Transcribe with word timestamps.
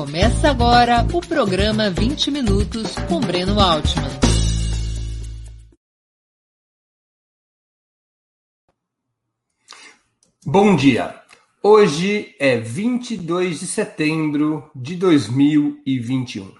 Começa 0.00 0.48
agora 0.48 1.06
o 1.12 1.20
programa 1.20 1.90
20 1.90 2.30
Minutos 2.30 2.94
com 3.06 3.20
Breno 3.20 3.60
Altman. 3.60 4.08
Bom 10.42 10.74
dia. 10.74 11.22
Hoje 11.62 12.34
é 12.40 12.58
22 12.58 13.60
de 13.60 13.66
setembro 13.66 14.70
de 14.74 14.96
2021. 14.96 16.50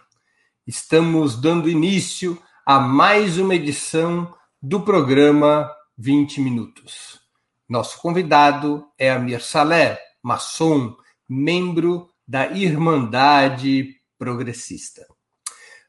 Estamos 0.66 1.40
dando 1.40 1.70
início 1.70 2.38
a 2.66 2.78
mais 2.78 3.38
uma 3.38 3.54
edição 3.54 4.34
do 4.60 4.82
programa 4.82 5.74
20 5.96 6.42
Minutos. 6.42 7.18
Nosso 7.66 7.98
convidado 8.02 8.84
é 8.98 9.10
Amir 9.10 9.40
Saleh, 9.40 9.98
maçom, 10.22 10.94
membro 11.26 12.10
da 12.30 12.46
Irmandade 12.52 13.96
Progressista. 14.16 15.04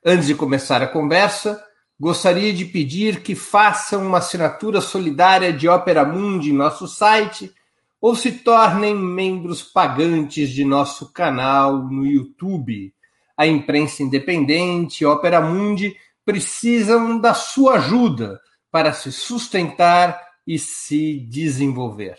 Antes 0.03 0.25
de 0.25 0.33
começar 0.33 0.81
a 0.81 0.87
conversa, 0.87 1.63
gostaria 1.99 2.51
de 2.51 2.65
pedir 2.65 3.21
que 3.21 3.35
façam 3.35 4.07
uma 4.07 4.17
assinatura 4.17 4.81
solidária 4.81 5.53
de 5.53 5.69
Opera 5.69 6.03
Mundi 6.03 6.49
em 6.49 6.53
nosso 6.53 6.87
site 6.87 7.53
ou 8.01 8.15
se 8.15 8.31
tornem 8.31 8.95
membros 8.95 9.61
pagantes 9.61 10.49
de 10.49 10.65
nosso 10.65 11.13
canal 11.13 11.77
no 11.77 12.07
YouTube. 12.07 12.91
A 13.37 13.45
imprensa 13.45 14.01
independente 14.01 15.05
Opera 15.05 15.39
Mundi 15.39 15.95
precisam 16.25 17.19
da 17.19 17.35
sua 17.35 17.75
ajuda 17.75 18.41
para 18.71 18.93
se 18.93 19.11
sustentar 19.11 20.19
e 20.47 20.57
se 20.57 21.19
desenvolver. 21.19 22.17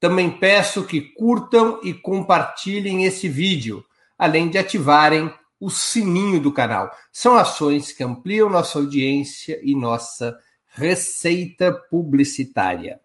Também 0.00 0.30
peço 0.30 0.84
que 0.84 1.00
curtam 1.00 1.80
e 1.82 1.92
compartilhem 1.92 3.04
esse 3.04 3.28
vídeo, 3.28 3.84
além 4.16 4.48
de 4.48 4.58
ativarem 4.58 5.32
o 5.60 5.70
sininho 5.70 6.40
do 6.40 6.52
canal. 6.52 6.90
São 7.12 7.36
ações 7.36 7.92
que 7.92 8.04
ampliam 8.04 8.48
nossa 8.48 8.78
audiência 8.78 9.58
e 9.62 9.74
nossa 9.74 10.38
receita 10.68 11.72
publicitária. 11.90 13.00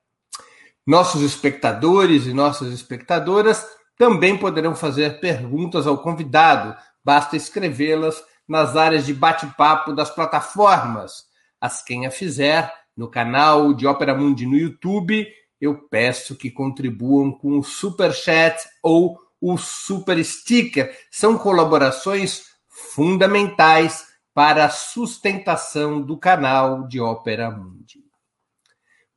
Nossos 0.86 1.22
espectadores 1.22 2.28
e 2.28 2.34
nossas 2.34 2.72
espectadoras 2.74 3.66
também 3.98 4.38
poderão 4.38 4.76
fazer 4.76 5.20
perguntas 5.20 5.88
ao 5.88 5.98
convidado, 5.98 6.76
basta 7.04 7.36
escrevê-las 7.36 8.22
nas 8.48 8.76
áreas 8.76 9.06
de 9.06 9.14
bate-papo 9.14 9.94
das 9.94 10.10
plataformas. 10.10 11.26
As 11.60 11.82
quem 11.82 12.06
a 12.06 12.12
fizer 12.12 12.72
no 12.96 13.08
canal 13.08 13.74
de 13.74 13.88
Ópera 13.88 14.14
Mundi 14.14 14.46
no 14.46 14.58
YouTube 14.58 15.26
eu 15.64 15.76
peço 15.76 16.36
que 16.36 16.52
contribuam 16.52 17.32
com 17.32 17.58
o 17.58 17.64
Super 17.64 18.12
Chat 18.12 18.68
ou 18.84 19.18
o 19.40 19.58
Super 19.58 20.22
Sticker. 20.24 20.94
São 21.10 21.38
colaborações 21.38 22.48
fundamentais 22.68 24.06
para 24.34 24.66
a 24.66 24.70
sustentação 24.70 26.02
do 26.02 26.18
canal 26.18 26.86
de 26.86 27.00
Ópera 27.00 27.50
Mundi. 27.50 28.04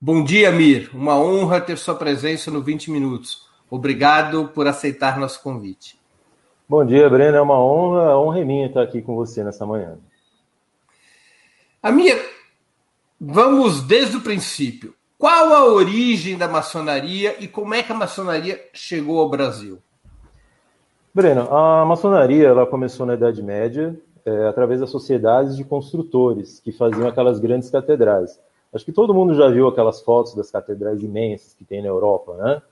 Bom 0.00 0.22
dia, 0.22 0.52
Mir. 0.52 0.88
Uma 0.94 1.18
honra 1.18 1.60
ter 1.60 1.76
sua 1.76 1.96
presença 1.96 2.48
no 2.48 2.62
20 2.62 2.92
Minutos. 2.92 3.44
Obrigado 3.68 4.48
por 4.54 4.68
aceitar 4.68 5.18
nosso 5.18 5.42
convite. 5.42 5.98
Bom 6.68 6.86
dia, 6.86 7.10
Breno. 7.10 7.38
É 7.38 7.40
uma 7.40 7.58
honra, 7.58 8.10
a 8.10 8.20
honra 8.20 8.40
é 8.40 8.44
minha 8.44 8.66
estar 8.68 8.82
aqui 8.82 9.02
com 9.02 9.16
você 9.16 9.42
nessa 9.42 9.66
manhã. 9.66 9.98
Amir, 11.82 12.24
vamos 13.20 13.82
desde 13.82 14.16
o 14.16 14.20
princípio. 14.20 14.95
Qual 15.18 15.50
a 15.50 15.64
origem 15.64 16.36
da 16.36 16.46
maçonaria 16.46 17.42
e 17.42 17.48
como 17.48 17.72
é 17.72 17.82
que 17.82 17.90
a 17.90 17.94
maçonaria 17.94 18.60
chegou 18.74 19.18
ao 19.18 19.30
Brasil? 19.30 19.78
Breno, 21.14 21.48
a 21.50 21.86
maçonaria 21.86 22.48
ela 22.48 22.66
começou 22.66 23.06
na 23.06 23.14
Idade 23.14 23.42
Média 23.42 23.98
é, 24.26 24.46
através 24.46 24.80
das 24.80 24.90
sociedades 24.90 25.56
de 25.56 25.64
construtores 25.64 26.60
que 26.60 26.70
faziam 26.70 27.08
aquelas 27.08 27.40
grandes 27.40 27.70
catedrais. 27.70 28.38
Acho 28.74 28.84
que 28.84 28.92
todo 28.92 29.14
mundo 29.14 29.34
já 29.34 29.48
viu 29.48 29.66
aquelas 29.66 30.02
fotos 30.02 30.34
das 30.34 30.50
catedrais 30.50 31.02
imensas 31.02 31.54
que 31.54 31.64
tem 31.64 31.80
na 31.80 31.88
Europa, 31.88 32.34
né? 32.34 32.62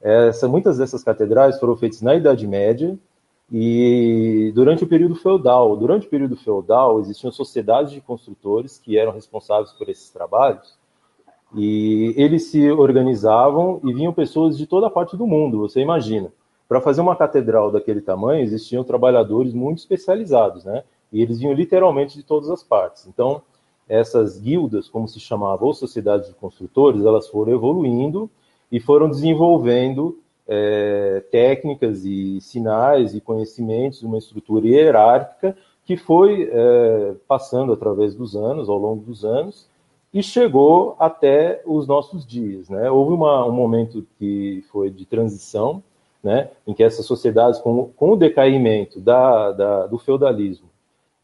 Essa, 0.00 0.46
muitas 0.46 0.78
dessas 0.78 1.02
catedrais 1.02 1.58
foram 1.58 1.76
feitas 1.76 2.00
na 2.02 2.14
Idade 2.14 2.46
Média 2.46 2.96
e 3.52 4.52
durante 4.54 4.84
o 4.84 4.86
período 4.86 5.16
feudal. 5.16 5.76
Durante 5.76 6.06
o 6.06 6.10
período 6.10 6.36
feudal 6.36 7.00
existiam 7.00 7.32
sociedades 7.32 7.92
de 7.92 8.00
construtores 8.00 8.78
que 8.78 8.96
eram 8.96 9.10
responsáveis 9.10 9.72
por 9.72 9.88
esses 9.88 10.08
trabalhos 10.10 10.78
e 11.54 12.14
eles 12.16 12.50
se 12.50 12.70
organizavam 12.70 13.80
e 13.84 13.92
vinham 13.92 14.12
pessoas 14.12 14.56
de 14.56 14.66
toda 14.66 14.90
parte 14.90 15.16
do 15.16 15.26
mundo, 15.26 15.58
você 15.58 15.80
imagina. 15.80 16.32
Para 16.68 16.80
fazer 16.80 17.00
uma 17.00 17.16
catedral 17.16 17.72
daquele 17.72 18.00
tamanho, 18.00 18.42
existiam 18.42 18.84
trabalhadores 18.84 19.52
muito 19.52 19.78
especializados, 19.78 20.64
né? 20.64 20.84
E 21.12 21.20
eles 21.20 21.40
vinham 21.40 21.52
literalmente 21.52 22.16
de 22.16 22.22
todas 22.22 22.48
as 22.48 22.62
partes. 22.62 23.06
Então, 23.08 23.42
essas 23.88 24.38
guildas, 24.38 24.88
como 24.88 25.08
se 25.08 25.18
chamavam, 25.18 25.66
ou 25.66 25.74
sociedades 25.74 26.28
de 26.28 26.34
construtores, 26.34 27.04
elas 27.04 27.28
foram 27.28 27.52
evoluindo 27.52 28.30
e 28.70 28.78
foram 28.78 29.10
desenvolvendo 29.10 30.16
é, 30.46 31.24
técnicas 31.30 32.04
e 32.04 32.40
sinais 32.40 33.14
e 33.14 33.20
conhecimentos, 33.20 34.02
uma 34.02 34.18
estrutura 34.18 34.66
hierárquica 34.66 35.56
que 35.84 35.96
foi 35.96 36.48
é, 36.52 37.14
passando 37.26 37.72
através 37.72 38.14
dos 38.14 38.36
anos, 38.36 38.68
ao 38.68 38.78
longo 38.78 39.04
dos 39.04 39.24
anos, 39.24 39.68
e 40.12 40.22
chegou 40.22 40.96
até 40.98 41.62
os 41.64 41.86
nossos 41.86 42.26
dias. 42.26 42.68
Né? 42.68 42.90
Houve 42.90 43.14
uma, 43.14 43.46
um 43.46 43.52
momento 43.52 44.06
que 44.18 44.64
foi 44.70 44.90
de 44.90 45.06
transição, 45.06 45.82
né, 46.22 46.50
em 46.66 46.74
que 46.74 46.82
essas 46.82 47.06
sociedades, 47.06 47.60
com, 47.60 47.90
com 47.96 48.12
o 48.12 48.16
decaimento 48.16 49.00
da, 49.00 49.52
da, 49.52 49.86
do 49.86 49.98
feudalismo 49.98 50.68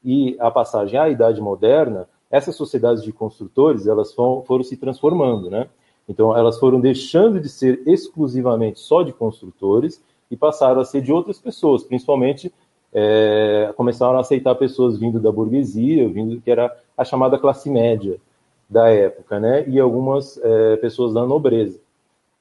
e 0.02 0.36
a 0.38 0.50
passagem 0.50 0.98
à 0.98 1.08
Idade 1.08 1.40
Moderna, 1.40 2.08
essas 2.30 2.56
sociedades 2.56 3.02
de 3.02 3.12
construtores 3.12 3.86
elas 3.86 4.14
foram, 4.14 4.42
foram 4.42 4.64
se 4.64 4.76
transformando. 4.76 5.50
Né? 5.50 5.68
Então, 6.08 6.34
elas 6.34 6.58
foram 6.58 6.80
deixando 6.80 7.38
de 7.40 7.48
ser 7.48 7.82
exclusivamente 7.86 8.78
só 8.78 9.02
de 9.02 9.12
construtores 9.12 10.02
e 10.30 10.36
passaram 10.36 10.80
a 10.80 10.84
ser 10.84 11.02
de 11.02 11.12
outras 11.12 11.38
pessoas, 11.38 11.84
principalmente 11.84 12.52
é, 12.92 13.74
começaram 13.76 14.16
a 14.16 14.20
aceitar 14.20 14.54
pessoas 14.54 14.96
vindo 14.96 15.20
da 15.20 15.30
burguesia, 15.30 16.08
vindo 16.08 16.40
que 16.40 16.50
era 16.50 16.74
a 16.96 17.04
chamada 17.04 17.38
classe 17.38 17.68
média 17.68 18.18
da 18.68 18.88
época, 18.88 19.38
né? 19.38 19.64
E 19.68 19.78
algumas 19.78 20.38
é, 20.42 20.76
pessoas 20.76 21.14
da 21.14 21.24
nobreza. 21.24 21.78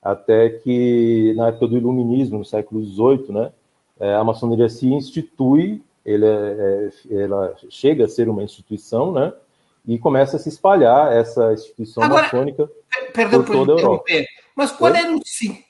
Até 0.02 0.50
que, 0.50 1.34
na 1.36 1.48
época 1.48 1.68
do 1.68 1.78
Iluminismo, 1.78 2.40
no 2.40 2.46
século 2.46 2.84
XVIII, 2.84 3.32
né? 3.32 3.52
É, 4.00 4.14
a 4.16 4.24
maçonaria 4.24 4.68
se 4.70 4.88
institui, 4.88 5.82
é, 6.06 6.14
é, 6.14 7.24
ela 7.24 7.56
chega 7.70 8.06
a 8.06 8.08
ser 8.08 8.30
uma 8.30 8.44
instituição, 8.44 9.12
né? 9.12 9.34
E 9.88 9.98
começa 10.00 10.38
a 10.38 10.40
se 10.40 10.50
espalhar 10.50 11.16
essa 11.16 11.54
instituição 11.54 12.04
Agora, 12.04 12.24
maçônica 12.24 12.70
perdão 13.14 13.44
por 13.44 13.54
toda 13.54 13.74
a 13.74 13.80
Europa. 13.80 14.04
Mas 14.56 14.72
qual 14.72 14.94
era, 14.94 15.14
o, 15.14 15.20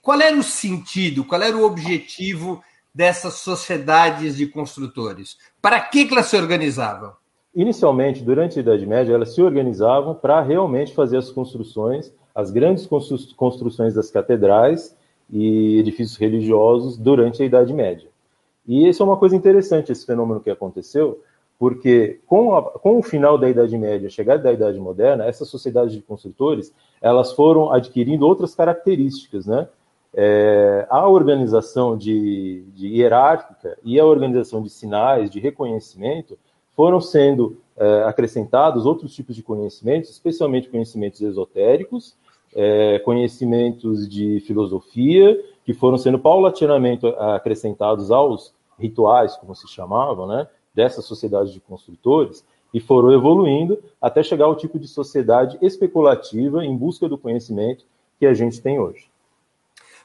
qual 0.02 0.22
era 0.22 0.36
o 0.36 0.44
sentido, 0.44 1.24
qual 1.24 1.42
era 1.42 1.56
o 1.56 1.64
objetivo 1.64 2.64
dessas 2.94 3.36
sociedades 3.36 4.38
de 4.38 4.48
construtores? 4.48 5.38
Para 5.62 5.80
que, 5.82 6.06
que 6.06 6.14
elas 6.14 6.28
se 6.28 6.38
organizavam? 6.38 7.14
Inicialmente, 7.56 8.22
durante 8.22 8.60
a 8.60 8.62
Idade 8.62 8.86
Média, 8.86 9.14
elas 9.14 9.34
se 9.34 9.42
organizavam 9.42 10.14
para 10.14 10.42
realmente 10.42 10.94
fazer 10.94 11.18
as 11.18 11.32
construções, 11.32 12.14
as 12.36 12.52
grandes 12.52 12.86
construções 12.86 13.94
das 13.94 14.12
catedrais 14.12 14.96
e 15.30 15.80
edifícios 15.80 16.18
religiosos 16.18 16.98
durante 16.98 17.42
a 17.42 17.46
Idade 17.46 17.74
Média. 17.74 18.10
E 18.68 18.90
isso 18.90 19.02
é 19.02 19.06
uma 19.06 19.16
coisa 19.16 19.38
interessante, 19.38 19.92
esse 19.92 20.06
fenômeno 20.06 20.42
que 20.42 20.50
aconteceu, 20.50 21.22
porque 21.58 22.20
com, 22.26 22.56
a, 22.56 22.62
com 22.62 23.00
o 23.00 23.04
final 23.04 23.38
da 23.38 23.48
Idade 23.48 23.78
Média, 23.78 24.08
a 24.08 24.12
chegada 24.12 24.44
da 24.44 24.52
Idade 24.52 24.78
Moderna, 24.78 25.26
essas 25.26 25.48
sociedades 25.48 25.94
de 25.94 26.02
construtores, 26.02 26.74
elas 27.02 27.32
foram 27.32 27.72
adquirindo 27.72 28.28
outras 28.28 28.54
características, 28.54 29.46
né? 29.46 29.70
É, 30.18 30.88
a 30.90 31.08
organização 31.10 31.98
de, 31.98 32.66
de 32.74 32.88
hierárquica 32.88 33.78
e 33.84 34.00
a 34.00 34.06
organização 34.06 34.62
de 34.62 34.70
sinais, 34.70 35.30
de 35.30 35.42
reconhecimento, 35.42 36.38
foram 36.76 37.00
sendo 37.00 37.58
é, 37.78 38.04
acrescentados 38.04 38.86
outros 38.86 39.14
tipos 39.14 39.36
de 39.36 39.44
conhecimentos, 39.44 40.10
especialmente 40.10 40.70
conhecimentos 40.70 41.22
esotéricos, 41.22 42.16
é, 42.54 43.00
conhecimentos 43.00 44.08
de 44.08 44.40
filosofia, 44.42 45.38
que 45.66 45.74
foram 45.74 45.98
sendo 45.98 46.20
paulatinamente 46.20 47.06
acrescentados 47.36 48.12
aos 48.12 48.54
rituais, 48.80 49.36
como 49.36 49.56
se 49.56 49.68
chamavam, 49.68 50.28
né, 50.28 50.48
dessa 50.74 51.02
sociedade 51.02 51.52
de 51.52 51.60
construtores, 51.60 52.46
e 52.74 52.80
foram 52.80 53.12
evoluindo 53.12 53.82
até 54.02 54.22
chegar 54.22 54.46
ao 54.46 54.56
tipo 54.56 54.78
de 54.78 54.88
sociedade 54.88 55.58
especulativa 55.62 56.64
em 56.64 56.76
busca 56.76 57.08
do 57.08 57.18
conhecimento 57.18 57.86
que 58.20 58.26
a 58.26 58.34
gente 58.34 58.62
tem 58.62 58.80
hoje. 58.80 59.10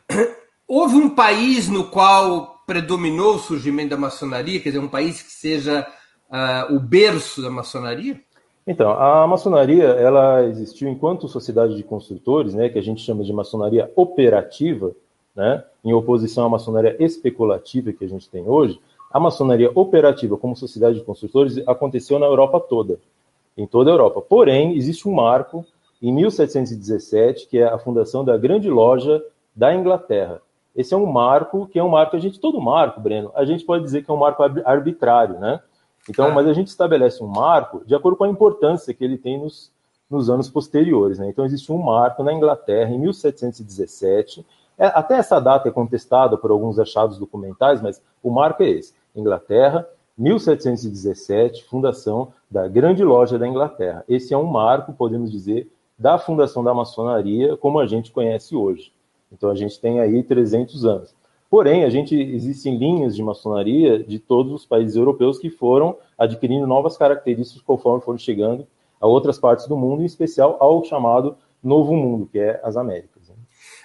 Houve 0.67 0.94
um 0.94 1.11
país 1.11 1.69
no 1.69 1.90
qual 1.90 2.62
predominou 2.64 3.34
o 3.34 3.38
surgimento 3.40 3.90
da 3.90 3.96
maçonaria, 3.96 4.61
quer 4.61 4.69
dizer, 4.69 4.78
um 4.78 4.88
país 4.88 5.20
que 5.20 5.32
seja 5.32 5.84
uh, 6.31 6.75
o 6.75 6.81
berço 6.81 7.43
da 7.43 7.50
maçonaria? 7.50 8.21
Então, 8.67 8.91
a 8.93 9.27
maçonaria 9.27 9.85
ela 9.85 10.44
existiu 10.44 10.88
enquanto 10.88 11.29
sociedade 11.29 11.75
de 11.75 11.82
construtores, 11.82 12.55
né, 12.55 12.69
que 12.69 12.79
a 12.79 12.82
gente 12.82 13.03
chama 13.03 13.25
de 13.25 13.32
maçonaria 13.32 13.91
operativa, 13.97 14.93
né, 15.35 15.65
em 15.85 15.93
oposição 15.93 16.44
à 16.44 16.49
maçonaria 16.49 16.97
especulativa 17.03 17.93
que 17.93 18.05
a 18.05 18.09
gente 18.09 18.29
tem 18.29 18.47
hoje. 18.47 18.81
A 19.11 19.19
maçonaria 19.19 19.71
operativa 19.75 20.37
como 20.37 20.55
sociedade 20.56 20.99
de 20.99 21.05
construtores 21.05 21.59
aconteceu 21.67 22.19
na 22.19 22.27
Europa 22.27 22.61
toda, 22.61 23.00
em 23.56 23.67
toda 23.67 23.91
a 23.91 23.94
Europa. 23.94 24.21
Porém, 24.21 24.77
existe 24.77 25.09
um 25.09 25.12
marco 25.12 25.65
em 26.00 26.12
1717, 26.12 27.49
que 27.49 27.59
é 27.59 27.65
a 27.65 27.79
fundação 27.79 28.25
da 28.25 28.37
Grande 28.37 28.71
Loja 28.71 29.23
da 29.55 29.75
Inglaterra. 29.75 30.41
Esse 30.77 30.94
é 30.94 30.97
um 30.97 31.06
marco 31.06 31.67
que 31.67 31.79
é 31.79 31.82
um 31.82 31.88
marco, 31.88 32.15
a 32.15 32.21
gente, 32.21 32.38
todo 32.38 32.61
marco, 32.61 33.00
Breno, 33.00 33.32
a 33.35 33.44
gente 33.44 33.65
pode 33.65 33.82
dizer 33.82 34.05
que 34.05 34.11
é 34.11 34.15
um 34.15 34.19
marco 34.19 34.43
arbitrário, 34.65 35.38
né? 35.38 35.61
Então, 36.08 36.26
ah. 36.26 36.31
mas 36.31 36.47
a 36.47 36.52
gente 36.52 36.69
estabelece 36.69 37.23
um 37.23 37.26
marco 37.26 37.85
de 37.85 37.94
acordo 37.94 38.17
com 38.17 38.25
a 38.25 38.29
importância 38.29 38.94
que 38.94 39.05
ele 39.05 39.19
tem 39.19 39.38
nos, 39.38 39.73
nos 40.08 40.31
anos 40.31 40.49
posteriores, 40.49 41.19
né? 41.19 41.29
Então, 41.29 41.44
existe 41.44 41.70
um 41.70 41.79
marco 41.79 42.23
na 42.23 42.32
Inglaterra, 42.32 42.91
em 42.91 42.99
1717, 42.99 44.44
é, 44.79 44.87
até 44.87 45.19
essa 45.19 45.38
data 45.38 45.69
é 45.69 45.73
contestada 45.73 46.38
por 46.38 46.50
alguns 46.50 46.79
achados 46.79 47.19
documentais, 47.19 47.82
mas 47.82 48.02
o 48.23 48.31
marco 48.31 48.62
é 48.62 48.70
esse. 48.70 48.94
Inglaterra, 49.14 49.87
1717, 50.17 51.64
fundação 51.64 52.32
da 52.50 52.67
Grande 52.67 53.05
Loja 53.05 53.38
da 53.38 53.46
Inglaterra. 53.46 54.03
Esse 54.08 54.32
é 54.32 54.38
um 54.38 54.46
marco, 54.46 54.94
podemos 54.94 55.31
dizer, 55.31 55.70
da 55.99 56.19
fundação 56.19 56.64
da 56.64 56.73
maçonaria 56.73 57.58
como 57.58 57.79
a 57.79 57.87
gente 57.87 58.11
conhece 58.11 58.56
hoje. 58.56 58.91
Então 59.31 59.50
a 59.50 59.55
gente 59.55 59.79
tem 59.79 60.00
aí 60.00 60.23
300 60.23 60.85
anos. 60.87 61.14
Porém, 61.50 61.85
a 61.85 61.91
gente 61.91 62.14
existem 62.14 62.79
linhas 62.79 63.17
de 63.17 63.25
maçonaria 63.25 63.99
de 64.05 64.20
todos 64.20 64.52
os 64.52 64.64
países 64.64 64.94
europeus 64.94 65.37
que 65.37 65.50
foram 65.50 65.99
adquirindo 66.17 66.64
novas 66.64 66.97
características 66.97 67.61
conforme 67.61 68.05
foram 68.05 68.19
chegando 68.19 68.69
a 69.00 69.06
outras 69.08 69.37
partes 69.37 69.67
do 69.67 69.76
mundo, 69.76 70.02
em 70.02 70.06
especial 70.06 70.56
ao 70.61 70.85
chamado 70.85 71.37
Novo 71.61 71.97
Mundo, 71.97 72.29
que 72.31 72.38
é 72.38 72.61
as 72.62 72.76
Américas. 72.76 73.29
Né? 73.29 73.35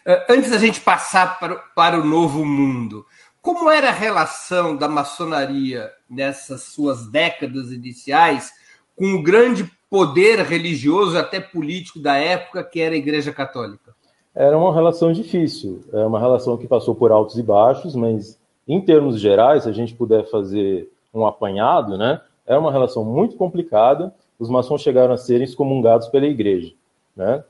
É, 0.06 0.26
antes 0.30 0.52
da 0.52 0.60
gente 0.60 0.80
passar 0.80 1.40
para, 1.40 1.56
para 1.76 2.00
o 2.00 2.06
Novo 2.06 2.46
Mundo, 2.46 3.04
como 3.42 3.68
era 3.68 3.90
a 3.90 3.94
relação 3.94 4.76
da 4.76 4.88
maçonaria 4.88 5.92
nessas 6.08 6.64
suas 6.64 7.08
décadas 7.08 7.72
iniciais 7.72 8.52
com 8.96 9.16
o 9.16 9.24
grande 9.24 9.72
poder 9.90 10.40
religioso, 10.42 11.18
até 11.18 11.40
político 11.40 12.00
da 12.00 12.16
época, 12.16 12.64
que 12.64 12.80
era 12.80 12.94
a 12.94 12.98
Igreja 12.98 13.34
Católica? 13.34 13.96
Era 14.36 14.58
uma 14.58 14.74
relação 14.74 15.14
difícil, 15.14 15.82
é 15.94 16.06
uma 16.06 16.20
relação 16.20 16.58
que 16.58 16.68
passou 16.68 16.94
por 16.94 17.12
altos 17.12 17.38
e 17.38 17.44
baixos, 17.44 17.96
mas 17.96 18.38
em 18.68 18.82
termos 18.82 19.20
gerais, 19.20 19.64
se 19.64 19.70
a 19.70 19.72
gente 19.72 19.96
puder 19.96 20.26
fazer 20.30 20.92
um 21.14 21.26
apanhado, 21.26 21.98
né, 21.98 22.20
é 22.46 22.58
uma 22.58 22.72
relação 22.72 23.06
muito 23.06 23.38
complicada. 23.38 24.14
Os 24.38 24.50
maçons 24.50 24.82
chegaram 24.82 25.14
a 25.14 25.18
serem 25.18 25.46
excomungados 25.46 26.10
pela 26.10 26.26
Igreja, 26.26 26.74
né? 27.16 27.44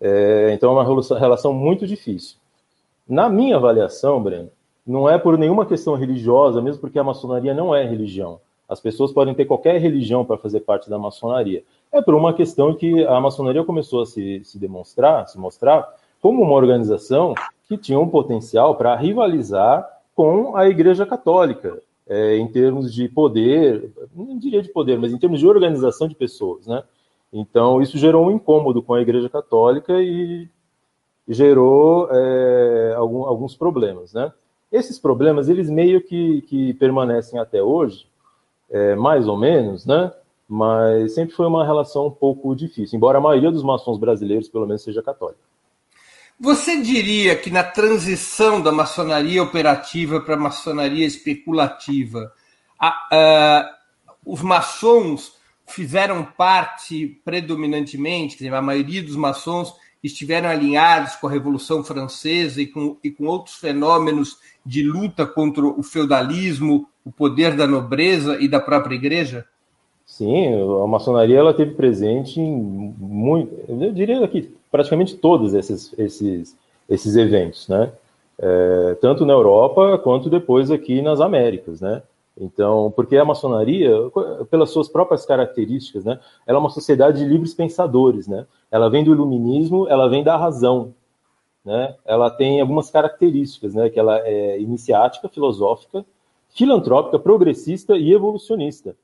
É, 0.00 0.50
então 0.54 0.70
é 0.70 0.82
uma 0.82 1.18
relação 1.18 1.52
muito 1.52 1.86
difícil. 1.86 2.38
Na 3.06 3.28
minha 3.28 3.56
avaliação, 3.56 4.22
Breno, 4.22 4.48
não 4.86 5.08
é 5.08 5.18
por 5.18 5.36
nenhuma 5.36 5.66
questão 5.66 5.94
religiosa, 5.94 6.62
mesmo 6.62 6.80
porque 6.80 6.98
a 6.98 7.04
maçonaria 7.04 7.52
não 7.52 7.74
é 7.74 7.84
religião. 7.84 8.40
As 8.66 8.80
pessoas 8.80 9.12
podem 9.12 9.34
ter 9.34 9.44
qualquer 9.44 9.78
religião 9.78 10.24
para 10.24 10.38
fazer 10.38 10.60
parte 10.60 10.88
da 10.88 10.98
maçonaria. 10.98 11.62
É 11.92 12.00
por 12.00 12.14
uma 12.14 12.32
questão 12.32 12.72
que 12.74 13.04
a 13.04 13.20
maçonaria 13.20 13.64
começou 13.64 14.00
a 14.00 14.06
se, 14.06 14.42
se 14.44 14.58
demonstrar, 14.58 15.28
se 15.28 15.38
mostrar 15.38 15.86
como 16.20 16.42
uma 16.42 16.54
organização 16.54 17.34
que 17.68 17.76
tinha 17.76 17.98
um 17.98 18.08
potencial 18.08 18.74
para 18.76 18.96
rivalizar 18.96 19.86
com 20.14 20.56
a 20.56 20.68
Igreja 20.68 21.06
Católica, 21.06 21.80
é, 22.06 22.36
em 22.36 22.48
termos 22.48 22.92
de 22.92 23.08
poder, 23.08 23.90
não 24.14 24.36
diria 24.36 24.60
de 24.60 24.68
poder, 24.68 24.98
mas 24.98 25.12
em 25.12 25.18
termos 25.18 25.38
de 25.38 25.46
organização 25.46 26.08
de 26.08 26.14
pessoas, 26.14 26.66
né? 26.66 26.82
Então, 27.32 27.80
isso 27.80 27.96
gerou 27.96 28.26
um 28.26 28.30
incômodo 28.32 28.82
com 28.82 28.92
a 28.94 29.00
Igreja 29.00 29.28
Católica 29.28 29.94
e 30.02 30.48
gerou 31.28 32.08
é, 32.10 32.94
algum, 32.96 33.24
alguns 33.24 33.54
problemas, 33.54 34.12
né? 34.12 34.32
Esses 34.72 34.98
problemas, 34.98 35.48
eles 35.48 35.70
meio 35.70 36.02
que, 36.02 36.42
que 36.42 36.74
permanecem 36.74 37.38
até 37.38 37.62
hoje, 37.62 38.06
é, 38.68 38.96
mais 38.96 39.28
ou 39.28 39.36
menos, 39.36 39.86
né? 39.86 40.12
Mas 40.48 41.14
sempre 41.14 41.34
foi 41.34 41.46
uma 41.46 41.64
relação 41.64 42.08
um 42.08 42.10
pouco 42.10 42.54
difícil, 42.56 42.96
embora 42.96 43.18
a 43.18 43.20
maioria 43.20 43.52
dos 43.52 43.62
maçons 43.62 43.98
brasileiros, 43.98 44.48
pelo 44.48 44.66
menos, 44.66 44.82
seja 44.82 45.00
católica. 45.00 45.49
Você 46.42 46.80
diria 46.80 47.36
que 47.36 47.50
na 47.50 47.62
transição 47.62 48.62
da 48.62 48.72
maçonaria 48.72 49.42
operativa 49.42 50.22
para 50.22 50.36
a 50.36 50.38
maçonaria 50.38 51.06
especulativa, 51.06 52.32
a, 52.78 52.88
a, 53.12 53.70
os 54.24 54.40
maçons 54.40 55.34
fizeram 55.66 56.24
parte 56.24 57.20
predominantemente, 57.26 58.38
dizer, 58.38 58.54
a 58.54 58.62
maioria 58.62 59.02
dos 59.02 59.16
maçons 59.16 59.74
estiveram 60.02 60.48
alinhados 60.48 61.14
com 61.16 61.26
a 61.26 61.30
Revolução 61.30 61.84
Francesa 61.84 62.62
e 62.62 62.66
com, 62.66 62.96
e 63.04 63.10
com 63.10 63.26
outros 63.26 63.56
fenômenos 63.56 64.38
de 64.64 64.82
luta 64.82 65.26
contra 65.26 65.62
o 65.66 65.82
feudalismo, 65.82 66.88
o 67.04 67.12
poder 67.12 67.54
da 67.54 67.66
nobreza 67.66 68.40
e 68.40 68.48
da 68.48 68.58
própria 68.58 68.94
igreja? 68.94 69.44
Sim, 70.06 70.54
a 70.82 70.86
maçonaria 70.86 71.38
ela 71.38 71.52
teve 71.52 71.74
presente 71.74 72.40
em 72.40 72.94
muito, 72.98 73.54
eu 73.68 73.92
diria 73.92 74.26
que 74.26 74.58
praticamente 74.70 75.16
todos 75.16 75.54
esses, 75.54 75.92
esses, 75.98 76.56
esses 76.88 77.16
eventos, 77.16 77.68
né? 77.68 77.92
É, 78.38 78.96
tanto 79.00 79.26
na 79.26 79.34
Europa 79.34 79.98
quanto 79.98 80.30
depois 80.30 80.70
aqui 80.70 81.02
nas 81.02 81.20
Américas, 81.20 81.80
né? 81.80 82.02
Então, 82.40 82.90
porque 82.96 83.18
a 83.18 83.24
maçonaria, 83.24 83.90
pelas 84.50 84.70
suas 84.70 84.88
próprias 84.88 85.26
características, 85.26 86.04
né, 86.06 86.18
ela 86.46 86.56
é 86.56 86.60
uma 86.60 86.70
sociedade 86.70 87.18
de 87.18 87.28
livres 87.28 87.52
pensadores, 87.52 88.26
né? 88.26 88.46
Ela 88.70 88.88
vem 88.88 89.04
do 89.04 89.12
iluminismo, 89.12 89.86
ela 89.88 90.08
vem 90.08 90.24
da 90.24 90.38
razão, 90.38 90.94
né? 91.62 91.94
Ela 92.04 92.30
tem 92.30 92.60
algumas 92.60 92.90
características, 92.90 93.74
né? 93.74 93.90
Que 93.90 94.00
ela 94.00 94.18
é 94.26 94.58
iniciática, 94.58 95.28
filosófica, 95.28 96.04
filantrópica, 96.48 97.18
progressista 97.18 97.96
e 97.96 98.12
evolucionista. 98.12 98.96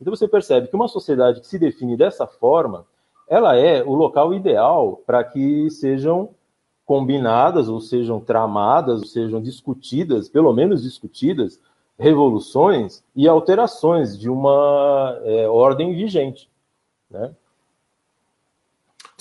Então 0.00 0.14
você 0.14 0.28
percebe 0.28 0.68
que 0.68 0.76
uma 0.76 0.88
sociedade 0.88 1.40
que 1.40 1.46
se 1.46 1.58
define 1.58 1.96
dessa 1.96 2.26
forma, 2.26 2.86
ela 3.28 3.56
é 3.56 3.82
o 3.82 3.94
local 3.94 4.34
ideal 4.34 5.02
para 5.06 5.22
que 5.24 5.70
sejam 5.70 6.30
combinadas, 6.84 7.68
ou 7.68 7.80
sejam 7.80 8.20
tramadas, 8.20 9.00
ou 9.00 9.06
sejam 9.06 9.40
discutidas, 9.40 10.28
pelo 10.28 10.52
menos 10.52 10.82
discutidas, 10.82 11.58
revoluções 11.98 13.02
e 13.14 13.26
alterações 13.26 14.18
de 14.18 14.28
uma 14.28 15.18
é, 15.22 15.48
ordem 15.48 15.94
vigente. 15.94 16.50
Né? 17.10 17.30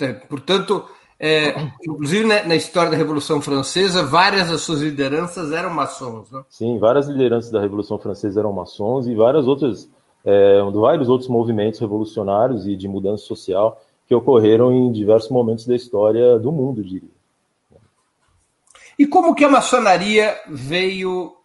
É, 0.02 0.14
portanto, 0.14 0.86
é, 1.20 1.56
inclusive 1.88 2.26
né, 2.26 2.44
na 2.44 2.56
história 2.56 2.92
da 2.92 2.98
Revolução 2.98 3.42
Francesa, 3.42 4.04
várias 4.04 4.50
das 4.50 4.62
suas 4.62 4.82
lideranças 4.82 5.52
eram 5.52 5.70
maçons. 5.70 6.30
Né? 6.32 6.44
Sim, 6.50 6.80
várias 6.80 7.08
lideranças 7.08 7.52
da 7.52 7.62
Revolução 7.62 7.98
Francesa 7.98 8.40
eram 8.40 8.52
maçons 8.52 9.08
e 9.08 9.16
várias 9.16 9.48
outras, 9.48 9.90
é, 10.26 10.60
vários 10.74 11.08
outros 11.08 11.30
movimentos 11.30 11.80
revolucionários 11.80 12.68
e 12.68 12.76
de 12.76 12.88
mudança 12.88 13.24
social 13.24 13.82
que 14.08 14.16
ocorreram 14.16 14.72
em 14.72 14.92
diversos 14.92 15.30
momentos 15.30 15.66
da 15.66 15.76
história 15.76 16.38
do 16.38 16.52
mundo, 16.52 16.84
diria. 16.84 17.10
E 18.98 19.08
como 19.08 19.34
que 19.34 19.44
a 19.44 19.50
maçonaria 19.50 20.36
veio 20.48 21.36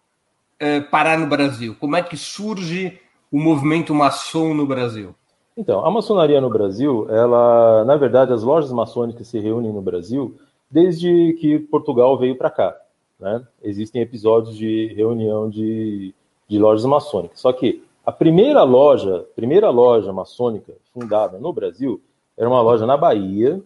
é, 0.59 0.79
parar 0.79 1.17
no 1.17 1.27
Brasil? 1.27 1.75
Como 1.79 1.95
é 1.95 2.03
que 2.03 2.15
surge 2.15 2.99
o 3.31 3.39
movimento 3.39 3.93
maçom 3.93 4.53
no 4.53 4.65
Brasil? 4.65 5.15
Então, 5.57 5.85
a 5.85 5.91
maçonaria 5.91 6.39
no 6.39 6.49
Brasil, 6.49 7.07
ela, 7.09 7.83
na 7.83 7.95
verdade, 7.95 8.31
as 8.31 8.43
lojas 8.43 8.71
maçônicas 8.71 9.27
se 9.27 9.39
reúnem 9.39 9.73
no 9.73 9.81
Brasil 9.81 10.37
desde 10.69 11.33
que 11.39 11.59
Portugal 11.59 12.17
veio 12.17 12.37
para 12.37 12.49
cá. 12.49 12.75
Né? 13.19 13.43
Existem 13.63 14.01
episódios 14.01 14.55
de 14.55 14.93
reunião 14.95 15.49
de, 15.49 16.13
de 16.47 16.59
lojas 16.59 16.85
maçônicas. 16.85 17.39
Só 17.39 17.51
que 17.51 17.83
a 18.05 18.11
primeira 18.11 18.63
loja, 18.63 19.25
primeira 19.35 19.69
loja 19.69 20.13
maçônica 20.13 20.73
fundada 20.93 21.37
no 21.37 21.51
Brasil 21.51 22.01
era 22.39 22.47
uma 22.47 22.61
loja 22.61 22.85
na 22.85 22.95
Bahia, 22.95 23.61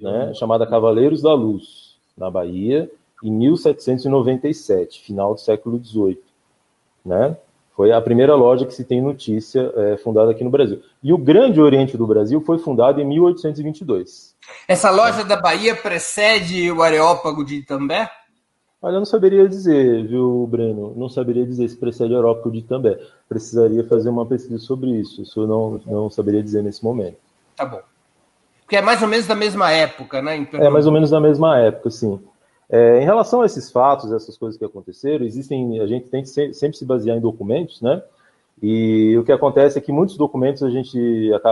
né, 0.00 0.34
chamada 0.34 0.66
Cavaleiros 0.66 1.22
da 1.22 1.32
Luz, 1.32 1.96
na 2.18 2.28
Bahia, 2.28 2.90
em 3.22 3.30
1797, 3.30 5.00
final 5.00 5.34
do 5.34 5.40
século 5.40 5.82
XVIII. 5.82 6.18
Né? 7.04 7.36
Foi 7.76 7.92
a 7.92 8.00
primeira 8.00 8.34
loja 8.34 8.66
que 8.66 8.74
se 8.74 8.84
tem 8.84 9.00
notícia 9.00 9.72
é, 9.76 9.96
fundada 9.98 10.32
aqui 10.32 10.42
no 10.42 10.50
Brasil. 10.50 10.82
E 11.00 11.12
o 11.12 11.18
Grande 11.18 11.60
Oriente 11.60 11.96
do 11.96 12.04
Brasil 12.04 12.40
foi 12.40 12.58
fundado 12.58 13.00
em 13.00 13.04
1822. 13.04 14.34
Essa 14.66 14.90
loja 14.90 15.22
da 15.22 15.40
Bahia 15.40 15.76
precede 15.76 16.68
o 16.72 16.82
Areópago 16.82 17.44
de 17.44 17.56
Itambé? 17.56 18.10
Olha, 18.82 18.94
eu 18.94 18.98
não 18.98 19.06
saberia 19.06 19.48
dizer, 19.48 20.04
viu, 20.06 20.48
Breno? 20.50 20.94
Não 20.96 21.08
saberia 21.08 21.46
dizer 21.46 21.68
se 21.68 21.76
precede 21.76 22.12
o 22.12 22.18
Areópago 22.18 22.50
de 22.50 22.58
Itambé. 22.58 22.98
Precisaria 23.28 23.84
fazer 23.84 24.08
uma 24.08 24.26
pesquisa 24.26 24.58
sobre 24.58 24.90
isso. 24.90 25.22
Isso 25.22 25.42
eu 25.42 25.46
não, 25.46 25.80
não 25.86 26.10
saberia 26.10 26.42
dizer 26.42 26.62
nesse 26.62 26.82
momento. 26.82 27.18
Tá 27.54 27.64
bom. 27.64 27.80
Porque 28.66 28.76
é 28.76 28.82
mais 28.82 29.00
ou 29.00 29.06
menos 29.06 29.28
da 29.28 29.34
mesma 29.36 29.70
época, 29.70 30.20
né? 30.20 30.36
Então... 30.36 30.60
É 30.60 30.68
mais 30.68 30.86
ou 30.86 30.92
menos 30.92 31.10
da 31.10 31.20
mesma 31.20 31.56
época, 31.56 31.88
sim. 31.88 32.18
É, 32.68 33.00
em 33.00 33.04
relação 33.04 33.42
a 33.42 33.46
esses 33.46 33.70
fatos, 33.70 34.10
essas 34.10 34.36
coisas 34.36 34.58
que 34.58 34.64
aconteceram, 34.64 35.24
existem, 35.24 35.80
a 35.80 35.86
gente 35.86 36.08
tem 36.08 36.24
que 36.24 36.28
sempre 36.28 36.76
se 36.76 36.84
basear 36.84 37.16
em 37.16 37.20
documentos, 37.20 37.80
né? 37.80 38.02
E 38.60 39.16
o 39.16 39.22
que 39.22 39.30
acontece 39.30 39.78
é 39.78 39.80
que 39.80 39.92
muitos 39.92 40.16
documentos 40.16 40.64
a 40.64 40.70
gente, 40.70 40.98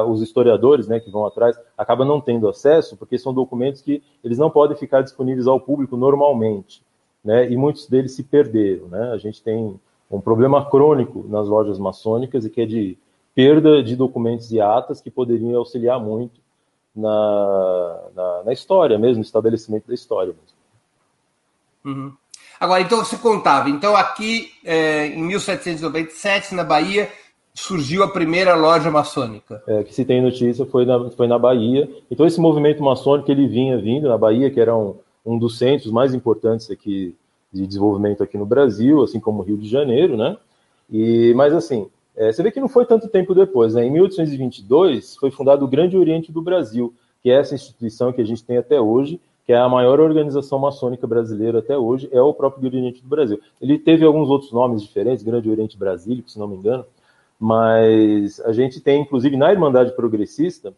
os 0.08 0.22
historiadores, 0.22 0.88
né, 0.88 0.98
que 0.98 1.10
vão 1.10 1.24
atrás, 1.24 1.56
acabam 1.78 2.08
não 2.08 2.20
tendo 2.20 2.48
acesso, 2.48 2.96
porque 2.96 3.16
são 3.16 3.32
documentos 3.32 3.80
que 3.80 4.02
eles 4.24 4.38
não 4.38 4.50
podem 4.50 4.76
ficar 4.76 5.02
disponíveis 5.02 5.46
ao 5.46 5.60
público 5.60 5.96
normalmente, 5.96 6.82
né? 7.24 7.48
E 7.48 7.56
muitos 7.56 7.86
deles 7.86 8.10
se 8.12 8.24
perderam, 8.24 8.88
né? 8.88 9.12
A 9.12 9.18
gente 9.18 9.40
tem 9.40 9.78
um 10.10 10.20
problema 10.20 10.68
crônico 10.68 11.24
nas 11.28 11.46
lojas 11.46 11.78
maçônicas 11.78 12.44
e 12.44 12.50
que 12.50 12.62
é 12.62 12.66
de 12.66 12.98
perda 13.36 13.84
de 13.84 13.94
documentos 13.94 14.50
e 14.50 14.60
atas 14.60 15.00
que 15.00 15.12
poderiam 15.12 15.56
auxiliar 15.56 16.00
muito 16.00 16.43
na, 16.94 18.00
na, 18.14 18.42
na 18.44 18.52
história 18.52 18.98
mesmo, 18.98 19.16
no 19.16 19.22
estabelecimento 19.22 19.86
da 19.86 19.94
história 19.94 20.32
mesmo. 20.32 20.54
Uhum. 21.84 22.12
Agora, 22.58 22.80
então 22.80 23.04
você 23.04 23.16
contava, 23.16 23.68
então 23.68 23.96
aqui 23.96 24.50
é, 24.64 25.08
em 25.08 25.22
1797, 25.22 26.54
na 26.54 26.62
Bahia, 26.62 27.10
surgiu 27.52 28.02
a 28.02 28.08
primeira 28.08 28.54
loja 28.54 28.90
maçônica. 28.90 29.62
É, 29.66 29.82
que 29.84 29.94
se 29.94 30.04
tem 30.04 30.22
notícia 30.22 30.64
foi 30.66 30.84
na, 30.84 31.10
foi 31.10 31.26
na 31.26 31.38
Bahia. 31.38 31.88
Então 32.10 32.26
esse 32.26 32.40
movimento 32.40 32.82
maçônico 32.82 33.30
ele 33.30 33.46
vinha 33.46 33.78
vindo 33.78 34.08
na 34.08 34.18
Bahia, 34.18 34.50
que 34.50 34.60
era 34.60 34.76
um, 34.76 34.96
um 35.24 35.38
dos 35.38 35.58
centros 35.58 35.92
mais 35.92 36.14
importantes 36.14 36.70
aqui 36.70 37.14
de 37.52 37.66
desenvolvimento 37.66 38.22
aqui 38.22 38.36
no 38.36 38.44
Brasil, 38.44 39.02
assim 39.02 39.20
como 39.20 39.40
o 39.40 39.44
Rio 39.44 39.56
de 39.56 39.68
Janeiro, 39.68 40.16
né? 40.16 40.36
E, 40.90 41.32
mas 41.34 41.54
assim, 41.54 41.86
é, 42.16 42.32
você 42.32 42.42
vê 42.42 42.50
que 42.50 42.60
não 42.60 42.68
foi 42.68 42.86
tanto 42.86 43.08
tempo 43.08 43.34
depois, 43.34 43.74
né? 43.74 43.84
Em 43.84 43.90
1822 43.90 45.16
foi 45.16 45.30
fundado 45.30 45.64
o 45.64 45.68
Grande 45.68 45.96
Oriente 45.96 46.30
do 46.30 46.40
Brasil, 46.40 46.94
que 47.22 47.30
é 47.30 47.34
essa 47.34 47.54
instituição 47.54 48.12
que 48.12 48.20
a 48.20 48.24
gente 48.24 48.44
tem 48.44 48.56
até 48.56 48.80
hoje, 48.80 49.20
que 49.44 49.52
é 49.52 49.56
a 49.56 49.68
maior 49.68 50.00
organização 50.00 50.58
maçônica 50.58 51.06
brasileira 51.06 51.58
até 51.58 51.76
hoje, 51.76 52.08
é 52.12 52.20
o 52.20 52.32
próprio 52.32 52.62
Grande 52.62 52.78
Oriente 52.78 53.02
do 53.02 53.08
Brasil. 53.08 53.40
Ele 53.60 53.78
teve 53.78 54.04
alguns 54.04 54.28
outros 54.30 54.52
nomes 54.52 54.82
diferentes, 54.82 55.24
Grande 55.24 55.50
Oriente 55.50 55.76
Brasílico, 55.76 56.30
se 56.30 56.38
não 56.38 56.46
me 56.46 56.56
engano, 56.56 56.84
mas 57.38 58.40
a 58.40 58.52
gente 58.52 58.80
tem, 58.80 59.02
inclusive, 59.02 59.36
na 59.36 59.52
Irmandade 59.52 59.92
Progressista, 59.92 60.72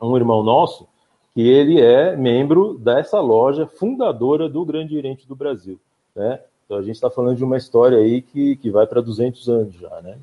um 0.00 0.16
irmão 0.16 0.42
nosso, 0.42 0.86
que 1.34 1.40
ele 1.40 1.80
é 1.80 2.16
membro 2.16 2.78
dessa 2.78 3.20
loja 3.20 3.66
fundadora 3.66 4.48
do 4.48 4.64
Grande 4.64 4.96
Oriente 4.96 5.26
do 5.26 5.34
Brasil, 5.34 5.78
né? 6.14 6.40
Então 6.64 6.78
a 6.78 6.82
gente 6.82 6.94
está 6.94 7.10
falando 7.10 7.36
de 7.36 7.44
uma 7.44 7.56
história 7.56 7.98
aí 7.98 8.22
que, 8.22 8.56
que 8.56 8.70
vai 8.70 8.86
para 8.86 9.00
200 9.00 9.48
anos 9.48 9.74
já, 9.74 10.00
né? 10.00 10.18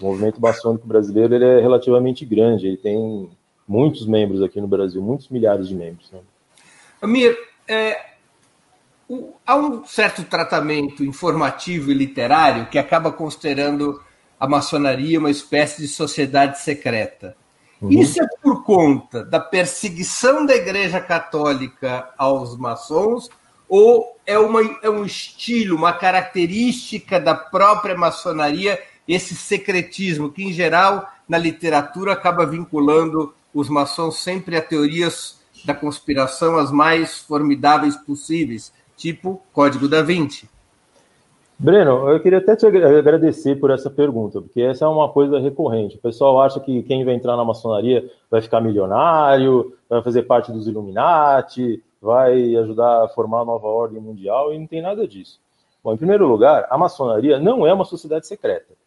O 0.00 0.06
movimento 0.06 0.40
maçônico 0.40 0.86
brasileiro 0.86 1.34
ele 1.34 1.44
é 1.44 1.60
relativamente 1.60 2.24
grande, 2.24 2.66
ele 2.66 2.76
tem 2.76 3.30
muitos 3.66 4.06
membros 4.06 4.42
aqui 4.42 4.60
no 4.60 4.68
Brasil, 4.68 5.02
muitos 5.02 5.28
milhares 5.28 5.68
de 5.68 5.74
membros. 5.74 6.10
Né? 6.10 6.20
Amir, 7.02 7.36
é, 7.66 8.08
o, 9.08 9.34
há 9.46 9.56
um 9.56 9.84
certo 9.84 10.22
tratamento 10.24 11.04
informativo 11.04 11.90
e 11.90 11.94
literário 11.94 12.66
que 12.66 12.78
acaba 12.78 13.10
considerando 13.10 14.00
a 14.38 14.46
maçonaria 14.46 15.18
uma 15.18 15.30
espécie 15.30 15.82
de 15.82 15.88
sociedade 15.88 16.60
secreta. 16.60 17.36
Uhum. 17.80 17.90
Isso 17.90 18.22
é 18.22 18.26
por 18.42 18.64
conta 18.64 19.24
da 19.24 19.40
perseguição 19.40 20.44
da 20.44 20.54
Igreja 20.54 21.00
Católica 21.00 22.10
aos 22.16 22.56
maçons 22.56 23.28
ou 23.68 24.16
é, 24.26 24.38
uma, 24.38 24.60
é 24.82 24.88
um 24.88 25.04
estilo, 25.04 25.76
uma 25.76 25.92
característica 25.92 27.20
da 27.20 27.34
própria 27.34 27.96
maçonaria 27.96 28.80
esse 29.08 29.34
secretismo 29.34 30.30
que, 30.30 30.44
em 30.44 30.52
geral, 30.52 31.08
na 31.26 31.38
literatura 31.38 32.12
acaba 32.12 32.44
vinculando 32.44 33.34
os 33.54 33.68
maçons 33.70 34.18
sempre 34.18 34.56
a 34.56 34.62
teorias 34.62 35.40
da 35.64 35.74
conspiração 35.74 36.56
as 36.58 36.70
mais 36.70 37.18
formidáveis 37.18 37.96
possíveis, 37.96 38.72
tipo 38.96 39.40
Código 39.52 39.88
da 39.88 40.02
Vinci. 40.02 40.48
Breno, 41.60 42.08
eu 42.08 42.20
queria 42.20 42.38
até 42.38 42.54
te 42.54 42.64
agradecer 42.66 43.56
por 43.56 43.70
essa 43.70 43.90
pergunta, 43.90 44.40
porque 44.40 44.60
essa 44.60 44.84
é 44.84 44.88
uma 44.88 45.08
coisa 45.08 45.40
recorrente. 45.40 45.96
O 45.96 46.00
pessoal 46.00 46.40
acha 46.40 46.60
que 46.60 46.84
quem 46.84 47.04
vai 47.04 47.14
entrar 47.14 47.36
na 47.36 47.44
maçonaria 47.44 48.08
vai 48.30 48.40
ficar 48.40 48.60
milionário, 48.60 49.74
vai 49.88 50.00
fazer 50.00 50.22
parte 50.22 50.52
dos 50.52 50.68
Illuminati, 50.68 51.82
vai 52.00 52.54
ajudar 52.54 53.04
a 53.04 53.08
formar 53.08 53.40
a 53.40 53.44
nova 53.44 53.66
ordem 53.66 54.00
mundial, 54.00 54.52
e 54.52 54.58
não 54.58 54.68
tem 54.68 54.80
nada 54.80 55.08
disso. 55.08 55.40
Bom, 55.82 55.94
em 55.94 55.96
primeiro 55.96 56.28
lugar, 56.28 56.64
a 56.70 56.78
maçonaria 56.78 57.40
não 57.40 57.66
é 57.66 57.74
uma 57.74 57.84
sociedade 57.84 58.28
secreta. 58.28 58.77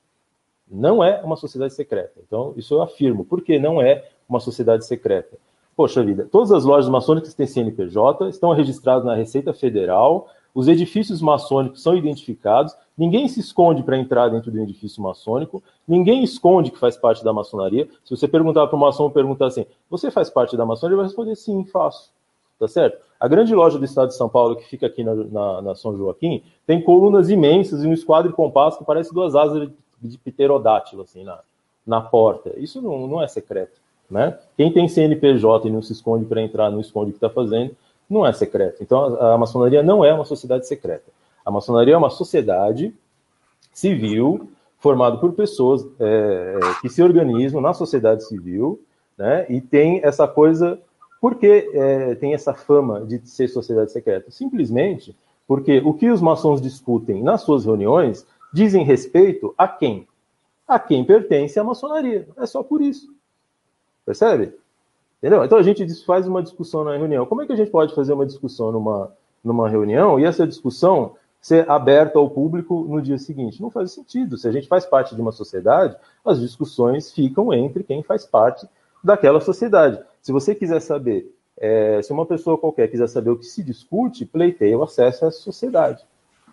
Não 0.72 1.04
é 1.04 1.22
uma 1.22 1.36
sociedade 1.36 1.74
secreta. 1.74 2.20
Então, 2.26 2.54
isso 2.56 2.74
eu 2.74 2.82
afirmo. 2.82 3.26
Por 3.26 3.42
que 3.42 3.60
não 3.60 3.82
é 3.82 4.08
uma 4.28 4.40
sociedade 4.40 4.86
secreta? 4.86 5.38
Poxa 5.76 6.04
vida, 6.04 6.28
todas 6.32 6.52
as 6.52 6.64
lojas 6.64 6.90
maçônicas 6.90 7.34
têm 7.34 7.48
CNPJ, 7.48 8.30
estão 8.30 8.54
registradas 8.54 9.06
na 9.06 9.16
Receita 9.16 9.54
Federal, 9.54 10.28
os 10.54 10.68
edifícios 10.68 11.22
maçônicos 11.22 11.82
são 11.82 11.96
identificados, 11.96 12.76
ninguém 12.98 13.28
se 13.28 13.40
esconde 13.40 13.82
para 13.82 13.98
entrar 13.98 14.30
dentro 14.30 14.52
do 14.52 14.60
edifício 14.60 15.02
maçônico, 15.02 15.64
ninguém 15.88 16.24
esconde 16.24 16.72
que 16.72 16.78
faz 16.78 16.98
parte 16.98 17.24
da 17.24 17.32
maçonaria. 17.32 17.88
Se 18.04 18.16
você 18.16 18.28
perguntar 18.28 18.68
para 18.68 18.76
o 18.76 18.80
maçom, 18.80 19.10
perguntar 19.10 19.48
assim, 19.48 19.66
você 19.90 20.12
faz 20.12 20.30
parte 20.30 20.58
da 20.58 20.66
maçonaria? 20.66 20.96
Ele 20.96 21.02
vai 21.02 21.06
responder 21.06 21.36
sim, 21.36 21.64
faço. 21.66 22.12
Tá 22.60 22.68
certo? 22.68 23.02
A 23.20 23.28
grande 23.28 23.56
loja 23.56 23.80
do 23.80 23.86
estado 23.86 24.10
de 24.10 24.16
São 24.16 24.30
Paulo, 24.30 24.56
que 24.56 24.66
fica 24.66 24.86
aqui 24.86 25.04
na, 25.04 25.16
na, 25.16 25.62
na 25.62 25.76
São 25.76 25.98
Joaquim, 25.98 26.44
tem 26.68 26.80
colunas 26.80 27.30
imensas 27.30 27.84
e 27.84 27.88
um 27.88 27.94
esquadro 27.94 28.30
de 28.30 28.36
compasso 28.36 28.78
que 28.78 28.86
parece 28.86 29.12
duas 29.14 29.36
asas 29.36 29.70
de 30.02 30.18
pterodátilo, 30.18 31.04
assim, 31.04 31.24
na, 31.24 31.40
na 31.86 32.02
porta. 32.02 32.52
Isso 32.58 32.82
não, 32.82 33.08
não 33.08 33.22
é 33.22 33.28
secreto, 33.28 33.80
né? 34.10 34.38
Quem 34.58 34.72
tem 34.72 34.88
CNPJ 34.88 35.68
e 35.68 35.72
não 35.72 35.82
se 35.82 35.94
esconde 35.94 36.26
para 36.26 36.42
entrar, 36.42 36.70
não 36.70 36.82
esconde 36.82 37.10
o 37.10 37.14
que 37.14 37.18
está 37.18 37.30
fazendo, 37.30 37.76
não 38.10 38.26
é 38.26 38.34
secreto. 38.34 38.82
Então, 38.82 39.16
a, 39.16 39.34
a 39.34 39.38
maçonaria 39.38 39.82
não 39.82 40.04
é 40.04 40.14
uma 40.14 40.26
sociedade 40.26 40.68
secreta. 40.68 41.12
A 41.46 41.52
maçonaria 41.52 41.94
é 41.94 41.98
uma 41.98 42.10
sociedade 42.10 42.94
civil 43.74 44.50
formada 44.80 45.18
por 45.18 45.32
pessoas 45.34 45.86
é, 46.00 46.60
é, 46.62 46.82
que 46.82 46.90
se 46.90 47.02
organizam 47.02 47.62
na 47.62 47.74
sociedade 47.74 48.26
civil, 48.26 48.82
né? 49.18 49.46
E 49.50 49.62
tem 49.62 50.02
essa 50.04 50.28
coisa, 50.28 50.80
por 51.22 51.36
que 51.36 51.70
é, 51.74 52.16
tem 52.16 52.34
essa 52.34 52.54
fama 52.54 53.02
de 53.02 53.20
ser 53.28 53.48
sociedade 53.48 53.92
secreta? 53.92 54.32
Simplesmente 54.32 55.16
porque 55.48 55.82
o 55.84 55.94
que 55.94 56.10
os 56.10 56.22
maçons 56.22 56.62
discutem 56.62 57.22
nas 57.22 57.42
suas 57.42 57.66
reuniões 57.66 58.26
dizem 58.54 58.84
respeito 58.84 59.54
a 59.58 59.68
quem? 59.68 60.08
A 60.68 60.80
quem 60.80 61.04
pertence 61.04 61.60
à 61.60 61.64
maçonaria. 61.64 62.28
É 62.38 62.46
só 62.46 62.64
por 62.64 62.82
isso. 62.82 63.14
Percebe? 64.06 64.54
Entendeu? 65.18 65.44
Então 65.44 65.58
a 65.58 65.64
gente 65.64 65.86
faz 66.04 66.28
uma 66.28 66.42
discussão 66.42 66.84
na 66.84 66.98
reunião. 66.98 67.26
Como 67.26 67.42
é 67.42 67.46
que 67.46 67.54
a 67.54 67.56
gente 67.56 67.70
pode 67.70 67.94
fazer 67.94 68.14
uma 68.14 68.26
discussão 68.26 68.72
numa, 68.72 69.12
numa 69.44 69.70
reunião 69.70 70.20
e 70.20 70.26
essa 70.26 70.48
discussão 70.48 71.16
ser 71.40 71.70
aberta 71.70 72.18
ao 72.18 72.30
público 72.30 72.86
no 72.90 73.02
dia 73.02 73.18
seguinte? 73.18 73.62
Não 73.62 73.70
faz 73.70 73.92
sentido. 73.92 74.38
Se 74.38 74.48
a 74.48 74.52
gente 74.52 74.68
faz 74.68 74.86
parte 74.86 75.16
de 75.16 75.22
uma 75.22 75.32
sociedade, 75.32 75.96
as 76.26 76.40
discussões 76.40 77.12
ficam 77.12 77.54
entre 77.54 77.84
quem 77.84 78.02
faz 78.02 78.26
parte 78.26 78.68
daquela 79.04 79.40
sociedade. 79.40 80.00
Se 80.22 80.32
você 80.32 80.56
quiser 80.56 80.80
saber, 80.80 81.32
é, 81.58 82.02
se 82.02 82.12
uma 82.12 82.26
pessoa 82.26 82.58
qualquer 82.58 82.88
quiser 82.90 83.08
saber 83.08 83.30
o 83.30 83.38
que 83.38 83.46
se 83.46 83.64
discute, 83.64 84.26
pleiteia 84.26 84.78
o 84.78 84.84
acesso 84.84 85.26
a 85.26 85.28
essa 85.28 85.40
sociedade. 85.40 86.04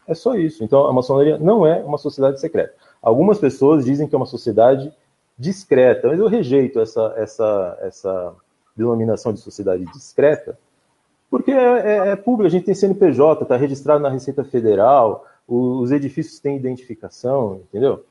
É 0.09 0.15
só 0.15 0.35
isso. 0.35 0.65
Então, 0.65 0.87
a 0.87 0.93
maçonaria 0.93 1.39
não 1.39 1.67
é 1.67 1.85
uma 1.85 1.99
sociedade 1.99 2.41
secreta. 2.41 2.75
Algumas 3.03 3.39
pessoas 3.39 3.85
dizem 3.85 4.09
que 4.09 4.15
é 4.15 4.19
uma 4.19 4.27
sociedade 4.27 4.91
discreta, 5.39 6.09
mas 6.09 6.19
eu 6.19 6.27
rejeito 6.27 6.81
essa, 6.81 7.15
essa, 7.17 7.79
essa 7.83 8.35
denominação 8.75 9.33
de 9.33 9.41
sociedade 9.41 9.85
discreta, 9.93 10.59
porque 11.31 11.53
é, 11.53 11.57
é, 11.57 12.09
é 12.09 12.17
público, 12.17 12.47
a 12.47 12.51
gente 12.51 12.65
tem 12.65 12.75
CNPJ, 12.75 13.43
está 13.43 13.57
registrado 13.57 14.03
na 14.03 14.09
Receita 14.09 14.43
Federal, 14.43 15.27
os 15.47 15.93
edifícios 15.93 16.41
têm 16.41 16.57
identificação, 16.57 17.61
entendeu? 17.69 18.05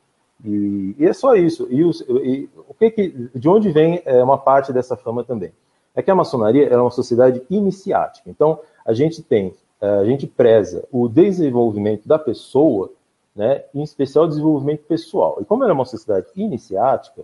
E, 0.45 0.95
e 0.99 1.05
é 1.05 1.13
só 1.13 1.35
isso. 1.35 1.67
E, 1.69 1.83
os, 1.83 2.01
e 2.01 2.47
o 2.67 2.73
que, 2.75 2.91
que 2.91 3.29
de 3.33 3.49
onde 3.49 3.71
vem 3.71 4.01
é, 4.05 4.23
uma 4.23 4.37
parte 4.37 4.71
dessa 4.71 4.95
fama 4.95 5.23
também? 5.23 5.51
É 5.95 6.01
que 6.01 6.11
a 6.11 6.15
maçonaria 6.15 6.67
é 6.67 6.77
uma 6.77 6.91
sociedade 6.91 7.41
iniciática. 7.49 8.29
Então, 8.29 8.59
a 8.85 8.93
gente 8.93 9.23
tem 9.23 9.53
a 9.81 10.05
gente 10.05 10.25
preza 10.25 10.87
o 10.91 11.07
desenvolvimento 11.07 12.07
da 12.07 12.17
pessoa, 12.17 12.91
né, 13.35 13.63
em 13.73 13.83
especial 13.83 14.25
o 14.25 14.27
desenvolvimento 14.27 14.83
pessoal. 14.83 15.37
E 15.39 15.45
como 15.45 15.63
ela 15.63 15.71
é 15.71 15.75
uma 15.75 15.85
sociedade 15.85 16.27
iniciática, 16.35 17.23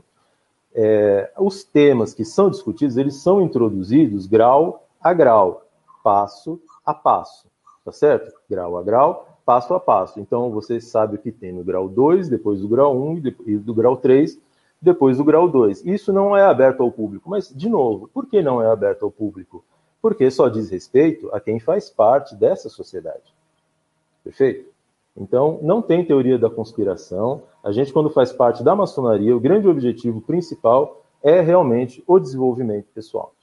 é, 0.74 1.32
os 1.38 1.64
temas 1.64 2.14
que 2.14 2.26
são 2.26 2.50
discutidos, 2.50 2.98
eles 2.98 3.16
são 3.16 3.42
introduzidos 3.42 4.28
grau 4.28 4.88
a 5.02 5.14
grau, 5.14 5.66
passo 6.04 6.62
a 6.86 6.94
passo, 6.94 7.48
tá 7.84 7.92
certo? 7.92 8.34
Grau 8.50 8.78
a 8.78 8.84
grau, 8.84 9.28
passo 9.46 9.74
a 9.74 9.80
passo. 9.80 10.20
Então, 10.20 10.50
você 10.52 10.80
sabe 10.80 11.16
o 11.16 11.20
que 11.20 11.32
tem 11.32 11.52
no 11.52 11.64
grau 11.64 11.88
2, 11.88 12.30
depois 12.30 12.62
do 12.62 12.68
grau 12.68 12.96
1 12.96 13.22
e 13.46 13.58
do 13.58 13.74
grau 13.74 13.98
3, 13.98 14.40
depois 14.82 15.18
do 15.18 15.24
grau 15.24 15.48
2. 15.50 15.86
Isso 15.86 16.12
não 16.12 16.36
é 16.36 16.44
aberto 16.44 16.82
ao 16.82 16.92
público, 16.92 17.30
mas, 17.30 17.50
de 17.50 17.70
novo, 17.70 18.10
por 18.14 18.26
que 18.28 18.42
não 18.42 18.62
é 18.62 18.68
aberto 18.68 19.04
ao 19.04 19.12
público? 19.12 19.64
Porque 20.04 20.30
só 20.30 20.50
diz 20.50 20.70
respeito 20.70 21.34
a 21.34 21.40
quem 21.40 21.62
faz 21.62 21.90
parte 21.90 22.36
dessa 22.36 22.68
sociedade. 22.68 23.24
Perfeito? 24.22 24.70
Então, 25.16 25.60
não 25.62 25.82
tem 25.82 26.04
teoria 26.04 26.38
da 26.38 26.50
conspiração. 26.50 27.44
A 27.64 27.72
gente, 27.72 27.94
quando 27.94 28.10
faz 28.10 28.34
parte 28.34 28.62
da 28.66 28.76
maçonaria, 28.76 29.34
o 29.34 29.40
grande 29.40 29.66
objetivo 29.66 30.20
principal 30.20 31.06
é 31.24 31.40
realmente 31.40 32.04
o 32.06 32.20
desenvolvimento 32.20 32.88
pessoal. 32.94 33.34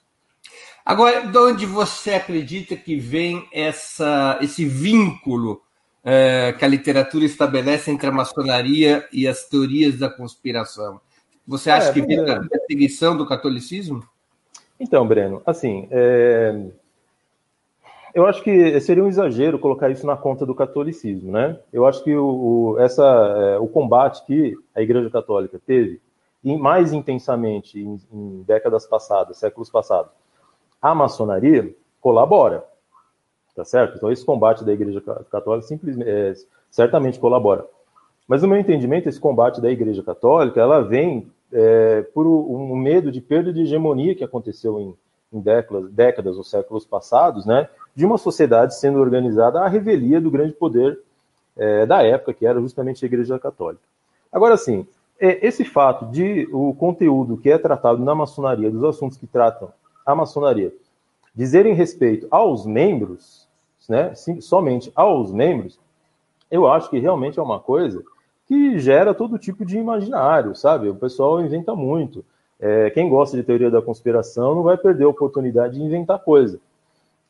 Agora, 0.85 1.26
de 1.26 1.38
onde 1.38 1.64
você 1.64 2.12
acredita 2.12 2.76
que 2.76 2.97
vem 2.99 3.49
essa, 3.50 4.38
esse 4.43 4.67
vínculo 4.67 5.62
é, 6.05 6.52
que 6.59 6.64
a 6.64 6.69
literatura 6.69 7.25
estabelece 7.25 7.90
entre 7.90 8.07
a 8.07 8.12
maçonaria 8.12 9.09
e 9.11 9.26
as 9.26 9.49
teorias 9.49 9.99
da 9.99 10.11
conspiração? 10.11 11.00
Você 11.47 11.71
acha 11.71 11.88
é, 11.88 11.93
que 11.95 12.02
vem 12.02 12.23
da 12.23 12.38
perseguição 12.40 13.17
do 13.17 13.26
catolicismo? 13.26 14.07
Então, 14.80 15.06
Breno, 15.06 15.42
assim, 15.44 15.87
é... 15.90 16.68
Eu 18.12 18.26
acho 18.26 18.42
que 18.42 18.80
seria 18.80 19.04
um 19.04 19.08
exagero 19.08 19.56
colocar 19.58 19.88
isso 19.88 20.04
na 20.04 20.16
conta 20.16 20.44
do 20.44 20.54
catolicismo, 20.54 21.30
né? 21.30 21.60
Eu 21.72 21.87
acho 21.87 22.02
que 22.02 22.16
o, 22.16 22.72
o 22.72 22.78
essa, 22.80 23.04
é, 23.04 23.58
o 23.58 23.68
combate 23.68 24.25
que 24.26 24.56
a 24.75 24.82
Igreja 24.82 25.08
Católica 25.08 25.60
teve, 25.64 26.00
e 26.42 26.56
mais 26.56 26.92
intensamente 26.92 27.78
em, 27.78 28.00
em 28.12 28.42
décadas 28.42 28.84
passadas, 28.84 29.37
séculos 29.37 29.70
passados, 29.70 30.10
a 30.82 30.92
maçonaria 30.92 31.72
colabora, 32.00 32.64
tá 33.54 33.64
certo? 33.64 33.96
Então 33.96 34.10
esse 34.10 34.25
combate 34.25 34.64
da 34.64 34.72
Igreja 34.72 35.00
Católica 35.30 35.68
simplesmente, 35.68 36.10
é, 36.10 36.32
certamente 36.68 37.20
colabora. 37.20 37.64
Mas 38.26 38.42
no 38.42 38.49
meu 38.49 38.58
entendimento, 38.58 39.08
esse 39.08 39.20
combate 39.20 39.60
da 39.60 39.70
Igreja 39.70 40.02
Católica, 40.02 40.60
ela 40.60 40.80
vem 40.80 41.30
é, 41.52 42.02
por 42.14 42.26
um 42.26 42.76
medo 42.76 43.11
de 43.11 43.21
perda 43.21 43.52
de 43.52 43.62
hegemonia 43.62 44.14
que 44.14 44.25
aconteceu 44.25 44.80
em, 44.80 44.95
em 45.33 45.40
décadas, 45.40 45.90
décadas 45.90 46.37
ou 46.37 46.45
séculos 46.45 46.85
passados, 46.85 47.45
né? 47.45 47.69
de 47.95 48.04
uma 48.07 48.19
sociedade 48.19 48.75
sendo 48.76 48.99
organizada 48.99 49.61
à 49.61 49.69
revelia 49.69 50.21
do 50.21 50.30
grande 50.30 50.52
poder 50.52 50.99
é, 51.57 51.85
da 51.85 52.02
época, 52.02 52.33
que 52.33 52.47
era 52.47 52.61
justamente 52.61 53.04
a 53.04 53.07
Igreja 53.07 53.38
Católica. 53.38 53.83
Agora, 54.33 54.57
sim, 54.57 54.87
é, 55.19 55.47
esse 55.47 55.64
fato 55.64 56.07
de 56.07 56.49
o 56.52 56.75
conteúdo 56.75 57.37
que 57.37 57.50
é 57.50 57.59
tratado 57.59 58.02
na 58.04 58.14
maçonaria, 58.14 58.71
dos 58.71 58.85
assuntos 58.85 59.19
que 59.19 59.26
tratam 59.26 59.69
a 60.07 60.14
maçonaria, 60.14 60.73
dizerem 61.35 61.75
respeito 61.75 62.26
aos 62.30 62.64
membros, 62.64 63.47
né, 63.88 64.14
sim, 64.14 64.40
somente 64.40 64.90
aos 64.95 65.33
membros, 65.33 65.78
eu 66.50 66.66
acho 66.66 66.88
que 66.90 66.99
realmente 66.99 67.38
é 67.38 67.42
uma 67.42 67.61
coisa 67.61 68.02
que 68.50 68.80
gera 68.80 69.14
todo 69.14 69.38
tipo 69.38 69.64
de 69.64 69.78
imaginário, 69.78 70.57
sabe? 70.57 70.88
O 70.88 70.95
pessoal 70.97 71.40
inventa 71.40 71.73
muito. 71.73 72.25
É, 72.59 72.90
quem 72.90 73.09
gosta 73.09 73.37
de 73.37 73.45
teoria 73.45 73.71
da 73.71 73.80
conspiração 73.80 74.57
não 74.57 74.64
vai 74.64 74.76
perder 74.76 75.04
a 75.04 75.09
oportunidade 75.09 75.75
de 75.75 75.80
inventar 75.80 76.19
coisa, 76.19 76.59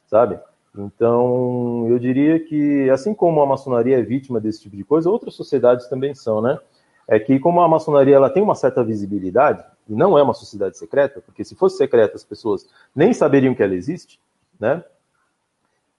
sabe? 0.07 0.39
Então, 0.75 1.87
eu 1.91 1.99
diria 1.99 2.41
que, 2.41 2.89
assim 2.89 3.13
como 3.13 3.39
a 3.43 3.47
maçonaria 3.47 3.99
é 3.99 4.03
vítima 4.03 4.41
desse 4.41 4.63
tipo 4.63 4.75
de 4.75 4.83
coisa, 4.83 5.11
outras 5.11 5.35
sociedades 5.35 5.89
também 5.89 6.15
são, 6.15 6.41
né? 6.41 6.59
É 7.07 7.21
que, 7.21 7.39
como 7.39 7.61
a 7.61 7.69
maçonaria 7.69 8.17
ela 8.17 8.31
tem 8.31 8.43
uma 8.43 8.55
certa 8.55 8.83
visibilidade, 8.83 9.63
e 9.91 9.93
não 9.93 10.17
é 10.17 10.23
uma 10.23 10.33
sociedade 10.33 10.79
secreta, 10.79 11.21
porque 11.21 11.45
se 11.45 11.55
fosse 11.55 11.77
secreta 11.77 12.17
as 12.17 12.25
pessoas 12.25 12.67
nem 12.97 13.13
saberiam 13.13 13.55
que 13.55 13.63
ela 13.63 13.75
existe, 13.75 14.19
né? 14.59 14.83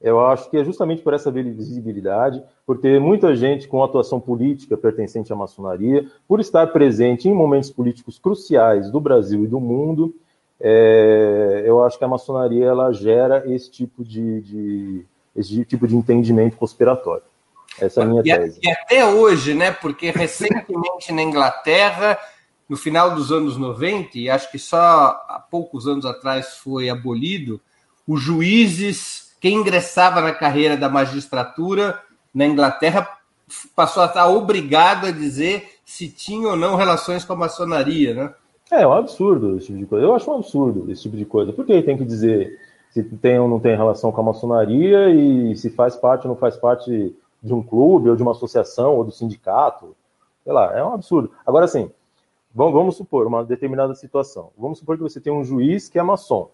Eu 0.01 0.25
acho 0.25 0.49
que 0.49 0.57
é 0.57 0.63
justamente 0.63 1.01
por 1.03 1.13
essa 1.13 1.31
visibilidade, 1.31 2.41
por 2.65 2.79
ter 2.79 2.99
muita 2.99 3.35
gente 3.35 3.67
com 3.67 3.83
atuação 3.83 4.19
política 4.19 4.75
pertencente 4.75 5.31
à 5.31 5.35
maçonaria, 5.35 6.07
por 6.27 6.39
estar 6.39 6.65
presente 6.67 7.29
em 7.29 7.33
momentos 7.33 7.69
políticos 7.69 8.17
cruciais 8.17 8.89
do 8.89 8.99
Brasil 8.99 9.43
e 9.43 9.47
do 9.47 9.59
mundo, 9.59 10.15
é, 10.59 11.63
eu 11.65 11.83
acho 11.83 11.97
que 11.97 12.03
a 12.03 12.07
maçonaria 12.07 12.65
ela 12.65 12.91
gera 12.91 13.43
esse 13.51 13.69
tipo 13.69 14.03
de, 14.03 14.41
de, 14.41 15.05
esse 15.35 15.63
tipo 15.65 15.87
de 15.87 15.95
entendimento 15.95 16.57
conspiratório. 16.57 17.23
Essa 17.79 18.01
é 18.01 18.03
a 18.03 18.07
minha 18.07 18.21
e, 18.21 18.23
tese. 18.23 18.59
E 18.61 18.69
até 18.69 19.05
hoje, 19.05 19.53
né? 19.53 19.71
Porque 19.71 20.11
recentemente 20.11 21.11
na 21.11 21.21
Inglaterra, 21.21 22.17
no 22.67 22.77
final 22.77 23.15
dos 23.15 23.31
anos 23.31 23.57
90, 23.57 24.17
e 24.17 24.29
acho 24.29 24.51
que 24.51 24.59
só 24.59 24.79
há 25.27 25.43
poucos 25.49 25.87
anos 25.87 26.05
atrás 26.05 26.57
foi 26.57 26.89
abolido, 26.89 27.61
os 28.07 28.21
juízes, 28.21 29.30
quem 29.41 29.55
ingressava 29.55 30.21
na 30.21 30.31
carreira 30.31 30.77
da 30.77 30.87
magistratura 30.87 31.99
na 32.33 32.45
Inglaterra, 32.45 33.05
passou 33.75 34.03
a 34.03 34.05
estar 34.05 34.29
obrigado 34.29 35.07
a 35.07 35.11
dizer 35.11 35.67
se 35.83 36.07
tinha 36.07 36.47
ou 36.47 36.55
não 36.55 36.75
relações 36.75 37.25
com 37.25 37.33
a 37.33 37.35
maçonaria, 37.35 38.13
né? 38.13 38.33
É, 38.71 38.83
é 38.83 38.87
um 38.87 38.93
absurdo 38.93 39.57
esse 39.57 39.65
tipo 39.65 39.79
de 39.79 39.85
coisa. 39.85 40.05
Eu 40.05 40.15
acho 40.15 40.31
um 40.31 40.35
absurdo 40.35 40.89
esse 40.89 41.01
tipo 41.01 41.17
de 41.17 41.25
coisa. 41.25 41.51
Por 41.51 41.65
que 41.65 41.81
tem 41.81 41.97
que 41.97 42.05
dizer 42.05 42.57
se 42.91 43.03
tem 43.03 43.39
ou 43.39 43.47
não 43.47 43.59
tem 43.59 43.75
relação 43.75 44.11
com 44.11 44.21
a 44.21 44.25
maçonaria 44.25 45.09
e 45.09 45.55
se 45.57 45.69
faz 45.69 45.95
parte 45.95 46.25
ou 46.25 46.33
não 46.33 46.39
faz 46.39 46.55
parte 46.55 47.13
de 47.43 47.53
um 47.53 47.63
clube 47.63 48.09
ou 48.09 48.15
de 48.15 48.21
uma 48.21 48.31
associação 48.31 48.95
ou 48.95 49.03
do 49.03 49.11
sindicato? 49.11 49.95
Sei 50.43 50.53
lá, 50.53 50.77
é 50.77 50.83
um 50.83 50.93
absurdo. 50.93 51.31
Agora, 51.45 51.65
assim, 51.65 51.91
vamos, 52.53 52.95
supor 52.95 53.27
uma 53.27 53.43
determinada 53.43 53.95
situação. 53.95 54.51
Vamos 54.57 54.79
supor 54.79 54.97
que 54.97 55.03
você 55.03 55.19
tem 55.19 55.33
um 55.33 55.43
juiz 55.43 55.89
que 55.89 55.99
é 55.99 56.03
maçom. 56.03 56.49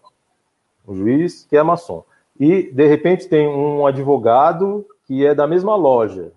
Um 0.86 0.94
juiz 0.94 1.44
que 1.44 1.56
é 1.56 1.62
maçom. 1.62 2.02
E, 2.38 2.70
de 2.70 2.86
repente, 2.86 3.28
tem 3.28 3.48
um 3.48 3.86
advogado 3.86 4.86
que 5.04 5.26
é 5.26 5.34
da 5.34 5.46
mesma 5.46 5.74
loja 5.74 6.32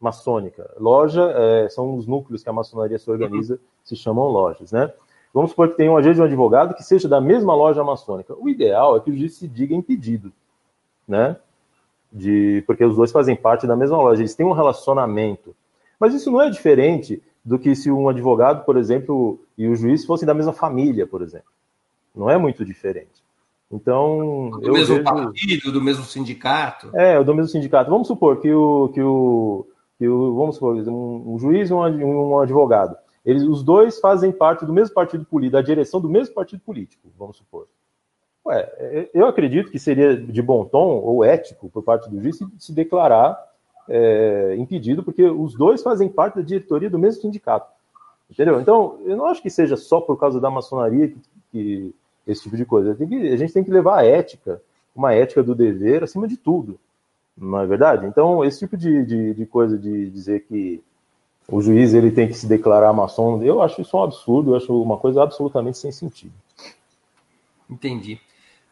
maçônica. 0.00 0.68
Loja 0.78 1.32
é, 1.34 1.68
são 1.68 1.94
os 1.94 2.06
núcleos 2.06 2.42
que 2.42 2.48
a 2.50 2.52
maçonaria 2.52 2.98
se 2.98 3.10
organiza, 3.10 3.58
se 3.84 3.96
chamam 3.96 4.26
lojas, 4.26 4.72
né? 4.72 4.92
Vamos 5.32 5.50
supor 5.50 5.70
que 5.70 5.76
tenha 5.76 5.90
um 5.90 5.96
agente 5.96 6.16
de 6.16 6.20
um 6.20 6.24
advogado 6.24 6.74
que 6.74 6.82
seja 6.82 7.08
da 7.08 7.20
mesma 7.20 7.54
loja 7.54 7.82
maçônica. 7.82 8.34
O 8.38 8.48
ideal 8.48 8.96
é 8.96 9.00
que 9.00 9.10
o 9.10 9.16
juiz 9.16 9.34
se 9.34 9.48
diga 9.48 9.74
impedido, 9.74 10.30
né? 11.08 11.36
De, 12.12 12.62
porque 12.66 12.84
os 12.84 12.96
dois 12.96 13.10
fazem 13.10 13.34
parte 13.34 13.66
da 13.66 13.74
mesma 13.74 13.96
loja, 13.96 14.20
eles 14.20 14.34
têm 14.34 14.44
um 14.44 14.52
relacionamento. 14.52 15.54
Mas 15.98 16.12
isso 16.12 16.30
não 16.30 16.42
é 16.42 16.50
diferente 16.50 17.22
do 17.42 17.58
que 17.58 17.74
se 17.74 17.90
um 17.90 18.08
advogado, 18.08 18.64
por 18.64 18.76
exemplo, 18.76 19.40
e 19.56 19.66
o 19.66 19.74
juiz 19.74 20.04
fossem 20.04 20.26
da 20.26 20.34
mesma 20.34 20.52
família, 20.52 21.06
por 21.06 21.22
exemplo. 21.22 21.50
Não 22.14 22.28
é 22.28 22.36
muito 22.36 22.64
diferente. 22.64 23.21
Então. 23.72 24.50
Do 24.60 24.72
mesmo 24.72 24.96
vejo... 24.96 25.04
partido, 25.04 25.72
do 25.72 25.80
mesmo 25.80 26.04
sindicato. 26.04 26.90
É, 26.94 27.22
do 27.22 27.34
mesmo 27.34 27.48
sindicato. 27.48 27.90
Vamos 27.90 28.06
supor 28.06 28.40
que 28.40 28.52
o, 28.52 28.88
que 28.88 29.02
o, 29.02 29.66
que 29.98 30.06
o 30.06 30.36
vamos 30.36 30.56
supor, 30.56 30.76
um, 30.76 31.34
um 31.34 31.38
juiz 31.38 31.70
e 31.70 31.72
um, 31.72 32.30
um 32.30 32.38
advogado 32.38 32.96
eles, 33.24 33.42
os 33.42 33.62
dois 33.62 34.00
fazem 34.00 34.32
parte 34.32 34.66
do 34.66 34.72
mesmo 34.72 34.94
partido 34.94 35.24
político, 35.24 35.52
da 35.52 35.62
direção 35.62 36.00
do 36.00 36.08
mesmo 36.08 36.34
partido 36.34 36.60
político, 36.60 37.08
vamos 37.16 37.36
supor. 37.36 37.68
Ué, 38.44 38.60
é, 38.76 39.10
eu 39.14 39.26
acredito 39.26 39.70
que 39.70 39.78
seria 39.78 40.16
de 40.16 40.42
bom 40.42 40.64
tom 40.64 41.00
ou 41.00 41.24
ético 41.24 41.70
por 41.70 41.82
parte 41.82 42.10
do 42.10 42.20
juiz 42.20 42.36
se, 42.36 42.46
se 42.58 42.72
declarar 42.72 43.38
é, 43.88 44.56
impedido, 44.58 45.04
porque 45.04 45.22
os 45.22 45.54
dois 45.54 45.82
fazem 45.82 46.08
parte 46.08 46.36
da 46.36 46.42
diretoria 46.42 46.90
do 46.90 46.98
mesmo 46.98 47.22
sindicato. 47.22 47.70
Entendeu? 48.28 48.60
Então, 48.60 48.98
eu 49.04 49.16
não 49.16 49.26
acho 49.26 49.42
que 49.42 49.50
seja 49.50 49.76
só 49.76 50.00
por 50.00 50.18
causa 50.18 50.40
da 50.40 50.50
maçonaria 50.50 51.08
que, 51.08 51.20
que 51.52 51.94
esse 52.26 52.42
tipo 52.42 52.56
de 52.56 52.64
coisa. 52.64 52.94
Que, 52.94 53.28
a 53.28 53.36
gente 53.36 53.52
tem 53.52 53.64
que 53.64 53.70
levar 53.70 54.00
a 54.00 54.04
ética, 54.04 54.62
uma 54.94 55.12
ética 55.12 55.42
do 55.42 55.54
dever 55.54 56.04
acima 56.04 56.28
de 56.28 56.36
tudo. 56.36 56.78
Não 57.36 57.60
é 57.60 57.66
verdade? 57.66 58.06
Então, 58.06 58.44
esse 58.44 58.60
tipo 58.60 58.76
de, 58.76 59.04
de, 59.04 59.34
de 59.34 59.46
coisa 59.46 59.78
de 59.78 60.10
dizer 60.10 60.40
que 60.46 60.82
o 61.48 61.60
juiz 61.60 61.94
ele 61.94 62.10
tem 62.10 62.28
que 62.28 62.34
se 62.34 62.46
declarar 62.46 62.92
maçom. 62.92 63.42
Eu 63.42 63.62
acho 63.62 63.80
isso 63.80 63.96
um 63.96 64.02
absurdo, 64.02 64.52
eu 64.52 64.56
acho 64.56 64.82
uma 64.82 64.98
coisa 64.98 65.22
absolutamente 65.22 65.78
sem 65.78 65.90
sentido. 65.90 66.32
Entendi. 67.68 68.20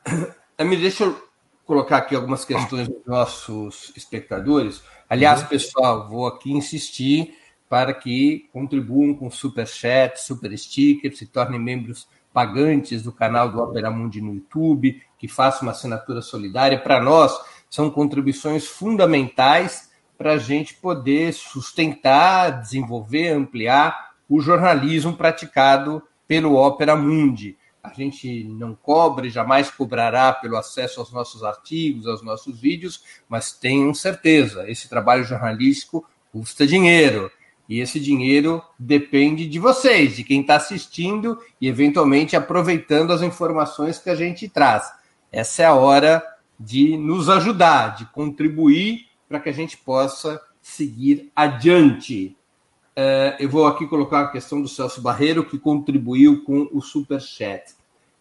Me 0.61 0.77
deixa 0.77 1.05
eu 1.05 1.17
colocar 1.65 1.99
aqui 1.99 2.15
algumas 2.15 2.45
questões 2.45 2.87
dos 2.89 3.05
nossos 3.07 3.93
espectadores. 3.97 4.83
Aliás, 5.09 5.43
uhum. 5.43 5.49
pessoal, 5.49 6.09
vou 6.09 6.27
aqui 6.27 6.53
insistir 6.53 7.35
para 7.69 7.95
que 7.95 8.49
contribuam 8.53 9.15
com 9.15 9.31
super 9.31 9.67
chat, 9.67 10.19
super 10.19 10.57
sticker, 10.59 11.17
se 11.17 11.25
tornem 11.25 11.61
membros 11.61 12.09
pagantes 12.33 13.03
do 13.03 13.13
canal 13.13 13.51
do 13.51 13.61
Opera 13.61 13.91
Mundi 13.91 14.21
no 14.21 14.35
YouTube, 14.35 15.03
que 15.19 15.29
façam 15.29 15.63
uma 15.63 15.73
assinatura 15.73 16.23
solidária. 16.23 16.79
Para 16.79 17.01
nós, 17.01 17.39
são 17.69 17.91
contribuições 17.91 18.67
fundamentais 18.67 19.91
para 20.17 20.33
a 20.35 20.39
gente 20.39 20.75
poder 20.75 21.33
sustentar, 21.33 22.61
desenvolver, 22.61 23.29
ampliar 23.29 24.11
o 24.29 24.41
jornalismo 24.41 25.17
praticado 25.17 26.03
pelo 26.27 26.57
Opera 26.57 26.95
Mundi. 26.95 27.57
A 27.83 27.93
gente 27.93 28.45
não 28.45 28.75
cobra 28.75 29.27
e 29.27 29.31
jamais 29.31 29.71
cobrará 29.71 30.33
pelo 30.33 30.57
acesso 30.57 31.01
aos 31.01 31.11
nossos 31.11 31.43
artigos, 31.43 32.07
aos 32.07 32.23
nossos 32.23 32.61
vídeos, 32.61 33.03
mas 33.29 33.53
tenham 33.53 33.95
certeza, 33.95 34.71
esse 34.71 34.89
trabalho 34.89 35.25
jornalístico 35.25 36.07
custa 36.31 36.67
dinheiro. 36.67 37.31
E 37.71 37.79
esse 37.79 38.01
dinheiro 38.01 38.61
depende 38.77 39.47
de 39.47 39.61
vocês, 39.61 40.17
de 40.17 40.25
quem 40.25 40.41
está 40.41 40.57
assistindo 40.57 41.39
e, 41.61 41.69
eventualmente, 41.69 42.35
aproveitando 42.35 43.13
as 43.13 43.23
informações 43.23 43.97
que 43.97 44.11
a 44.11 44.17
gente 44.17 44.49
traz. 44.49 44.93
Essa 45.31 45.63
é 45.63 45.67
a 45.67 45.75
hora 45.75 46.21
de 46.59 46.97
nos 46.97 47.29
ajudar, 47.29 47.95
de 47.95 48.07
contribuir 48.07 49.07
para 49.29 49.39
que 49.39 49.49
a 49.49 49.53
gente 49.53 49.77
possa 49.77 50.43
seguir 50.61 51.31
adiante. 51.35 52.37
É, 52.97 53.37
eu 53.39 53.49
vou 53.49 53.65
aqui 53.65 53.87
colocar 53.87 54.23
a 54.23 54.33
questão 54.33 54.61
do 54.61 54.67
Celso 54.67 55.01
Barreiro, 55.01 55.47
que 55.47 55.57
contribuiu 55.57 56.43
com 56.43 56.69
o 56.73 56.83
Super 56.83 57.21
Chat. 57.21 57.73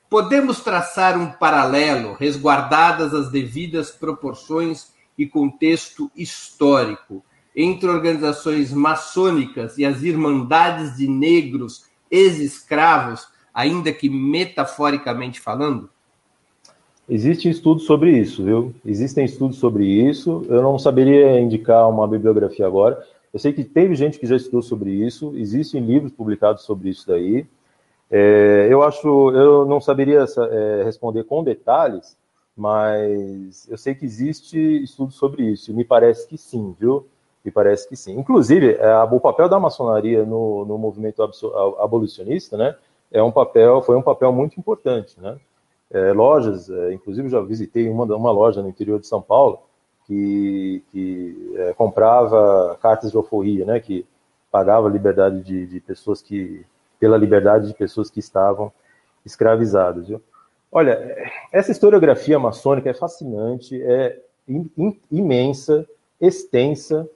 Podemos 0.08 0.60
traçar 0.60 1.18
um 1.18 1.32
paralelo, 1.32 2.14
resguardadas 2.14 3.16
as 3.16 3.32
devidas 3.32 3.90
proporções 3.90 4.94
e 5.18 5.26
contexto 5.26 6.12
histórico, 6.16 7.26
entre 7.56 7.90
organizações 7.90 8.72
maçônicas 8.72 9.78
e 9.78 9.86
as 9.86 10.04
Irmandades 10.04 10.96
de 10.98 11.08
Negros 11.08 11.86
ex-escravos, 12.10 13.28
ainda 13.54 13.92
que 13.92 14.10
metaforicamente 14.10 15.40
falando? 15.40 15.90
Existem 17.08 17.52
estudos 17.52 17.86
sobre 17.86 18.18
isso, 18.18 18.44
viu? 18.44 18.74
Existem 18.86 19.26
estudos 19.26 19.58
sobre 19.58 19.86
isso. 19.86 20.46
Eu 20.48 20.62
não 20.62 20.78
saberia 20.78 21.40
indicar 21.40 21.90
uma 21.90 22.08
bibliografia 22.08 22.68
agora. 22.68 23.04
Eu 23.34 23.40
sei 23.40 23.52
que 23.52 23.64
teve 23.64 23.96
gente 23.96 24.20
que 24.20 24.28
já 24.28 24.36
estudou 24.36 24.62
sobre 24.62 24.92
isso. 24.92 25.34
Existem 25.36 25.84
livros 25.84 26.12
publicados 26.12 26.64
sobre 26.64 26.90
isso 26.90 27.08
daí. 27.08 27.48
É, 28.12 28.68
eu 28.70 28.82
acho, 28.82 29.08
eu 29.32 29.66
não 29.66 29.80
saberia 29.80 30.26
é, 30.52 30.84
responder 30.84 31.24
com 31.26 31.44
detalhes, 31.44 32.18
mas 32.58 33.68
eu 33.70 33.78
sei 33.78 33.94
que 33.94 34.04
existe 34.04 34.58
estudo 34.84 35.12
sobre 35.12 35.44
isso, 35.44 35.74
me 35.74 35.86
parece 35.86 36.28
que 36.28 36.38
sim, 36.38 36.76
viu? 36.80 37.06
Me 37.44 37.52
parece 37.52 37.88
que 37.88 37.96
sim. 37.96 38.18
Inclusive, 38.20 38.76
é, 38.76 39.04
o 39.04 39.20
papel 39.20 39.48
da 39.48 39.60
maçonaria 39.60 40.26
no, 40.26 40.66
no 40.66 40.78
movimento 40.78 41.22
abolicionista, 41.80 42.58
né, 42.58 42.76
é 43.12 43.24
um 43.24 43.32
papel, 43.32 43.82
foi 43.82 43.96
um 43.96 44.02
papel 44.02 44.32
muito 44.32 44.60
importante, 44.60 45.20
né? 45.20 45.38
É, 45.92 46.14
lojas, 46.14 46.70
é, 46.70 46.94
inclusive 46.94 47.30
já 47.30 47.42
visitei 47.42 47.90
uma, 47.90 48.06
uma 48.16 48.32
loja 48.32 48.62
no 48.62 48.70
interior 48.70 49.00
de 49.00 49.08
São 49.08 49.20
Paulo 49.20 49.60
que, 50.06 50.84
que 50.92 51.54
é, 51.56 51.74
comprava 51.74 52.78
cartas 52.80 53.10
de 53.10 53.18
alforria, 53.18 53.66
né, 53.66 53.80
que 53.80 54.06
pagava 54.52 54.90
liberdade 54.90 55.42
de, 55.42 55.66
de, 55.66 55.80
pessoas 55.80 56.22
que, 56.22 56.66
pela 57.00 57.18
liberdade 57.18 57.68
de 57.68 57.74
pessoas 57.74 58.10
que 58.10 58.20
estavam 58.20 58.72
escravizadas, 59.26 60.08
viu? 60.08 60.22
Olha, 60.72 61.16
essa 61.52 61.72
historiografia 61.72 62.38
maçônica 62.38 62.90
é 62.90 62.94
fascinante, 62.94 63.82
é 63.82 64.20
imensa, 65.12 65.88
extensa, 66.20 67.08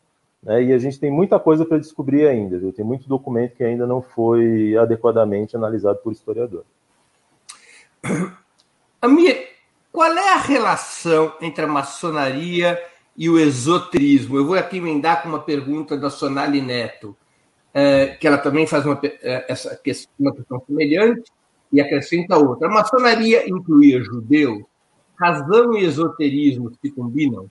né, 0.43 0.63
e 0.63 0.73
a 0.73 0.77
gente 0.77 0.99
tem 0.99 1.09
muita 1.09 1.39
coisa 1.39 1.65
para 1.65 1.77
descobrir 1.77 2.27
ainda, 2.27 2.59
viu? 2.59 2.73
tem 2.73 2.83
muito 2.83 3.07
documento 3.07 3.55
que 3.55 3.63
ainda 3.63 3.87
não 3.87 4.01
foi 4.01 4.75
adequadamente 4.75 5.55
analisado 5.55 5.99
por 5.99 6.11
historiador. 6.11 6.65
Amir, 9.01 9.47
qual 9.91 10.11
é 10.11 10.33
a 10.33 10.37
relação 10.37 11.33
entre 11.41 11.63
a 11.63 11.67
maçonaria 11.67 12.81
e 13.15 13.29
o 13.29 13.39
esoterismo? 13.39 14.37
Eu 14.37 14.45
vou 14.45 14.55
aqui 14.55 14.77
emendar 14.77 15.21
com 15.21 15.29
uma 15.29 15.39
pergunta 15.39 15.97
da 15.97 16.09
Sonali 16.09 16.61
Neto, 16.61 17.15
é, 17.73 18.07
que 18.07 18.27
ela 18.27 18.37
também 18.37 18.67
faz 18.67 18.85
uma, 18.85 18.99
é, 19.03 19.45
essa 19.47 19.75
questão, 19.75 20.13
uma 20.19 20.33
questão 20.33 20.61
semelhante 20.65 21.31
e 21.71 21.81
acrescenta 21.81 22.37
outra. 22.37 22.67
A 22.67 22.71
maçonaria 22.71 23.49
incluía 23.49 24.03
judeus? 24.03 24.63
Razão 25.19 25.73
e 25.73 25.85
esoterismo 25.85 26.71
se 26.81 26.91
combinam? 26.91 27.49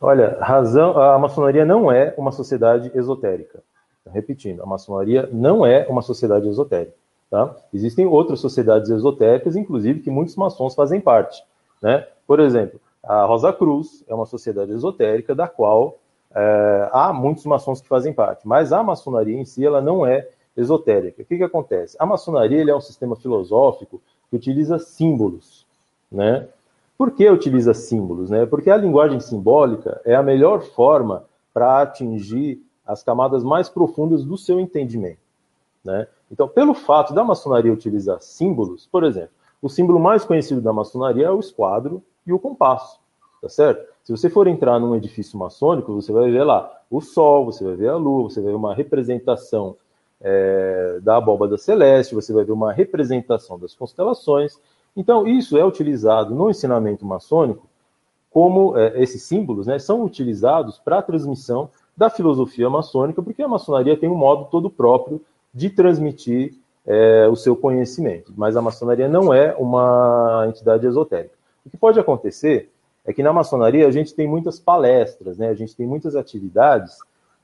Olha, 0.00 0.38
razão, 0.40 0.98
a 0.98 1.18
maçonaria 1.18 1.64
não 1.64 1.92
é 1.92 2.14
uma 2.16 2.32
sociedade 2.32 2.90
esotérica. 2.94 3.62
Repetindo, 4.10 4.62
a 4.62 4.66
maçonaria 4.66 5.28
não 5.30 5.66
é 5.66 5.86
uma 5.88 6.00
sociedade 6.00 6.48
esotérica. 6.48 6.96
Tá? 7.30 7.54
Existem 7.72 8.06
outras 8.06 8.40
sociedades 8.40 8.90
esotéricas, 8.90 9.54
inclusive, 9.56 10.00
que 10.00 10.10
muitos 10.10 10.34
maçons 10.36 10.74
fazem 10.74 11.00
parte. 11.00 11.44
Né? 11.82 12.06
Por 12.26 12.40
exemplo, 12.40 12.80
a 13.02 13.24
Rosa 13.24 13.52
Cruz 13.52 14.02
é 14.08 14.14
uma 14.14 14.26
sociedade 14.26 14.72
esotérica 14.72 15.34
da 15.34 15.46
qual 15.46 15.98
é, 16.34 16.88
há 16.92 17.12
muitos 17.12 17.44
maçons 17.44 17.80
que 17.80 17.88
fazem 17.88 18.12
parte, 18.12 18.46
mas 18.46 18.72
a 18.72 18.82
maçonaria 18.82 19.38
em 19.38 19.44
si 19.44 19.64
ela 19.64 19.80
não 19.80 20.06
é 20.06 20.28
esotérica. 20.56 21.22
O 21.22 21.24
que, 21.24 21.36
que 21.36 21.44
acontece? 21.44 21.96
A 21.98 22.06
maçonaria 22.06 22.68
é 22.68 22.74
um 22.74 22.80
sistema 22.80 23.16
filosófico 23.16 24.00
que 24.28 24.36
utiliza 24.36 24.78
símbolos. 24.78 25.66
Né? 26.10 26.48
Por 27.00 27.12
que 27.12 27.26
utiliza 27.30 27.72
símbolos? 27.72 28.28
Né? 28.28 28.44
Porque 28.44 28.68
a 28.68 28.76
linguagem 28.76 29.18
simbólica 29.20 30.02
é 30.04 30.14
a 30.14 30.22
melhor 30.22 30.60
forma 30.60 31.24
para 31.50 31.80
atingir 31.80 32.62
as 32.84 33.02
camadas 33.02 33.42
mais 33.42 33.70
profundas 33.70 34.22
do 34.22 34.36
seu 34.36 34.60
entendimento. 34.60 35.16
Né? 35.82 36.06
Então, 36.30 36.46
pelo 36.46 36.74
fato 36.74 37.14
da 37.14 37.24
maçonaria 37.24 37.72
utilizar 37.72 38.20
símbolos, 38.20 38.86
por 38.86 39.02
exemplo, 39.02 39.30
o 39.62 39.68
símbolo 39.70 39.98
mais 39.98 40.26
conhecido 40.26 40.60
da 40.60 40.74
maçonaria 40.74 41.28
é 41.28 41.30
o 41.30 41.40
esquadro 41.40 42.02
e 42.26 42.34
o 42.34 42.38
compasso, 42.38 43.00
tá 43.40 43.48
certo? 43.48 43.82
Se 44.04 44.12
você 44.12 44.28
for 44.28 44.46
entrar 44.46 44.78
num 44.78 44.94
edifício 44.94 45.38
maçônico, 45.38 45.94
você 45.94 46.12
vai 46.12 46.30
ver 46.30 46.44
lá 46.44 46.70
o 46.90 47.00
sol, 47.00 47.46
você 47.46 47.64
vai 47.64 47.76
ver 47.76 47.88
a 47.88 47.96
lua, 47.96 48.24
você 48.24 48.42
vai 48.42 48.50
ver 48.50 48.56
uma 48.56 48.74
representação 48.74 49.74
é, 50.20 50.98
da 51.02 51.16
abóbada 51.16 51.56
celeste, 51.56 52.14
você 52.14 52.30
vai 52.30 52.44
ver 52.44 52.52
uma 52.52 52.74
representação 52.74 53.58
das 53.58 53.74
constelações, 53.74 54.60
então, 54.96 55.26
isso 55.26 55.56
é 55.56 55.64
utilizado 55.64 56.34
no 56.34 56.50
ensinamento 56.50 57.04
maçônico 57.06 57.68
como 58.30 58.76
é, 58.76 59.02
esses 59.02 59.22
símbolos 59.22 59.66
né, 59.66 59.78
são 59.78 60.04
utilizados 60.04 60.78
para 60.78 60.98
a 60.98 61.02
transmissão 61.02 61.68
da 61.96 62.08
filosofia 62.08 62.70
maçônica, 62.70 63.22
porque 63.22 63.42
a 63.42 63.48
maçonaria 63.48 63.96
tem 63.96 64.08
um 64.08 64.16
modo 64.16 64.46
todo 64.50 64.70
próprio 64.70 65.20
de 65.52 65.68
transmitir 65.68 66.54
é, 66.86 67.28
o 67.28 67.36
seu 67.36 67.56
conhecimento. 67.56 68.32
Mas 68.36 68.56
a 68.56 68.62
maçonaria 68.62 69.08
não 69.08 69.34
é 69.34 69.54
uma 69.58 70.46
entidade 70.48 70.86
esotérica. 70.86 71.34
O 71.66 71.70
que 71.70 71.76
pode 71.76 71.98
acontecer 71.98 72.70
é 73.04 73.12
que 73.12 73.22
na 73.22 73.32
maçonaria 73.32 73.86
a 73.86 73.90
gente 73.90 74.14
tem 74.14 74.28
muitas 74.28 74.58
palestras, 74.58 75.36
né, 75.36 75.48
a 75.48 75.54
gente 75.54 75.74
tem 75.74 75.86
muitas 75.86 76.14
atividades 76.14 76.98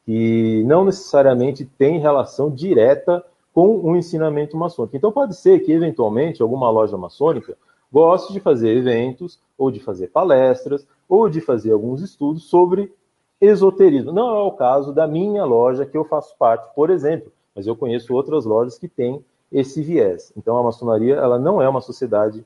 que 0.04 0.62
não 0.64 0.84
necessariamente 0.84 1.64
têm 1.64 1.98
relação 1.98 2.48
direta 2.48 3.24
com 3.56 3.78
um 3.78 3.96
ensinamento 3.96 4.54
maçônico. 4.54 4.98
Então 4.98 5.10
pode 5.10 5.34
ser 5.34 5.60
que, 5.60 5.72
eventualmente, 5.72 6.42
alguma 6.42 6.68
loja 6.68 6.98
maçônica 6.98 7.56
goste 7.90 8.34
de 8.34 8.38
fazer 8.38 8.76
eventos, 8.76 9.40
ou 9.56 9.70
de 9.70 9.80
fazer 9.80 10.08
palestras, 10.08 10.86
ou 11.08 11.26
de 11.26 11.40
fazer 11.40 11.72
alguns 11.72 12.02
estudos 12.02 12.50
sobre 12.50 12.92
esoterismo. 13.40 14.12
Não 14.12 14.28
é 14.36 14.42
o 14.42 14.52
caso 14.52 14.92
da 14.92 15.06
minha 15.06 15.42
loja 15.46 15.86
que 15.86 15.96
eu 15.96 16.04
faço 16.04 16.36
parte, 16.38 16.70
por 16.74 16.90
exemplo, 16.90 17.32
mas 17.54 17.66
eu 17.66 17.74
conheço 17.74 18.12
outras 18.12 18.44
lojas 18.44 18.78
que 18.78 18.88
têm 18.88 19.24
esse 19.50 19.82
viés. 19.82 20.30
Então 20.36 20.58
a 20.58 20.62
maçonaria 20.62 21.14
ela 21.14 21.38
não 21.38 21.62
é 21.62 21.66
uma 21.66 21.80
sociedade 21.80 22.44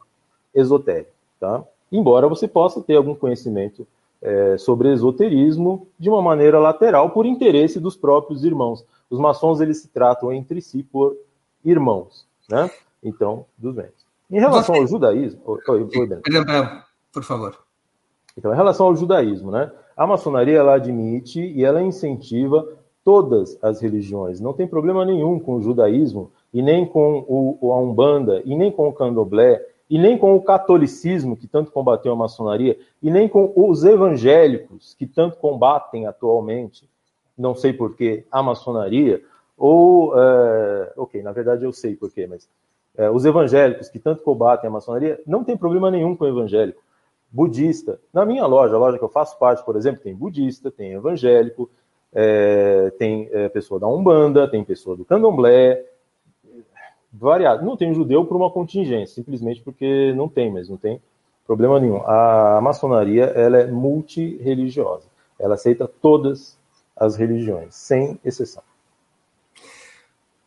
esotérica, 0.54 1.10
tá? 1.40 1.64
Embora 1.90 2.28
você 2.28 2.46
possa 2.46 2.80
ter 2.80 2.94
algum 2.94 3.16
conhecimento 3.16 3.84
é, 4.22 4.56
sobre 4.58 4.92
esoterismo 4.92 5.88
de 5.98 6.08
uma 6.08 6.22
maneira 6.22 6.60
lateral 6.60 7.10
por 7.10 7.26
interesse 7.26 7.80
dos 7.80 7.96
próprios 7.96 8.44
irmãos 8.44 8.84
os 9.10 9.18
maçons 9.18 9.60
eles 9.60 9.82
se 9.82 9.88
tratam 9.88 10.32
entre 10.32 10.62
si 10.62 10.82
por 10.82 11.16
irmãos, 11.64 12.26
né? 12.48 12.70
Então, 13.02 13.44
dos 13.58 13.74
bens. 13.74 14.06
Em 14.30 14.38
relação 14.38 14.76
Você... 14.76 14.80
ao 14.82 14.86
judaísmo, 14.86 15.40
oi, 15.44 15.58
oi, 15.68 15.88
por 17.12 17.24
favor. 17.24 17.58
Então, 18.38 18.52
em 18.52 18.56
relação 18.56 18.86
ao 18.86 18.96
judaísmo, 18.96 19.50
né? 19.50 19.70
A 19.96 20.06
maçonaria 20.06 20.58
ela 20.58 20.74
admite 20.74 21.40
e 21.40 21.64
ela 21.64 21.82
incentiva 21.82 22.66
todas 23.04 23.58
as 23.62 23.80
religiões. 23.80 24.40
Não 24.40 24.52
tem 24.52 24.66
problema 24.66 25.04
nenhum 25.04 25.38
com 25.38 25.56
o 25.56 25.62
judaísmo 25.62 26.30
e 26.52 26.62
nem 26.62 26.86
com 26.86 27.24
o, 27.28 27.72
a 27.72 27.78
umbanda 27.78 28.42
e 28.44 28.54
nem 28.54 28.70
com 28.70 28.88
o 28.88 28.92
candomblé 28.92 29.64
e 29.88 29.98
nem 29.98 30.16
com 30.16 30.36
o 30.36 30.42
catolicismo 30.42 31.36
que 31.36 31.48
tanto 31.48 31.72
combateu 31.72 32.12
a 32.12 32.16
maçonaria 32.16 32.78
e 33.02 33.10
nem 33.10 33.28
com 33.28 33.52
os 33.56 33.84
evangélicos 33.84 34.94
que 34.94 35.06
tanto 35.06 35.36
combatem 35.38 36.06
atualmente 36.06 36.88
não 37.36 37.54
sei 37.54 37.72
porquê, 37.72 38.24
a 38.30 38.42
maçonaria, 38.42 39.22
ou, 39.56 40.18
é, 40.18 40.92
ok, 40.96 41.22
na 41.22 41.32
verdade 41.32 41.64
eu 41.64 41.72
sei 41.72 41.94
porquê, 41.94 42.26
mas 42.26 42.48
é, 42.96 43.10
os 43.10 43.24
evangélicos 43.24 43.88
que 43.88 43.98
tanto 43.98 44.22
combatem 44.22 44.68
a 44.68 44.72
maçonaria, 44.72 45.20
não 45.26 45.44
tem 45.44 45.56
problema 45.56 45.90
nenhum 45.90 46.16
com 46.16 46.24
o 46.24 46.28
evangélico. 46.28 46.82
Budista, 47.30 48.00
na 48.12 48.24
minha 48.24 48.44
loja, 48.46 48.74
a 48.74 48.78
loja 48.78 48.98
que 48.98 49.04
eu 49.04 49.08
faço 49.08 49.38
parte, 49.38 49.64
por 49.64 49.76
exemplo, 49.76 50.02
tem 50.02 50.14
budista, 50.14 50.70
tem 50.70 50.92
evangélico, 50.92 51.70
é, 52.12 52.90
tem 52.98 53.30
pessoa 53.52 53.78
da 53.78 53.86
Umbanda, 53.86 54.48
tem 54.48 54.64
pessoa 54.64 54.96
do 54.96 55.04
Candomblé, 55.04 55.84
variado. 57.12 57.64
Não 57.64 57.76
tem 57.76 57.92
judeu 57.94 58.24
por 58.24 58.36
uma 58.36 58.50
contingência, 58.50 59.14
simplesmente 59.14 59.60
porque 59.62 60.12
não 60.14 60.28
tem, 60.28 60.50
mas 60.50 60.68
não 60.68 60.76
tem 60.76 61.00
problema 61.46 61.80
nenhum. 61.80 62.02
A 62.06 62.60
maçonaria, 62.62 63.24
ela 63.24 63.58
é 63.58 63.66
multireligiosa. 63.66 65.08
Ela 65.38 65.54
aceita 65.54 65.88
todas 66.00 66.58
as 67.00 67.16
religiões, 67.16 67.74
sem 67.74 68.20
exceção. 68.22 68.62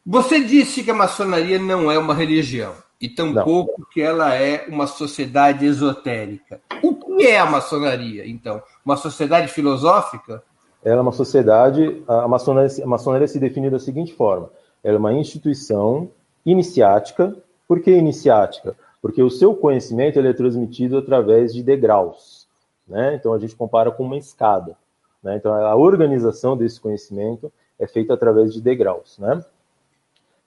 Você 0.05 0.43
disse 0.43 0.83
que 0.83 0.91
a 0.91 0.93
maçonaria 0.93 1.57
não 1.57 1.91
é 1.91 1.97
uma 1.97 2.13
religião, 2.13 2.75
e 3.03 3.09
tampouco 3.09 3.75
não. 3.79 3.87
que 3.91 4.01
ela 4.01 4.33
é 4.33 4.65
uma 4.69 4.87
sociedade 4.87 5.65
esotérica. 5.65 6.61
O 6.81 6.95
que 6.95 7.27
é 7.27 7.37
a 7.37 7.45
maçonaria, 7.45 8.25
então? 8.25 8.61
Uma 8.85 8.95
sociedade 8.95 9.49
filosófica? 9.49 10.41
Ela 10.83 10.99
é 10.99 11.01
uma 11.01 11.11
sociedade. 11.11 12.01
A 12.07 12.27
maçonaria, 12.29 12.83
a 12.83 12.87
maçonaria 12.87 13.27
se 13.27 13.39
define 13.39 13.69
da 13.69 13.77
seguinte 13.77 14.13
forma: 14.13 14.49
ela 14.81 14.95
é 14.95 14.99
uma 14.99 15.13
instituição 15.13 16.09
iniciática. 16.45 17.35
Por 17.67 17.81
que 17.81 17.91
iniciática? 17.91 18.75
Porque 19.01 19.21
o 19.21 19.29
seu 19.29 19.53
conhecimento 19.53 20.17
ele 20.17 20.29
é 20.29 20.33
transmitido 20.33 20.97
através 20.97 21.53
de 21.53 21.61
degraus. 21.61 22.47
Né? 22.87 23.15
Então 23.15 23.33
a 23.33 23.39
gente 23.39 23.55
compara 23.55 23.91
com 23.91 24.03
uma 24.03 24.17
escada. 24.17 24.77
Né? 25.23 25.37
Então, 25.37 25.53
a 25.53 25.75
organização 25.75 26.57
desse 26.57 26.79
conhecimento 26.79 27.51
é 27.79 27.87
feita 27.87 28.13
através 28.13 28.53
de 28.53 28.61
degraus. 28.61 29.17
Né? 29.17 29.43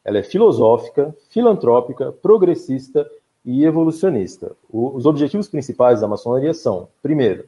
Ela 0.05 0.19
é 0.19 0.23
filosófica, 0.23 1.15
filantrópica, 1.31 2.13
progressista 2.13 3.09
e 3.45 3.65
evolucionista. 3.65 4.53
O, 4.71 4.95
os 4.95 5.07
objetivos 5.07 5.49
principais 5.49 6.01
da 6.01 6.09
maçonaria 6.09 6.53
são, 6.53 6.89
primeiro, 7.03 7.47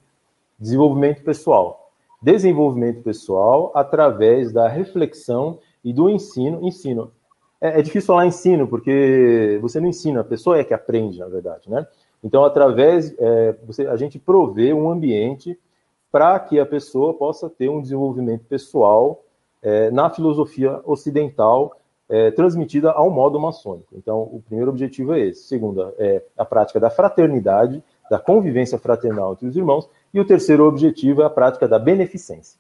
desenvolvimento 0.58 1.22
pessoal. 1.22 1.90
Desenvolvimento 2.20 3.02
pessoal 3.02 3.70
através 3.74 4.52
da 4.52 4.66
reflexão 4.66 5.58
e 5.84 5.92
do 5.92 6.08
ensino. 6.08 6.66
Ensino. 6.66 7.12
É, 7.60 7.78
é 7.78 7.82
difícil 7.82 8.06
falar 8.06 8.26
ensino, 8.26 8.66
porque 8.66 9.58
você 9.60 9.80
não 9.80 9.88
ensina, 9.88 10.20
a 10.20 10.24
pessoa 10.24 10.58
é 10.58 10.64
que 10.64 10.74
aprende, 10.74 11.18
na 11.18 11.26
verdade, 11.26 11.68
né? 11.70 11.86
Então, 12.22 12.44
através, 12.44 13.14
é, 13.18 13.56
você, 13.64 13.86
a 13.86 13.96
gente 13.96 14.18
provê 14.18 14.72
um 14.72 14.90
ambiente 14.90 15.56
para 16.10 16.38
que 16.40 16.58
a 16.58 16.66
pessoa 16.66 17.14
possa 17.14 17.48
ter 17.50 17.68
um 17.68 17.80
desenvolvimento 17.80 18.44
pessoal 18.44 19.22
é, 19.62 19.90
na 19.90 20.08
filosofia 20.10 20.80
ocidental 20.84 21.76
é, 22.08 22.30
transmitida 22.30 22.90
ao 22.90 23.10
modo 23.10 23.38
maçônico. 23.38 23.94
Então, 23.94 24.22
o 24.22 24.42
primeiro 24.46 24.70
objetivo 24.70 25.12
é 25.12 25.20
esse. 25.20 25.42
Segundo, 25.42 25.92
é 25.98 26.22
a 26.36 26.44
prática 26.44 26.80
da 26.80 26.88
fraternidade, 26.88 27.82
da 28.10 28.18
convivência 28.18 28.78
fraternal 28.78 29.32
entre 29.32 29.46
os 29.46 29.56
irmãos, 29.56 29.88
e 30.14 30.18
o 30.18 30.26
terceiro 30.26 30.66
objetivo 30.66 31.20
é 31.20 31.26
a 31.26 31.30
prática 31.30 31.68
da 31.68 31.78
beneficência. 31.78 32.58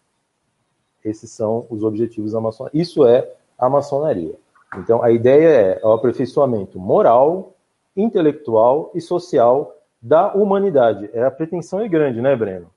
Esses 1.02 1.30
são 1.30 1.66
os 1.70 1.82
objetivos 1.82 2.32
da 2.32 2.40
maçonaria. 2.40 2.80
Isso 2.80 3.06
é 3.06 3.32
a 3.58 3.70
maçonaria. 3.70 4.34
Então, 4.76 5.02
a 5.02 5.10
ideia 5.10 5.78
é 5.82 5.86
o 5.86 5.92
aperfeiçoamento 5.92 6.78
moral, 6.78 7.54
intelectual 7.96 8.90
e 8.94 9.00
social 9.00 9.74
da 10.00 10.32
humanidade. 10.34 11.08
É, 11.14 11.24
a 11.24 11.30
pretensão 11.30 11.80
é 11.80 11.88
grande, 11.88 12.20
né, 12.20 12.36
Breno? 12.36 12.70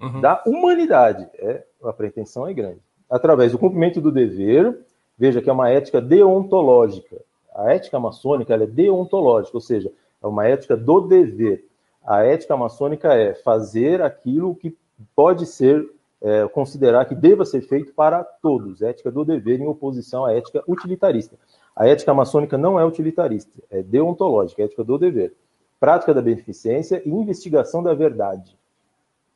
Uhum. 0.00 0.20
Da 0.20 0.42
humanidade. 0.46 1.28
É, 1.34 1.64
a 1.84 1.92
pretensão 1.92 2.46
é 2.46 2.54
grande. 2.54 2.80
Através 3.08 3.52
do 3.52 3.58
cumprimento 3.58 4.00
do 4.00 4.10
dever, 4.10 4.78
veja 5.18 5.42
que 5.42 5.50
é 5.50 5.52
uma 5.52 5.68
ética 5.68 6.00
deontológica. 6.00 7.20
A 7.54 7.72
ética 7.72 7.98
maçônica 7.98 8.54
é 8.54 8.66
deontológica, 8.66 9.56
ou 9.56 9.60
seja, 9.60 9.92
é 10.22 10.26
uma 10.26 10.46
ética 10.46 10.76
do 10.76 11.00
dever. 11.00 11.64
A 12.04 12.24
ética 12.24 12.56
maçônica 12.56 13.12
é 13.12 13.34
fazer 13.34 14.00
aquilo 14.00 14.54
que 14.54 14.76
pode 15.14 15.46
ser 15.46 15.86
é, 16.22 16.46
considerar 16.48 17.04
que 17.06 17.14
deva 17.14 17.44
ser 17.44 17.62
feito 17.62 17.92
para 17.94 18.22
todos. 18.22 18.82
Ética 18.82 19.10
do 19.10 19.24
dever 19.24 19.60
em 19.60 19.66
oposição 19.66 20.24
à 20.24 20.32
ética 20.32 20.62
utilitarista. 20.68 21.36
A 21.74 21.86
ética 21.86 22.12
maçônica 22.12 22.58
não 22.58 22.78
é 22.78 22.84
utilitarista, 22.84 23.62
é 23.70 23.82
deontológica, 23.82 24.62
é 24.62 24.66
ética 24.66 24.84
do 24.84 24.98
dever. 24.98 25.34
Prática 25.78 26.12
da 26.12 26.20
beneficência 26.20 27.02
e 27.04 27.10
investigação 27.10 27.82
da 27.82 27.94
verdade. 27.94 28.54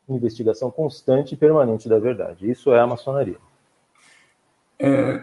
Investigação 0.09 0.71
constante 0.71 1.35
e 1.35 1.37
permanente 1.37 1.88
da 1.88 1.99
verdade. 1.99 2.51
Isso 2.51 2.73
é 2.73 2.81
a 2.81 2.87
maçonaria. 2.87 3.38
É, 4.79 5.23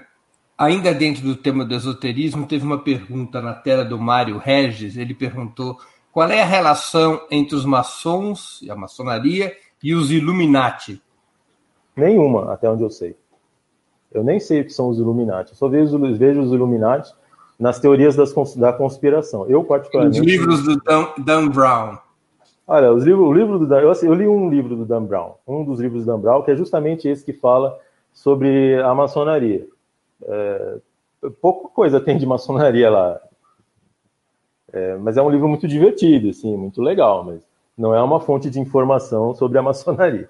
ainda 0.58 0.94
dentro 0.94 1.24
do 1.24 1.36
tema 1.36 1.64
do 1.66 1.76
esoterismo, 1.76 2.48
teve 2.48 2.66
uma 2.66 2.80
pergunta 2.80 3.42
na 3.42 3.54
tela 3.54 3.86
do 3.86 3.98
Mário 4.00 4.38
Regis. 4.38 4.98
Ele 4.98 5.14
perguntou 5.14 5.78
qual 6.12 6.30
é 6.30 6.42
a 6.42 6.46
relação 6.46 7.22
entre 7.30 7.56
os 7.56 7.66
maçons 7.66 8.60
e 8.62 8.72
a 8.72 8.76
maçonaria 8.76 9.56
e 9.84 9.94
os 9.94 10.12
Illuminati. 10.12 11.02
Nenhuma, 11.96 12.54
até 12.54 12.70
onde 12.70 12.84
eu 12.84 12.90
sei. 12.90 13.16
Eu 14.12 14.24
nem 14.24 14.40
sei 14.40 14.62
o 14.62 14.66
que 14.66 14.74
são 14.74 14.90
os 14.90 15.00
Illuminati. 15.00 15.52
Eu 15.52 15.58
só 15.58 15.68
vejo, 15.68 15.98
vejo 16.18 16.42
os 16.42 16.52
Illuminati 16.52 17.14
nas 17.58 17.80
teorias 17.80 18.16
das, 18.16 18.34
da 18.56 18.74
conspiração. 18.74 19.46
Eu, 19.48 19.64
particularmente. 19.64 20.20
Os 20.20 20.26
livros 20.26 20.64
do 20.64 20.76
Dan, 20.82 21.08
Dan 21.20 21.48
Brown. 21.50 21.98
Olha, 22.68 22.94
os 22.94 23.04
livros, 23.04 23.28
o 23.28 23.34
livro 23.34 23.60
do 23.60 23.68
Dan, 23.68 23.80
eu, 23.80 23.92
eu, 23.92 24.14
li 24.14 24.28
um 24.28 24.50
livro 24.50 24.76
do 24.76 24.86
Dan 24.86 25.04
Brown, 25.04 25.36
um 25.48 25.64
dos 25.64 25.80
livros 25.80 26.06
do 26.06 26.12
Dan 26.12 26.20
Brown, 26.20 26.44
que 26.44 26.52
é 26.52 26.56
justamente 26.56 27.08
esse 27.08 27.26
que 27.26 27.34
fala 27.34 27.80
sobre 28.14 28.82
a 28.82 28.94
maçonaria. 28.94 29.68
É, 30.24 30.78
pouca 31.42 31.70
coisa 31.70 32.00
tem 32.00 32.18
de 32.18 32.26
maçonaria 32.26 32.90
lá. 32.90 33.20
É, 34.72 34.96
mas 34.96 35.18
é 35.18 35.22
um 35.22 35.30
livro 35.30 35.48
muito 35.48 35.68
divertido, 35.68 36.30
assim, 36.30 36.56
muito 36.56 36.82
legal, 36.82 37.24
mas 37.24 37.42
não 37.78 37.94
é 37.94 38.02
uma 38.02 38.22
fonte 38.22 38.50
de 38.50 38.60
informação 38.60 39.36
sobre 39.36 39.58
a 39.58 39.62
maçonaria. 39.62 40.30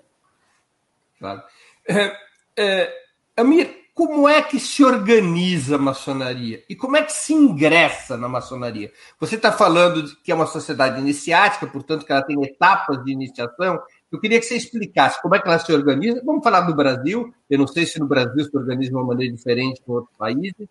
Claro. 1.20 1.44
É, 1.88 2.12
é, 2.58 2.94
Amir, 3.38 3.81
como 3.94 4.28
é 4.28 4.42
que 4.42 4.60
se 4.60 4.84
organiza 4.84 5.76
a 5.76 5.80
maçonaria? 5.80 6.64
E 6.70 6.76
como 6.76 6.96
é 6.96 7.04
que 7.04 7.12
se 7.12 7.34
ingressa 7.34 8.16
na 8.16 8.30
maçonaria? 8.30 8.92
Você 9.20 9.36
está 9.36 9.52
falando 9.52 10.04
que 10.24 10.32
é 10.32 10.36
uma 10.36 10.48
sociedade 10.48 11.00
iniciática, 11.00 11.68
portanto, 11.68 12.06
que 12.06 12.12
ela 12.12 12.24
tem 12.24 12.42
etapas 12.42 13.04
de 13.04 13.12
iniciação. 13.12 13.80
Eu 14.10 14.20
queria 14.20 14.40
que 14.40 14.46
você 14.46 14.56
explicasse 14.56 15.22
como 15.22 15.36
é 15.36 15.40
que 15.40 15.48
ela 15.48 15.60
se 15.60 15.72
organiza. 15.74 16.22
Vamos 16.26 16.44
falar 16.44 16.62
do 16.62 16.74
Brasil. 16.74 17.34
Eu 17.50 17.60
não 17.60 17.68
sei 17.68 17.86
se 17.86 18.00
no 18.00 18.08
Brasil 18.08 18.44
se 18.46 18.58
organiza 18.58 18.90
de 18.90 18.96
uma 18.96 19.06
maneira 19.06 19.34
diferente 19.34 19.82
com 19.86 19.94
outros 19.94 20.16
países. 20.18 20.68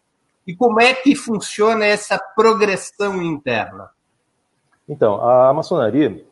E 0.47 0.57
como 0.57 0.81
é 0.81 0.95
que 0.95 1.15
funciona 1.15 1.85
essa 1.85 2.19
progressão 2.35 3.23
interna? 3.23 3.91
Então, 4.89 5.23
a 5.23 5.53
maçonaria, 5.53 6.25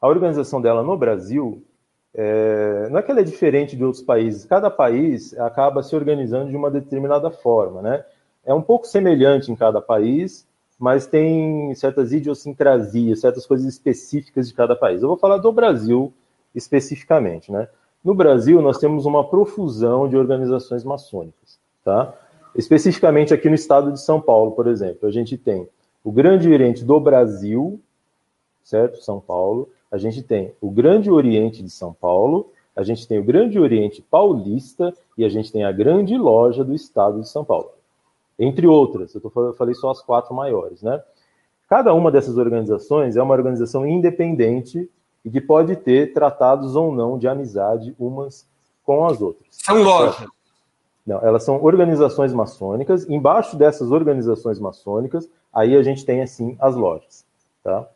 a 0.00 0.06
organização 0.06 0.62
dela 0.62 0.84
no 0.84 0.96
Brasil 0.96 1.65
é, 2.18 2.88
não 2.88 2.98
é 2.98 3.02
que 3.02 3.10
ela 3.10 3.20
é 3.20 3.24
diferente 3.24 3.76
de 3.76 3.84
outros 3.84 4.02
países, 4.02 4.46
cada 4.46 4.70
país 4.70 5.38
acaba 5.38 5.82
se 5.82 5.94
organizando 5.94 6.48
de 6.48 6.56
uma 6.56 6.70
determinada 6.70 7.30
forma, 7.30 7.82
né? 7.82 8.06
É 8.42 8.54
um 8.54 8.62
pouco 8.62 8.86
semelhante 8.86 9.52
em 9.52 9.54
cada 9.54 9.82
país, 9.82 10.46
mas 10.78 11.06
tem 11.06 11.74
certas 11.74 12.12
idiosincrasias, 12.12 13.20
certas 13.20 13.44
coisas 13.44 13.66
específicas 13.66 14.48
de 14.48 14.54
cada 14.54 14.74
país. 14.74 15.02
Eu 15.02 15.08
vou 15.08 15.18
falar 15.18 15.36
do 15.36 15.52
Brasil 15.52 16.10
especificamente, 16.54 17.52
né? 17.52 17.68
No 18.02 18.14
Brasil, 18.14 18.62
nós 18.62 18.78
temos 18.78 19.04
uma 19.04 19.28
profusão 19.28 20.08
de 20.08 20.16
organizações 20.16 20.84
maçônicas, 20.84 21.58
tá? 21.84 22.14
Especificamente 22.54 23.34
aqui 23.34 23.50
no 23.50 23.54
estado 23.54 23.92
de 23.92 24.00
São 24.00 24.22
Paulo, 24.22 24.52
por 24.52 24.66
exemplo, 24.68 25.06
a 25.06 25.12
gente 25.12 25.36
tem 25.36 25.68
o 26.02 26.10
Grande 26.10 26.50
Oriente 26.50 26.82
do 26.82 26.98
Brasil, 26.98 27.78
certo? 28.64 29.02
São 29.02 29.20
Paulo 29.20 29.68
a 29.90 29.98
gente 29.98 30.22
tem 30.22 30.54
o 30.60 30.70
Grande 30.70 31.10
Oriente 31.10 31.62
de 31.62 31.70
São 31.70 31.92
Paulo, 31.92 32.50
a 32.74 32.82
gente 32.82 33.06
tem 33.06 33.18
o 33.18 33.24
Grande 33.24 33.58
Oriente 33.58 34.02
Paulista 34.02 34.94
e 35.16 35.24
a 35.24 35.28
gente 35.28 35.50
tem 35.50 35.64
a 35.64 35.72
Grande 35.72 36.16
Loja 36.16 36.64
do 36.64 36.74
Estado 36.74 37.20
de 37.20 37.28
São 37.28 37.44
Paulo. 37.44 37.70
Entre 38.38 38.66
outras, 38.66 39.14
eu, 39.14 39.20
tô, 39.20 39.30
eu 39.36 39.54
falei 39.54 39.74
só 39.74 39.90
as 39.90 40.02
quatro 40.02 40.34
maiores, 40.34 40.82
né? 40.82 41.02
Cada 41.68 41.94
uma 41.94 42.10
dessas 42.10 42.36
organizações 42.36 43.16
é 43.16 43.22
uma 43.22 43.34
organização 43.34 43.86
independente 43.86 44.88
e 45.24 45.30
que 45.30 45.40
pode 45.40 45.74
ter 45.74 46.12
tratados 46.12 46.76
ou 46.76 46.92
não 46.92 47.18
de 47.18 47.26
amizade 47.26 47.94
umas 47.98 48.46
com 48.84 49.04
as 49.04 49.20
outras. 49.20 49.48
São 49.50 49.82
lojas. 49.82 50.28
Não, 51.04 51.18
elas 51.20 51.44
são 51.44 51.62
organizações 51.62 52.32
maçônicas. 52.32 53.08
Embaixo 53.08 53.56
dessas 53.56 53.90
organizações 53.90 54.60
maçônicas, 54.60 55.28
aí 55.52 55.76
a 55.76 55.82
gente 55.82 56.04
tem 56.04 56.20
assim 56.20 56.56
as 56.60 56.76
lojas, 56.76 57.24
tá? 57.64 57.88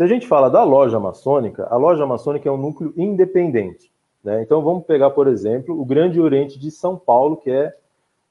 Se 0.00 0.04
a 0.04 0.06
gente 0.06 0.26
fala 0.26 0.48
da 0.48 0.64
loja 0.64 0.98
maçônica, 0.98 1.68
a 1.70 1.76
loja 1.76 2.06
maçônica 2.06 2.48
é 2.48 2.50
um 2.50 2.56
núcleo 2.56 2.90
independente. 2.96 3.92
Né? 4.24 4.40
Então 4.40 4.62
vamos 4.62 4.86
pegar, 4.86 5.10
por 5.10 5.28
exemplo, 5.28 5.78
o 5.78 5.84
Grande 5.84 6.18
Oriente 6.18 6.58
de 6.58 6.70
São 6.70 6.96
Paulo, 6.96 7.36
que 7.36 7.50
é 7.50 7.76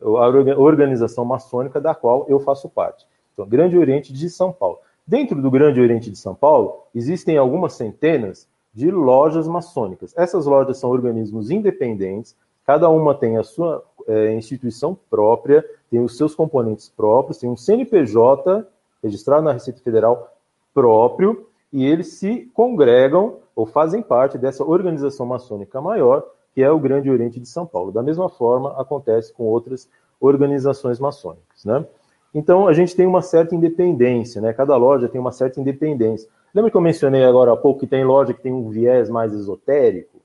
a 0.02 0.60
organização 0.60 1.24
maçônica 1.24 1.80
da 1.80 1.94
qual 1.94 2.26
eu 2.28 2.40
faço 2.40 2.68
parte. 2.68 3.06
Então, 3.32 3.48
Grande 3.48 3.78
Oriente 3.78 4.12
de 4.12 4.32
São 4.32 4.52
Paulo. 4.52 4.80
Dentro 5.06 5.40
do 5.40 5.52
Grande 5.52 5.80
Oriente 5.80 6.10
de 6.10 6.18
São 6.18 6.34
Paulo, 6.34 6.86
existem 6.96 7.38
algumas 7.38 7.74
centenas 7.74 8.48
de 8.74 8.90
lojas 8.90 9.48
maçônicas. 9.48 10.12
Essas 10.18 10.48
lojas 10.48 10.80
são 10.80 10.90
organismos 10.90 11.52
independentes, 11.52 12.36
cada 12.66 12.90
uma 12.90 13.14
tem 13.14 13.38
a 13.38 13.44
sua 13.44 13.86
é, 14.08 14.34
instituição 14.34 14.98
própria, 15.08 15.64
tem 15.92 16.00
os 16.00 16.18
seus 16.18 16.34
componentes 16.34 16.90
próprios, 16.90 17.38
tem 17.38 17.48
um 17.48 17.56
CNPJ 17.56 18.66
registrado 19.04 19.44
na 19.44 19.54
Receita 19.54 19.80
Federal 19.82 20.34
próprio, 20.74 21.48
e 21.72 21.86
eles 21.86 22.14
se 22.14 22.50
congregam 22.54 23.38
ou 23.56 23.66
fazem 23.66 24.02
parte 24.02 24.38
dessa 24.38 24.64
organização 24.64 25.26
maçônica 25.26 25.80
maior, 25.82 26.26
que 26.54 26.64
é 26.64 26.72
o 26.72 26.80
Grande 26.80 27.10
Oriente 27.10 27.40
de 27.40 27.48
São 27.48 27.66
Paulo. 27.66 27.92
Da 27.92 28.02
mesma 28.02 28.30
forma, 28.30 28.80
acontece 28.80 29.34
com 29.34 29.44
outras 29.44 29.88
organizações 30.20 31.00
maçônicas. 31.00 31.64
Né? 31.64 31.86
Então, 32.34 32.68
a 32.68 32.74
gente 32.74 32.96
tem 32.96 33.06
uma 33.06 33.22
certa 33.22 33.56
independência, 33.56 34.42
né? 34.42 34.54
cada 34.54 34.76
loja 34.76 35.08
tem 35.08 35.22
uma 35.22 35.32
certa 35.32 35.60
independência. 35.60 36.30
Lembra 36.54 36.72
que 36.72 36.78
eu 36.78 36.82
mencionei 36.82 37.24
agora 37.24 37.54
há 37.54 37.58
pouco 37.58 37.82
que 37.82 37.88
tem 37.88 38.04
loja 38.04 38.34
que 38.34 38.42
tem 38.42 38.52
um 38.52 38.70
viés 38.70 39.10
mais 39.10 39.34
esotérico? 39.34 40.20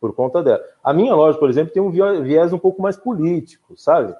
Por 0.00 0.14
conta 0.14 0.42
dela. 0.42 0.62
A 0.84 0.92
minha 0.92 1.14
loja, 1.14 1.38
por 1.38 1.50
exemplo, 1.50 1.72
tem 1.72 1.82
um 1.82 1.90
viés 1.90 2.52
um 2.52 2.58
pouco 2.58 2.80
mais 2.80 2.96
político, 2.96 3.76
sabe? 3.76 4.14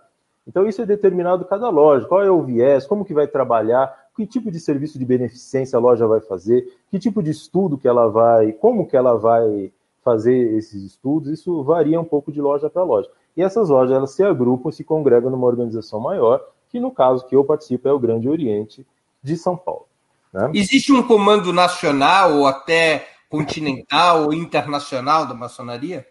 Então, 0.46 0.66
isso 0.66 0.82
é 0.82 0.86
determinado 0.86 1.44
cada 1.44 1.68
loja. 1.68 2.06
Qual 2.06 2.22
é 2.22 2.30
o 2.30 2.42
viés? 2.42 2.86
Como 2.86 3.04
que 3.04 3.14
vai 3.14 3.26
trabalhar? 3.26 4.05
Que 4.16 4.26
tipo 4.26 4.50
de 4.50 4.58
serviço 4.58 4.98
de 4.98 5.04
beneficência 5.04 5.76
a 5.76 5.80
loja 5.80 6.06
vai 6.06 6.20
fazer, 6.20 6.66
que 6.90 6.98
tipo 6.98 7.22
de 7.22 7.30
estudo 7.30 7.76
que 7.76 7.86
ela 7.86 8.08
vai, 8.08 8.52
como 8.52 8.86
que 8.86 8.96
ela 8.96 9.14
vai 9.14 9.70
fazer 10.02 10.54
esses 10.56 10.82
estudos, 10.82 11.30
isso 11.30 11.62
varia 11.62 12.00
um 12.00 12.04
pouco 12.04 12.32
de 12.32 12.40
loja 12.40 12.70
para 12.70 12.82
loja. 12.82 13.10
E 13.36 13.42
essas 13.42 13.68
lojas 13.68 13.94
elas 13.94 14.12
se 14.12 14.22
agrupam, 14.22 14.72
se 14.72 14.82
congregam 14.82 15.30
numa 15.30 15.46
organização 15.46 16.00
maior, 16.00 16.40
que 16.70 16.80
no 16.80 16.90
caso 16.90 17.26
que 17.26 17.36
eu 17.36 17.44
participo 17.44 17.88
é 17.88 17.92
o 17.92 17.98
Grande 17.98 18.28
Oriente 18.28 18.86
de 19.22 19.36
São 19.36 19.56
Paulo. 19.56 19.86
Né? 20.32 20.50
Existe 20.54 20.92
um 20.92 21.02
comando 21.02 21.52
nacional 21.52 22.38
ou 22.38 22.46
até 22.46 23.06
continental 23.28 24.24
ou 24.24 24.32
internacional 24.32 25.26
da 25.26 25.34
maçonaria? 25.34 26.06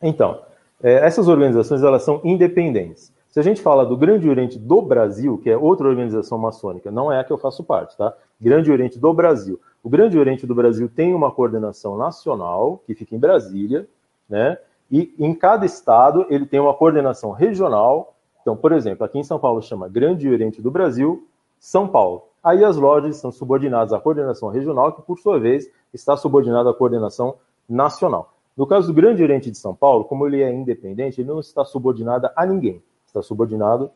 Então, 0.00 0.40
é, 0.82 1.04
essas 1.06 1.28
organizações 1.28 1.82
elas 1.82 2.04
são 2.04 2.20
independentes. 2.24 3.12
Se 3.38 3.40
a 3.40 3.44
gente 3.44 3.62
fala 3.62 3.86
do 3.86 3.96
Grande 3.96 4.28
Oriente 4.28 4.58
do 4.58 4.82
Brasil, 4.82 5.38
que 5.38 5.48
é 5.48 5.56
outra 5.56 5.86
organização 5.86 6.36
maçônica, 6.36 6.90
não 6.90 7.12
é 7.12 7.20
a 7.20 7.22
que 7.22 7.32
eu 7.32 7.38
faço 7.38 7.62
parte, 7.62 7.96
tá? 7.96 8.12
Grande 8.40 8.68
Oriente 8.68 8.98
do 8.98 9.14
Brasil. 9.14 9.60
O 9.80 9.88
Grande 9.88 10.18
Oriente 10.18 10.44
do 10.44 10.56
Brasil 10.56 10.88
tem 10.88 11.14
uma 11.14 11.30
coordenação 11.30 11.96
nacional, 11.96 12.82
que 12.84 12.96
fica 12.96 13.14
em 13.14 13.18
Brasília, 13.20 13.88
né? 14.28 14.58
E 14.90 15.14
em 15.16 15.32
cada 15.32 15.64
estado 15.64 16.26
ele 16.28 16.46
tem 16.46 16.58
uma 16.58 16.74
coordenação 16.74 17.30
regional. 17.30 18.16
Então, 18.42 18.56
por 18.56 18.72
exemplo, 18.72 19.04
aqui 19.04 19.20
em 19.20 19.22
São 19.22 19.38
Paulo 19.38 19.62
chama 19.62 19.88
Grande 19.88 20.28
Oriente 20.28 20.60
do 20.60 20.72
Brasil, 20.72 21.24
São 21.60 21.86
Paulo. 21.86 22.24
Aí 22.42 22.64
as 22.64 22.76
lojas 22.76 23.14
estão 23.14 23.30
subordinadas 23.30 23.92
à 23.92 24.00
coordenação 24.00 24.48
regional, 24.48 24.94
que 24.94 25.02
por 25.02 25.16
sua 25.16 25.38
vez 25.38 25.70
está 25.94 26.16
subordinada 26.16 26.70
à 26.70 26.74
coordenação 26.74 27.36
nacional. 27.68 28.34
No 28.56 28.66
caso 28.66 28.88
do 28.88 28.94
Grande 28.94 29.22
Oriente 29.22 29.48
de 29.48 29.58
São 29.58 29.76
Paulo, 29.76 30.06
como 30.06 30.26
ele 30.26 30.42
é 30.42 30.52
independente, 30.52 31.20
ele 31.20 31.28
não 31.28 31.38
está 31.38 31.64
subordinado 31.64 32.28
a 32.34 32.44
ninguém 32.44 32.82
está 33.08 33.22
subordinado, 33.22 33.90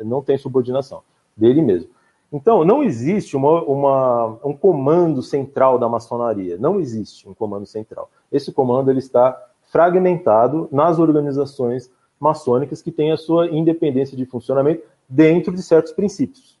não 0.00 0.22
tem 0.22 0.36
subordinação 0.36 1.02
dele 1.36 1.62
mesmo. 1.62 1.90
Então, 2.30 2.64
não 2.64 2.82
existe 2.82 3.36
uma, 3.36 3.62
uma, 3.62 4.38
um 4.44 4.52
comando 4.52 5.22
central 5.22 5.78
da 5.78 5.88
maçonaria. 5.88 6.58
Não 6.58 6.78
existe 6.78 7.26
um 7.26 7.32
comando 7.32 7.64
central. 7.64 8.10
Esse 8.30 8.52
comando 8.52 8.90
ele 8.90 8.98
está 8.98 9.40
fragmentado 9.70 10.68
nas 10.70 10.98
organizações 10.98 11.90
maçônicas 12.20 12.82
que 12.82 12.92
têm 12.92 13.12
a 13.12 13.16
sua 13.16 13.48
independência 13.48 14.16
de 14.16 14.26
funcionamento 14.26 14.82
dentro 15.08 15.54
de 15.54 15.62
certos 15.62 15.92
princípios. 15.92 16.58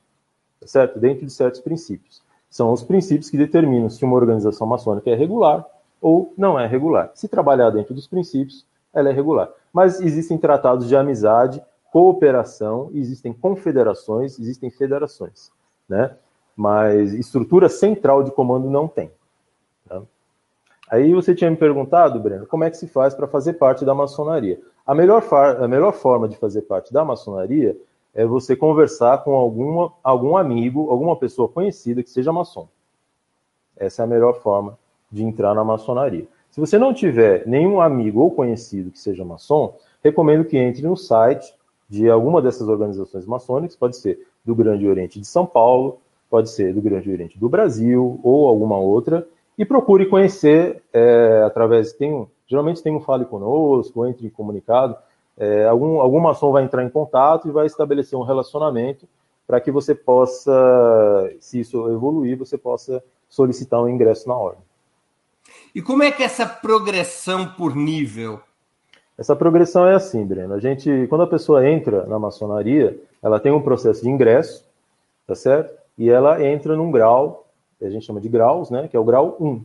Tá 0.58 0.66
certo? 0.66 0.98
Dentro 0.98 1.26
de 1.26 1.32
certos 1.32 1.60
princípios. 1.60 2.22
São 2.48 2.72
os 2.72 2.82
princípios 2.82 3.28
que 3.28 3.36
determinam 3.36 3.90
se 3.90 4.02
uma 4.04 4.16
organização 4.16 4.66
maçônica 4.66 5.10
é 5.10 5.14
regular 5.14 5.66
ou 6.00 6.32
não 6.36 6.58
é 6.58 6.66
regular. 6.66 7.10
Se 7.14 7.28
trabalhar 7.28 7.70
dentro 7.70 7.92
dos 7.92 8.06
princípios, 8.06 8.64
ela 8.94 9.10
é 9.10 9.12
regular. 9.12 9.50
Mas 9.70 10.00
existem 10.00 10.38
tratados 10.38 10.88
de 10.88 10.96
amizade, 10.96 11.62
cooperação, 11.92 12.90
existem 12.92 13.32
confederações, 13.32 14.38
existem 14.38 14.70
federações 14.70 15.50
né? 15.88 16.14
Mas 16.54 17.14
estrutura 17.14 17.68
central 17.68 18.22
de 18.22 18.30
comando 18.30 18.68
não 18.68 18.86
tem. 18.86 19.10
Tá? 19.88 20.02
Aí 20.90 21.14
você 21.14 21.34
tinha 21.34 21.50
me 21.50 21.56
perguntado, 21.56 22.20
Breno, 22.20 22.46
como 22.46 22.64
é 22.64 22.70
que 22.70 22.76
se 22.76 22.86
faz 22.86 23.14
para 23.14 23.26
fazer 23.26 23.54
parte 23.54 23.84
da 23.84 23.94
maçonaria? 23.94 24.60
A 24.86 24.94
melhor, 24.94 25.22
a 25.32 25.68
melhor 25.68 25.92
forma 25.92 26.28
de 26.28 26.36
fazer 26.36 26.62
parte 26.62 26.92
da 26.92 27.04
maçonaria 27.04 27.76
é 28.14 28.26
você 28.26 28.56
conversar 28.56 29.22
com 29.22 29.34
alguma, 29.34 29.92
algum 30.02 30.36
amigo, 30.36 30.90
alguma 30.90 31.16
pessoa 31.16 31.48
conhecida 31.48 32.02
que 32.02 32.10
seja 32.10 32.32
maçom. 32.32 32.68
Essa 33.76 34.02
é 34.02 34.04
a 34.04 34.08
melhor 34.08 34.40
forma 34.40 34.78
de 35.12 35.22
entrar 35.22 35.54
na 35.54 35.62
maçonaria. 35.62 36.26
Se 36.50 36.58
você 36.58 36.78
não 36.78 36.92
tiver 36.92 37.46
nenhum 37.46 37.80
amigo 37.80 38.20
ou 38.20 38.30
conhecido 38.30 38.90
que 38.90 38.98
seja 38.98 39.24
maçom, 39.24 39.76
recomendo 40.02 40.44
que 40.44 40.56
entre 40.56 40.82
no 40.82 40.96
site 40.96 41.54
de 41.88 42.08
alguma 42.10 42.42
dessas 42.42 42.68
organizações 42.68 43.26
maçônicas, 43.26 43.76
pode 43.76 43.96
ser 43.96 44.26
do 44.44 44.54
Grande 44.54 44.86
Oriente 44.86 45.18
de 45.18 45.26
São 45.26 45.46
Paulo, 45.46 46.00
pode 46.28 46.50
ser 46.50 46.74
do 46.74 46.82
Grande 46.82 47.10
Oriente 47.10 47.38
do 47.38 47.48
Brasil 47.48 48.20
ou 48.22 48.46
alguma 48.46 48.78
outra, 48.78 49.26
e 49.56 49.64
procure 49.64 50.06
conhecer 50.06 50.82
é, 50.92 51.42
através, 51.44 51.92
tem, 51.92 52.28
geralmente 52.46 52.82
tem 52.82 52.94
um 52.94 53.00
Fale 53.00 53.24
Conosco, 53.24 54.06
entre 54.06 54.26
em 54.26 54.30
comunicado, 54.30 54.96
é, 55.36 55.66
algum, 55.66 56.00
algum 56.00 56.20
maçom 56.20 56.52
vai 56.52 56.64
entrar 56.64 56.84
em 56.84 56.90
contato 56.90 57.48
e 57.48 57.52
vai 57.52 57.66
estabelecer 57.66 58.18
um 58.18 58.22
relacionamento 58.22 59.08
para 59.46 59.60
que 59.60 59.70
você 59.70 59.94
possa, 59.94 61.32
se 61.40 61.60
isso 61.60 61.90
evoluir, 61.90 62.36
você 62.36 62.58
possa 62.58 63.02
solicitar 63.28 63.80
um 63.80 63.88
ingresso 63.88 64.28
na 64.28 64.36
ordem. 64.36 64.62
E 65.74 65.80
como 65.80 66.02
é 66.02 66.10
que 66.10 66.22
é 66.22 66.26
essa 66.26 66.46
progressão 66.46 67.54
por 67.54 67.74
nível? 67.74 68.40
Essa 69.18 69.34
progressão 69.34 69.84
é 69.84 69.94
assim, 69.94 70.24
Breno. 70.24 70.54
A 70.54 70.60
gente, 70.60 71.06
quando 71.08 71.22
a 71.22 71.26
pessoa 71.26 71.68
entra 71.68 72.06
na 72.06 72.20
maçonaria, 72.20 72.96
ela 73.20 73.40
tem 73.40 73.50
um 73.50 73.60
processo 73.60 74.02
de 74.02 74.08
ingresso, 74.08 74.64
tá 75.26 75.34
certo? 75.34 75.76
E 75.98 76.08
ela 76.08 76.40
entra 76.40 76.76
num 76.76 76.92
grau, 76.92 77.44
a 77.82 77.90
gente 77.90 78.06
chama 78.06 78.20
de 78.20 78.28
graus, 78.28 78.70
né? 78.70 78.86
Que 78.86 78.96
é 78.96 79.00
o 79.00 79.04
grau 79.04 79.36
1. 79.40 79.64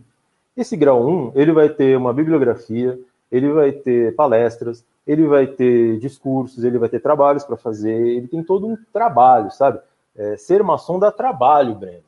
Esse 0.58 0.76
grau 0.76 1.08
1, 1.08 1.34
ele 1.36 1.52
vai 1.52 1.70
ter 1.70 1.96
uma 1.96 2.12
bibliografia, 2.12 3.00
ele 3.32 3.52
vai 3.52 3.72
ter 3.72 4.16
palestras, 4.16 4.84
ele 5.06 5.28
vai 5.28 5.46
ter 5.46 6.00
discursos, 6.00 6.64
ele 6.64 6.80
vai 6.80 6.90
ter 6.90 7.00
trabalhos 7.00 7.44
para 7.44 7.56
fazer, 7.56 7.94
ele 7.94 8.28
tem 8.28 8.44
todo 8.44 8.66
um 8.66 8.76
trabalho, 8.92 9.52
sabe? 9.52 9.80
É, 10.16 10.36
ser 10.36 10.64
maçom 10.64 10.98
dá 10.98 11.12
trabalho, 11.12 11.76
Breno. 11.76 12.04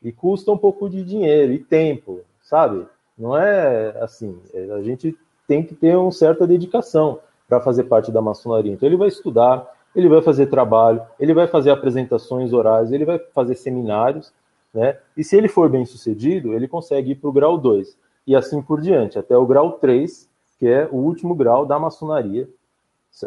E 0.00 0.12
custa 0.12 0.52
um 0.52 0.58
pouco 0.58 0.88
de 0.88 1.02
dinheiro 1.02 1.52
e 1.52 1.58
tempo, 1.58 2.20
sabe? 2.40 2.86
Não 3.16 3.36
é 3.36 3.96
assim. 4.00 4.38
É, 4.54 4.72
a 4.72 4.82
gente 4.82 5.16
tem 5.48 5.64
que 5.64 5.74
ter 5.74 5.96
uma 5.96 6.12
certa 6.12 6.46
dedicação 6.46 7.18
para 7.48 7.60
fazer 7.60 7.84
parte 7.84 8.12
da 8.12 8.20
maçonaria. 8.20 8.72
Então 8.72 8.86
ele 8.86 8.98
vai 8.98 9.08
estudar, 9.08 9.66
ele 9.96 10.08
vai 10.08 10.20
fazer 10.20 10.46
trabalho, 10.46 11.02
ele 11.18 11.32
vai 11.32 11.48
fazer 11.48 11.70
apresentações 11.70 12.52
orais, 12.52 12.92
ele 12.92 13.06
vai 13.06 13.18
fazer 13.18 13.54
seminários, 13.54 14.32
né? 14.72 14.98
E 15.16 15.24
se 15.24 15.36
ele 15.36 15.48
for 15.48 15.70
bem 15.70 15.86
sucedido, 15.86 16.52
ele 16.52 16.68
consegue 16.68 17.12
ir 17.12 17.14
para 17.14 17.30
o 17.30 17.32
grau 17.32 17.56
2 17.56 17.96
e 18.26 18.36
assim 18.36 18.60
por 18.60 18.80
diante, 18.80 19.18
até 19.18 19.36
o 19.36 19.46
grau 19.46 19.72
3, 19.72 20.28
que 20.58 20.68
é 20.68 20.86
o 20.92 20.96
último 20.96 21.34
grau 21.34 21.64
da 21.64 21.78
maçonaria. 21.78 22.46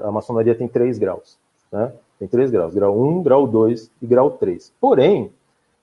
A 0.04 0.12
maçonaria 0.12 0.54
tem 0.54 0.68
três 0.68 1.00
graus, 1.00 1.40
né? 1.72 1.92
Tem 2.20 2.28
três 2.28 2.52
graus: 2.52 2.76
grau 2.76 2.96
1, 2.96 3.24
grau 3.24 3.48
2 3.48 3.90
e 4.00 4.06
grau 4.06 4.30
3. 4.30 4.72
Porém, 4.80 5.32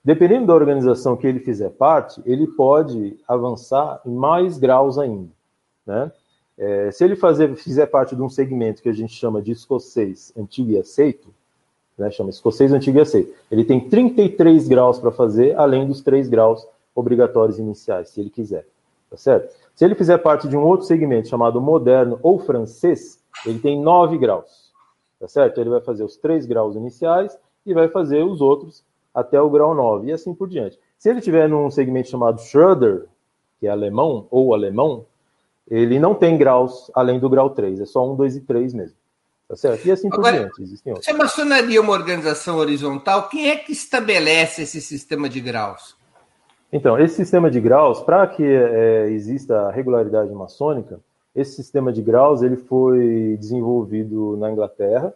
dependendo 0.01 0.47
da 0.47 0.55
organização 0.55 1.17
que 1.17 1.27
ele 1.27 1.39
fizer 1.39 1.69
parte, 1.71 2.21
ele 2.25 2.47
pode 2.47 3.19
avançar 3.27 3.99
em 4.05 4.13
mais 4.13 4.57
graus 4.57 4.97
ainda, 4.97 5.27
né? 5.85 6.09
É, 6.59 6.91
se 6.91 7.05
ele 7.05 7.15
fazer, 7.15 7.55
fizer 7.55 7.85
parte 7.85 8.17
de 8.17 8.21
um 8.21 8.27
segmento 8.27 8.83
que 8.83 8.89
a 8.89 8.93
gente 8.93 9.13
chama 9.13 9.41
de 9.41 9.53
escocês 9.53 10.33
antigo 10.37 10.71
e 10.71 10.77
aceito, 10.77 11.33
né, 11.97 12.11
chama 12.11 12.29
escocês 12.29 12.73
antigo 12.73 12.97
e 12.97 13.01
aceito, 13.01 13.33
ele 13.49 13.63
tem 13.63 13.79
33 13.79 14.67
graus 14.67 14.99
para 14.99 15.09
fazer, 15.09 15.57
além 15.57 15.87
dos 15.87 16.01
3 16.01 16.27
graus 16.27 16.67
obrigatórios 16.93 17.57
iniciais, 17.59 18.09
se 18.09 18.19
ele 18.19 18.29
quiser. 18.29 18.67
Tá 19.09 19.15
certo? 19.15 19.55
Se 19.73 19.85
ele 19.85 19.95
fizer 19.95 20.17
parte 20.17 20.49
de 20.49 20.57
um 20.57 20.61
outro 20.61 20.85
segmento 20.85 21.29
chamado 21.29 21.61
moderno 21.61 22.19
ou 22.21 22.37
francês, 22.37 23.23
ele 23.45 23.59
tem 23.59 23.81
9 23.81 24.17
graus. 24.17 24.69
Tá 25.17 25.29
certo? 25.29 25.61
Ele 25.61 25.69
vai 25.69 25.81
fazer 25.81 26.03
os 26.03 26.17
3 26.17 26.45
graus 26.45 26.75
iniciais 26.75 27.37
e 27.65 27.73
vai 27.73 27.87
fazer 27.87 28.21
os 28.21 28.41
outros 28.41 28.83
até 29.15 29.41
o 29.41 29.49
grau 29.49 29.73
9, 29.73 30.09
e 30.09 30.11
assim 30.11 30.33
por 30.33 30.47
diante. 30.47 30.77
Se 30.97 31.09
ele 31.09 31.21
tiver 31.21 31.47
num 31.47 31.71
segmento 31.71 32.09
chamado 32.09 32.41
Schroeder, 32.41 33.05
que 33.59 33.67
é 33.67 33.69
alemão 33.69 34.27
ou 34.29 34.53
alemão, 34.53 35.05
ele 35.69 35.99
não 35.99 36.15
tem 36.15 36.37
graus 36.37 36.91
além 36.95 37.19
do 37.19 37.29
grau 37.29 37.49
3, 37.51 37.81
é 37.81 37.85
só 37.85 38.11
1, 38.11 38.15
2 38.15 38.35
e 38.37 38.41
3 38.41 38.73
mesmo. 38.73 38.97
Tá 39.47 39.55
certo? 39.55 39.85
E 39.87 39.91
assim 39.91 40.09
Agora, 40.11 40.37
por 40.37 40.43
diante, 40.43 40.61
existem 40.61 40.93
outros. 40.93 41.05
Se 41.05 41.11
a 41.11 41.17
maçonaria 41.17 41.79
é 41.79 41.81
uma 41.81 41.93
organização 41.93 42.57
horizontal, 42.57 43.29
quem 43.29 43.49
é 43.49 43.55
que 43.55 43.71
estabelece 43.71 44.61
esse 44.61 44.79
sistema 44.79 45.27
de 45.27 45.41
graus? 45.41 45.97
Então, 46.71 46.99
esse 46.99 47.15
sistema 47.15 47.49
de 47.49 47.59
graus, 47.59 47.99
para 48.01 48.27
que 48.27 48.43
é, 48.43 49.09
exista 49.09 49.61
a 49.61 49.71
regularidade 49.71 50.31
maçônica, 50.31 50.99
esse 51.35 51.53
sistema 51.53 51.91
de 51.91 52.01
graus 52.01 52.41
ele 52.41 52.57
foi 52.57 53.37
desenvolvido 53.39 54.37
na 54.37 54.51
Inglaterra, 54.51 55.13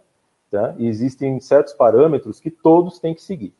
tá? 0.49 0.73
e 0.77 0.87
existem 0.87 1.39
certos 1.39 1.73
parâmetros 1.73 2.39
que 2.39 2.49
todos 2.49 2.99
têm 2.99 3.13
que 3.13 3.21
seguir. 3.21 3.53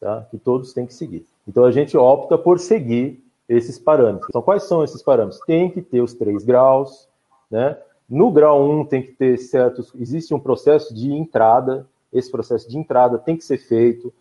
Tá? 0.00 0.26
Que 0.30 0.38
todos 0.38 0.72
têm 0.72 0.86
que 0.86 0.94
seguir. 0.94 1.26
Então, 1.46 1.64
a 1.64 1.70
gente 1.70 1.96
opta 1.96 2.38
por 2.38 2.58
seguir 2.58 3.23
esses 3.48 3.78
parâmetros. 3.78 4.28
Então, 4.28 4.42
quais 4.42 4.64
são 4.64 4.82
esses 4.82 5.02
parâmetros? 5.02 5.40
Tem 5.46 5.70
que 5.70 5.82
ter 5.82 6.00
os 6.00 6.14
três 6.14 6.44
graus, 6.44 7.08
né? 7.50 7.76
No 8.08 8.30
grau 8.30 8.62
1 8.62 8.80
um, 8.80 8.84
tem 8.84 9.02
que 9.02 9.12
ter 9.12 9.38
certos. 9.38 9.92
Existe 9.94 10.34
um 10.34 10.40
processo 10.40 10.94
de 10.94 11.12
entrada, 11.12 11.86
esse 12.12 12.30
processo 12.30 12.68
de 12.68 12.78
entrada 12.78 13.18
tem 13.18 13.36
que 13.36 13.44
ser 13.44 13.58
feito. 13.58 14.12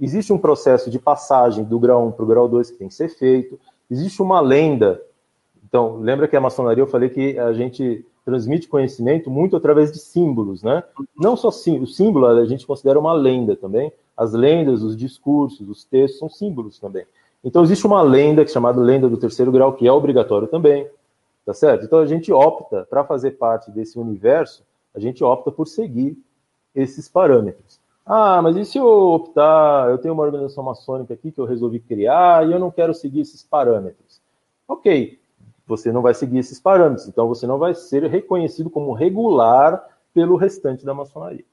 Existe 0.00 0.32
um 0.32 0.38
processo 0.38 0.90
de 0.90 0.98
passagem 0.98 1.64
do 1.64 1.78
grau 1.78 2.06
1 2.08 2.12
para 2.12 2.24
o 2.24 2.28
grau 2.28 2.48
2 2.48 2.70
que 2.70 2.78
tem 2.78 2.88
que 2.88 2.94
ser 2.94 3.08
feito. 3.08 3.58
Existe 3.90 4.22
uma 4.22 4.40
lenda. 4.40 5.00
Então, 5.64 5.98
lembra 5.98 6.28
que 6.28 6.36
a 6.36 6.40
maçonaria 6.40 6.82
eu 6.82 6.86
falei 6.86 7.08
que 7.08 7.38
a 7.38 7.52
gente 7.52 8.04
transmite 8.24 8.68
conhecimento 8.68 9.30
muito 9.30 9.56
através 9.56 9.92
de 9.92 9.98
símbolos, 9.98 10.62
né? 10.62 10.82
Não 11.16 11.36
só 11.36 11.50
sim, 11.50 11.78
o 11.78 11.86
símbolo 11.86 12.26
a 12.26 12.46
gente 12.46 12.66
considera 12.66 12.98
uma 12.98 13.12
lenda 13.12 13.54
também. 13.54 13.92
As 14.16 14.32
lendas, 14.32 14.82
os 14.82 14.96
discursos, 14.96 15.68
os 15.68 15.84
textos 15.84 16.18
são 16.18 16.28
símbolos 16.28 16.78
também. 16.78 17.04
Então 17.44 17.62
existe 17.62 17.86
uma 17.86 18.00
lenda 18.00 18.42
é 18.42 18.46
chamada 18.46 18.80
lenda 18.80 19.08
do 19.08 19.18
terceiro 19.18 19.52
grau, 19.52 19.74
que 19.74 19.86
é 19.86 19.92
obrigatório 19.92 20.48
também, 20.48 20.88
tá 21.44 21.52
certo? 21.52 21.84
Então 21.84 21.98
a 21.98 22.06
gente 22.06 22.32
opta, 22.32 22.86
para 22.88 23.04
fazer 23.04 23.32
parte 23.32 23.70
desse 23.70 23.98
universo, 23.98 24.64
a 24.94 24.98
gente 24.98 25.22
opta 25.22 25.52
por 25.52 25.66
seguir 25.66 26.16
esses 26.74 27.08
parâmetros. 27.08 27.78
Ah, 28.06 28.40
mas 28.42 28.56
e 28.56 28.64
se 28.64 28.78
eu 28.78 28.86
optar, 28.86 29.90
eu 29.90 29.98
tenho 29.98 30.14
uma 30.14 30.22
organização 30.22 30.64
maçônica 30.64 31.12
aqui 31.12 31.30
que 31.30 31.40
eu 31.40 31.44
resolvi 31.44 31.80
criar 31.80 32.48
e 32.48 32.52
eu 32.52 32.58
não 32.58 32.70
quero 32.70 32.94
seguir 32.94 33.20
esses 33.20 33.42
parâmetros. 33.42 34.20
Ok, 34.66 35.18
você 35.66 35.92
não 35.92 36.02
vai 36.02 36.14
seguir 36.14 36.38
esses 36.38 36.58
parâmetros, 36.58 37.08
então 37.08 37.28
você 37.28 37.46
não 37.46 37.58
vai 37.58 37.74
ser 37.74 38.04
reconhecido 38.04 38.70
como 38.70 38.92
regular 38.92 39.86
pelo 40.12 40.36
restante 40.36 40.84
da 40.84 40.94
maçonaria. 40.94 41.44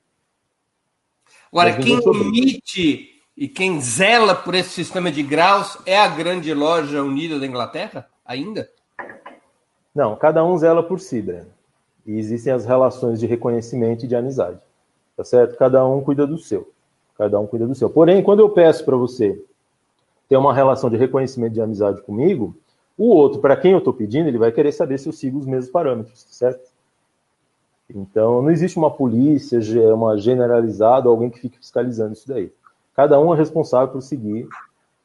Agora, 1.52 1.78
quem 1.78 2.00
emite 2.00 3.21
e 3.36 3.48
quem 3.48 3.80
zela 3.80 4.36
por 4.36 4.54
esse 4.54 4.70
sistema 4.70 5.12
de 5.12 5.24
graus 5.24 5.78
é 5.86 5.98
a 5.98 6.08
grande 6.08 6.54
loja 6.54 7.04
unida 7.04 7.40
da 7.40 7.48
Inglaterra, 7.48 8.08
ainda? 8.26 8.70
Não, 9.94 10.16
cada 10.16 10.44
um 10.44 10.58
zela 10.58 10.84
por 10.84 11.00
si, 11.00 11.22
Breno. 11.22 11.48
E 12.06 12.18
existem 12.18 12.52
as 12.52 12.66
relações 12.66 13.20
de 13.20 13.26
reconhecimento 13.26 14.06
e 14.06 14.08
de 14.08 14.16
amizade. 14.16 14.60
Tá 15.16 15.24
certo? 15.24 15.58
Cada 15.58 15.86
um 15.86 16.02
cuida 16.02 16.26
do 16.26 16.38
seu. 16.38 16.72
Cada 17.18 17.40
um 17.40 17.46
cuida 17.46 17.68
do 17.68 17.76
seu. 17.76 17.90
Porém, 17.90 18.24
quando 18.24 18.40
eu 18.40 18.50
peço 18.50 18.84
para 18.84 18.96
você 18.96 19.40
ter 20.28 20.38
uma 20.38 20.54
relação 20.54 20.90
de 20.90 20.98
reconhecimento 20.98 21.52
e 21.52 21.56
de 21.56 21.62
amizade 21.62 22.02
comigo, 22.02 22.56
o 22.98 23.08
outro, 23.08 23.40
para 23.40 23.58
quem 23.58 23.72
eu 23.72 23.80
estou 23.80 23.94
pedindo, 23.94 24.28
ele 24.28 24.38
vai 24.38 24.52
querer 24.52 24.72
saber 24.72 24.98
se 24.98 25.08
eu 25.08 25.14
sigo 25.14 25.40
os 25.40 25.46
mesmos 25.46 25.72
parâmetros, 25.72 26.26
certo? 26.30 26.70
Então, 27.90 28.42
não 28.42 28.50
existe 28.50 28.78
uma 28.78 28.90
polícia, 28.90 29.60
uma 29.94 30.18
generalizada, 30.18 31.10
alguém 31.10 31.30
que 31.30 31.40
fique 31.40 31.58
fiscalizando 31.58 32.14
isso 32.14 32.28
daí. 32.28 32.52
Cada 32.96 33.20
um 33.20 33.34
é 33.34 33.38
responsável 33.38 33.90
por 33.90 34.02
seguir. 34.02 34.48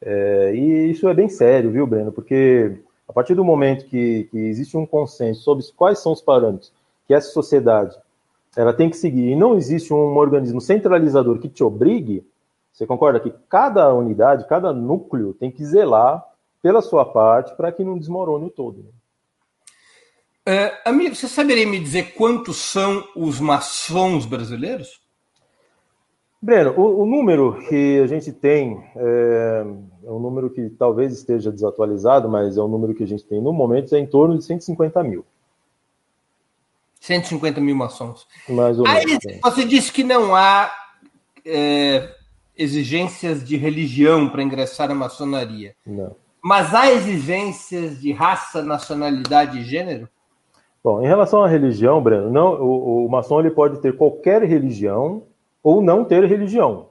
É, 0.01 0.55
e 0.55 0.91
isso 0.91 1.09
é 1.09 1.14
bem 1.14 1.28
sério, 1.28 1.70
viu, 1.70 1.87
Breno? 1.87 2.12
Porque 2.12 2.78
a 3.09 3.12
partir 3.12 3.34
do 3.34 3.45
momento 3.45 3.87
que, 3.87 4.24
que 4.24 4.39
existe 4.39 4.76
um 4.76 4.87
consenso 4.87 5.43
sobre 5.43 5.64
quais 5.76 5.99
são 6.01 6.12
os 6.12 6.20
parâmetros 6.20 6.72
que 7.07 7.14
essa 7.14 7.30
sociedade 7.30 7.97
ela 8.57 8.72
tem 8.72 8.89
que 8.89 8.97
seguir, 8.97 9.30
e 9.30 9.37
não 9.37 9.55
existe 9.55 9.93
um 9.93 10.16
organismo 10.16 10.62
centralizador 10.62 11.39
que 11.39 11.49
te 11.49 11.62
obrigue, 11.62 12.26
Você 12.72 12.87
concorda 12.87 13.20
que 13.20 13.32
cada 13.49 13.93
unidade, 13.93 14.49
cada 14.49 14.72
núcleo 14.72 15.34
tem 15.34 15.51
que 15.51 15.64
zelar 15.64 16.24
pela 16.62 16.80
sua 16.80 17.05
parte 17.05 17.55
para 17.55 17.70
que 17.70 17.84
não 17.84 17.99
desmorone 17.99 18.47
o 18.47 18.51
todo. 18.51 18.78
Né? 18.82 18.91
É, 20.47 20.89
amigo, 20.89 21.14
você 21.14 21.28
saberia 21.28 21.66
me 21.66 21.78
dizer 21.78 22.14
quantos 22.14 22.57
são 22.57 23.05
os 23.14 23.41
maçons 23.41 24.24
brasileiros? 24.24 25.01
Breno, 26.41 26.74
o, 26.76 27.03
o 27.03 27.07
número 27.07 27.59
que 27.68 28.01
a 28.01 28.07
gente 28.07 28.32
tem 28.32 28.84
é, 28.95 29.64
é, 30.05 30.11
um 30.11 30.18
número 30.18 30.51
que 30.51 30.68
talvez 30.70 31.12
esteja 31.12 31.51
desatualizado, 31.51 32.28
mas 32.28 32.57
é 32.57 32.61
o 32.61 32.68
número 32.68 32.95
que 32.95 33.05
a 33.05 33.07
gente 33.07 33.24
tem 33.24 33.41
no 33.41 33.53
momento, 33.53 33.95
é 33.95 33.99
em 33.99 34.07
torno 34.07 34.37
de 34.37 34.45
150 34.45 35.03
mil. 35.03 35.24
150 37.01 37.61
mil 37.61 37.76
maçons. 37.76 38.26
Mais 38.49 38.78
ou 38.78 38.84
menos. 38.84 39.26
Aí, 39.26 39.41
você 39.43 39.64
disse 39.64 39.93
que 39.93 40.05
não 40.05 40.34
há 40.34 40.70
é, 41.45 42.14
exigências 42.57 43.45
de 43.45 43.57
religião 43.57 44.28
para 44.28 44.43
ingressar 44.43 44.89
na 44.89 44.95
maçonaria. 44.95 45.74
Não. 45.87 46.14
Mas 46.43 46.74
há 46.74 46.93
exigências 46.93 48.01
de 48.01 48.12
raça, 48.12 48.62
nacionalidade 48.62 49.59
e 49.59 49.64
gênero? 49.64 50.09
Bom, 50.82 51.03
em 51.03 51.07
relação 51.07 51.43
à 51.43 51.49
religião, 51.49 52.01
Breno, 52.01 52.30
não, 52.30 52.55
o, 52.62 53.07
o 53.07 53.11
maçom 53.11 53.41
ele 53.41 53.51
pode 53.51 53.80
ter 53.80 53.97
qualquer 53.97 54.43
religião 54.43 55.24
ou 55.67 55.83
não 55.83 56.05
ter 56.05 56.23
religião, 56.27 56.91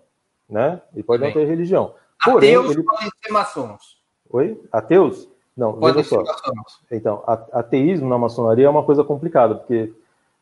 né? 0.50 0.82
Ele 0.94 1.02
pode 1.02 1.22
Bem. 1.22 1.30
não 1.30 1.34
ter 1.34 1.48
religião. 1.48 1.94
Porém, 2.26 2.58
Ateus 2.58 2.72
ele... 2.76 2.84
podem 2.84 3.10
ser 3.24 3.32
maçons. 3.32 3.98
Oi? 4.30 4.62
Ateus? 4.70 5.30
Não, 5.56 5.72
podem 5.72 6.04
veja 6.04 6.10
só. 6.10 6.22
Maçons. 6.22 6.82
Então, 6.92 7.24
ateísmo 7.54 8.10
na 8.10 8.18
maçonaria 8.18 8.66
é 8.66 8.70
uma 8.70 8.84
coisa 8.84 9.02
complicada, 9.02 9.56
porque 9.56 9.94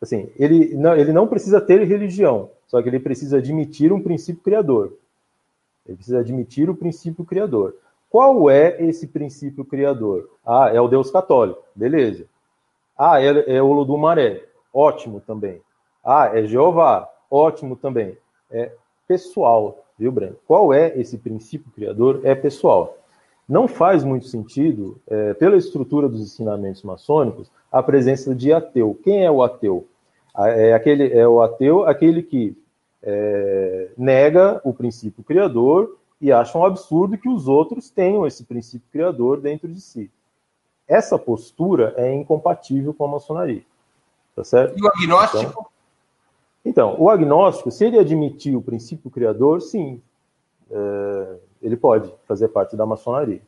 assim, 0.01 0.31
ele 0.35 0.73
não, 0.73 0.95
ele 0.95 1.13
não 1.13 1.27
precisa 1.27 1.61
ter 1.61 1.83
religião, 1.83 2.49
só 2.65 2.81
que 2.81 2.89
ele 2.89 2.99
precisa 2.99 3.37
admitir 3.37 3.93
um 3.93 4.01
princípio 4.01 4.41
criador. 4.41 4.93
Ele 5.85 5.97
precisa 5.97 6.21
admitir 6.21 6.71
o 6.71 6.75
princípio 6.75 7.23
criador. 7.23 7.75
Qual 8.09 8.49
é 8.49 8.83
esse 8.83 9.05
princípio 9.05 9.63
criador? 9.63 10.27
Ah, 10.43 10.71
é 10.73 10.81
o 10.81 10.87
Deus 10.87 11.11
católico. 11.11 11.61
Beleza. 11.75 12.25
Ah, 12.97 13.21
é, 13.21 13.57
é 13.57 13.61
o 13.61 13.71
Ludumaré. 13.73 14.43
Ótimo 14.73 15.21
também. 15.21 15.61
Ah, 16.03 16.31
é 16.33 16.47
Jeová. 16.47 17.07
Ótimo 17.29 17.75
também. 17.75 18.17
É 18.53 18.71
pessoal, 19.07 19.83
viu, 19.97 20.11
Breno? 20.11 20.37
Qual 20.47 20.73
é 20.73 20.97
esse 20.97 21.17
princípio 21.17 21.71
criador? 21.71 22.21
É 22.23 22.35
pessoal. 22.35 22.97
Não 23.49 23.67
faz 23.67 24.03
muito 24.03 24.27
sentido, 24.27 25.01
é, 25.07 25.33
pela 25.33 25.57
estrutura 25.57 26.07
dos 26.07 26.21
ensinamentos 26.21 26.83
maçônicos, 26.83 27.51
a 27.71 27.83
presença 27.83 28.33
de 28.33 28.53
ateu. 28.53 28.97
Quem 29.03 29.25
é 29.25 29.31
o 29.31 29.43
ateu? 29.43 29.87
É, 30.37 30.73
aquele, 30.73 31.11
é 31.11 31.27
o 31.27 31.41
ateu 31.41 31.83
aquele 31.85 32.23
que 32.23 32.55
é, 33.01 33.89
nega 33.97 34.61
o 34.63 34.73
princípio 34.73 35.23
criador 35.23 35.97
e 36.21 36.31
acha 36.31 36.57
um 36.57 36.65
absurdo 36.65 37.17
que 37.17 37.27
os 37.27 37.47
outros 37.47 37.89
tenham 37.89 38.25
esse 38.25 38.45
princípio 38.45 38.87
criador 38.91 39.41
dentro 39.41 39.67
de 39.67 39.81
si. 39.81 40.09
Essa 40.87 41.19
postura 41.19 41.93
é 41.97 42.13
incompatível 42.13 42.93
com 42.93 43.05
a 43.05 43.09
maçonaria. 43.09 43.63
Tá 44.35 44.43
certo? 44.43 44.77
E 44.77 44.81
o 44.81 44.87
agnóstico? 44.87 45.43
Então, 45.43 45.65
então, 46.65 46.95
o 46.97 47.09
agnóstico, 47.09 47.71
se 47.71 47.85
ele 47.85 47.99
admitir 47.99 48.55
o 48.55 48.61
princípio 48.61 49.11
criador, 49.11 49.61
sim, 49.61 50.01
é, 50.71 51.35
ele 51.61 51.75
pode 51.75 52.13
fazer 52.25 52.47
parte 52.47 52.75
da 52.75 52.85
maçonaria, 52.85 53.41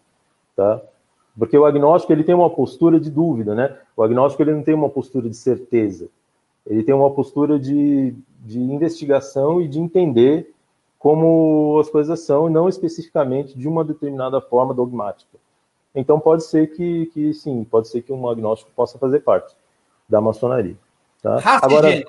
tá? 0.56 0.82
Porque 1.38 1.58
o 1.58 1.66
agnóstico 1.66 2.12
ele 2.12 2.24
tem 2.24 2.36
uma 2.36 2.50
postura 2.50 3.00
de 3.00 3.10
dúvida, 3.10 3.56
né? 3.56 3.78
O 3.96 4.04
agnóstico 4.04 4.44
ele 4.44 4.54
não 4.54 4.64
tem 4.64 4.74
uma 4.74 4.90
postura 4.90 5.30
de 5.30 5.36
certeza, 5.36 6.10
ele 6.66 6.84
tem 6.84 6.94
uma 6.94 7.12
postura 7.12 7.58
de, 7.58 8.14
de 8.42 8.60
investigação 8.60 9.62
e 9.62 9.68
de 9.68 9.80
entender 9.80 10.54
como 11.00 11.78
as 11.80 11.90
coisas 11.90 12.20
são, 12.22 12.50
e 12.50 12.52
não 12.52 12.68
especificamente 12.68 13.58
de 13.58 13.68
uma 13.68 13.84
determinada 13.84 14.42
forma 14.42 14.74
dogmática. 14.74 15.38
Então 15.94 16.20
pode 16.20 16.44
ser 16.44 16.76
que, 16.76 17.06
que 17.08 17.34
sim, 17.34 17.64
pode 17.64 17.88
ser 17.88 18.02
que 18.02 18.12
um 18.12 18.28
agnóstico 18.28 18.72
possa 18.76 18.98
fazer 18.98 19.22
parte 19.22 19.56
da 20.10 20.20
maçonaria. 20.20 20.76
Tá? 21.22 21.40
Agora. 21.62 22.04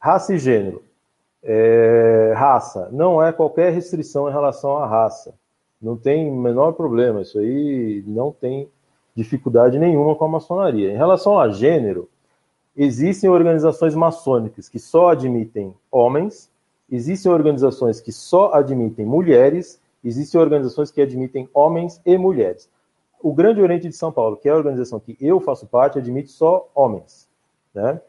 Raça 0.00 0.34
e 0.34 0.38
gênero. 0.38 0.82
É, 1.42 2.32
raça. 2.34 2.88
Não 2.90 3.22
é 3.22 3.32
qualquer 3.32 3.70
restrição 3.72 4.28
em 4.28 4.32
relação 4.32 4.78
à 4.78 4.86
raça. 4.86 5.34
Não 5.80 5.94
tem 5.96 6.30
menor 6.30 6.72
problema. 6.72 7.20
Isso 7.20 7.38
aí 7.38 8.02
não 8.06 8.32
tem 8.32 8.68
dificuldade 9.14 9.78
nenhuma 9.78 10.14
com 10.14 10.24
a 10.24 10.28
maçonaria. 10.28 10.90
Em 10.90 10.96
relação 10.96 11.38
a 11.38 11.50
gênero, 11.50 12.08
existem 12.74 13.28
organizações 13.28 13.94
maçônicas 13.94 14.70
que 14.70 14.78
só 14.78 15.10
admitem 15.10 15.74
homens, 15.90 16.50
existem 16.90 17.30
organizações 17.30 18.00
que 18.00 18.12
só 18.12 18.54
admitem 18.54 19.04
mulheres, 19.04 19.80
existem 20.02 20.40
organizações 20.40 20.90
que 20.90 21.02
admitem 21.02 21.46
homens 21.52 22.00
e 22.06 22.16
mulheres. 22.16 22.70
O 23.22 23.34
Grande 23.34 23.60
Oriente 23.60 23.86
de 23.86 23.94
São 23.94 24.10
Paulo, 24.10 24.38
que 24.38 24.48
é 24.48 24.52
a 24.52 24.56
organização 24.56 24.98
que 24.98 25.14
eu 25.20 25.40
faço 25.40 25.66
parte, 25.66 25.98
admite 25.98 26.30
só 26.30 26.70
homens, 26.74 27.28
né? 27.74 28.00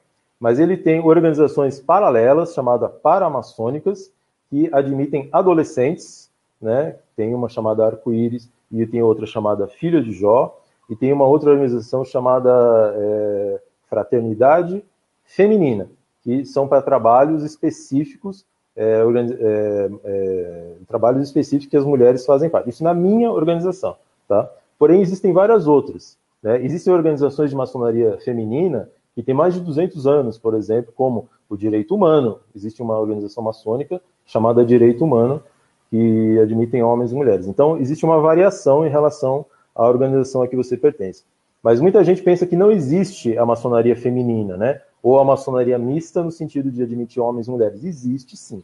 Mas 0.42 0.60
ele 0.60 0.76
tem 0.76 1.00
organizações 1.00 1.80
paralelas, 1.80 2.56
chamadas 2.56 2.92
paramaçônicas, 3.04 4.12
que 4.50 4.68
admitem 4.74 5.30
adolescentes, 5.32 6.32
né? 6.60 6.96
Tem 7.16 7.36
uma 7.36 7.48
chamada 7.48 7.86
Arco-Íris 7.86 8.50
e 8.72 8.88
tem 8.88 9.04
outra 9.04 9.28
chamada 9.28 9.68
Filha 9.68 10.02
de 10.02 10.12
Jó, 10.12 10.60
e 10.90 10.96
tem 10.96 11.14
uma 11.14 11.26
outra 11.28 11.52
organização 11.52 12.04
chamada 12.04 12.52
é, 12.98 13.62
Fraternidade 13.88 14.84
Feminina, 15.24 15.88
que 16.24 16.44
são 16.44 16.68
para 16.68 16.82
trabalhos 16.82 17.44
específicos, 17.44 18.44
é, 18.76 19.04
é, 19.04 19.90
é, 20.04 20.74
trabalhos 20.88 21.24
específicos 21.24 21.70
que 21.70 21.78
as 21.78 21.86
mulheres 21.86 22.26
fazem 22.26 22.50
parte. 22.50 22.72
Isso 22.72 22.84
na 22.84 22.96
minha 22.96 23.32
organização, 23.32 23.96
tá? 24.28 24.50
Porém, 24.80 25.02
existem 25.02 25.32
várias 25.32 25.68
outras. 25.68 26.18
Né? 26.42 26.66
Existem 26.66 26.92
organizações 26.92 27.52
de 27.52 27.56
maçonaria 27.56 28.18
feminina 28.26 28.90
que 29.22 29.28
tem 29.28 29.36
mais 29.36 29.54
de 29.54 29.62
200 29.62 30.08
anos, 30.08 30.38
por 30.38 30.56
exemplo, 30.56 30.92
como 30.96 31.30
o 31.48 31.56
Direito 31.56 31.96
Humano. 31.96 32.40
Existe 32.56 32.82
uma 32.82 33.00
organização 33.00 33.44
maçônica 33.44 34.02
chamada 34.26 34.66
Direito 34.66 35.06
Humano, 35.06 35.44
que 35.90 36.40
admitem 36.40 36.82
homens 36.82 37.12
e 37.12 37.16
mulheres. 37.16 37.48
Então, 37.48 37.78
existe 37.78 38.06
uma 38.06 38.20
variação 38.20 38.86
em 38.86 38.90
relação 38.90 39.46
à 39.76 39.88
organização 39.88 40.42
a 40.42 40.48
que 40.48 40.56
você 40.56 40.76
pertence. 40.76 41.24
Mas 41.62 41.80
muita 41.80 42.04
gente 42.04 42.22
pensa 42.24 42.48
que 42.48 42.56
não 42.56 42.72
existe 42.72 43.38
a 43.38 43.46
maçonaria 43.46 43.96
feminina, 43.96 44.58
né? 44.58 44.82
Ou 45.04 45.20
a 45.20 45.24
maçonaria 45.24 45.78
mista 45.78 46.24
no 46.24 46.32
sentido 46.32 46.72
de 46.72 46.82
admitir 46.82 47.22
homens 47.22 47.48
e 47.48 47.52
mulheres. 47.52 47.84
Existe 47.84 48.36
sim, 48.36 48.64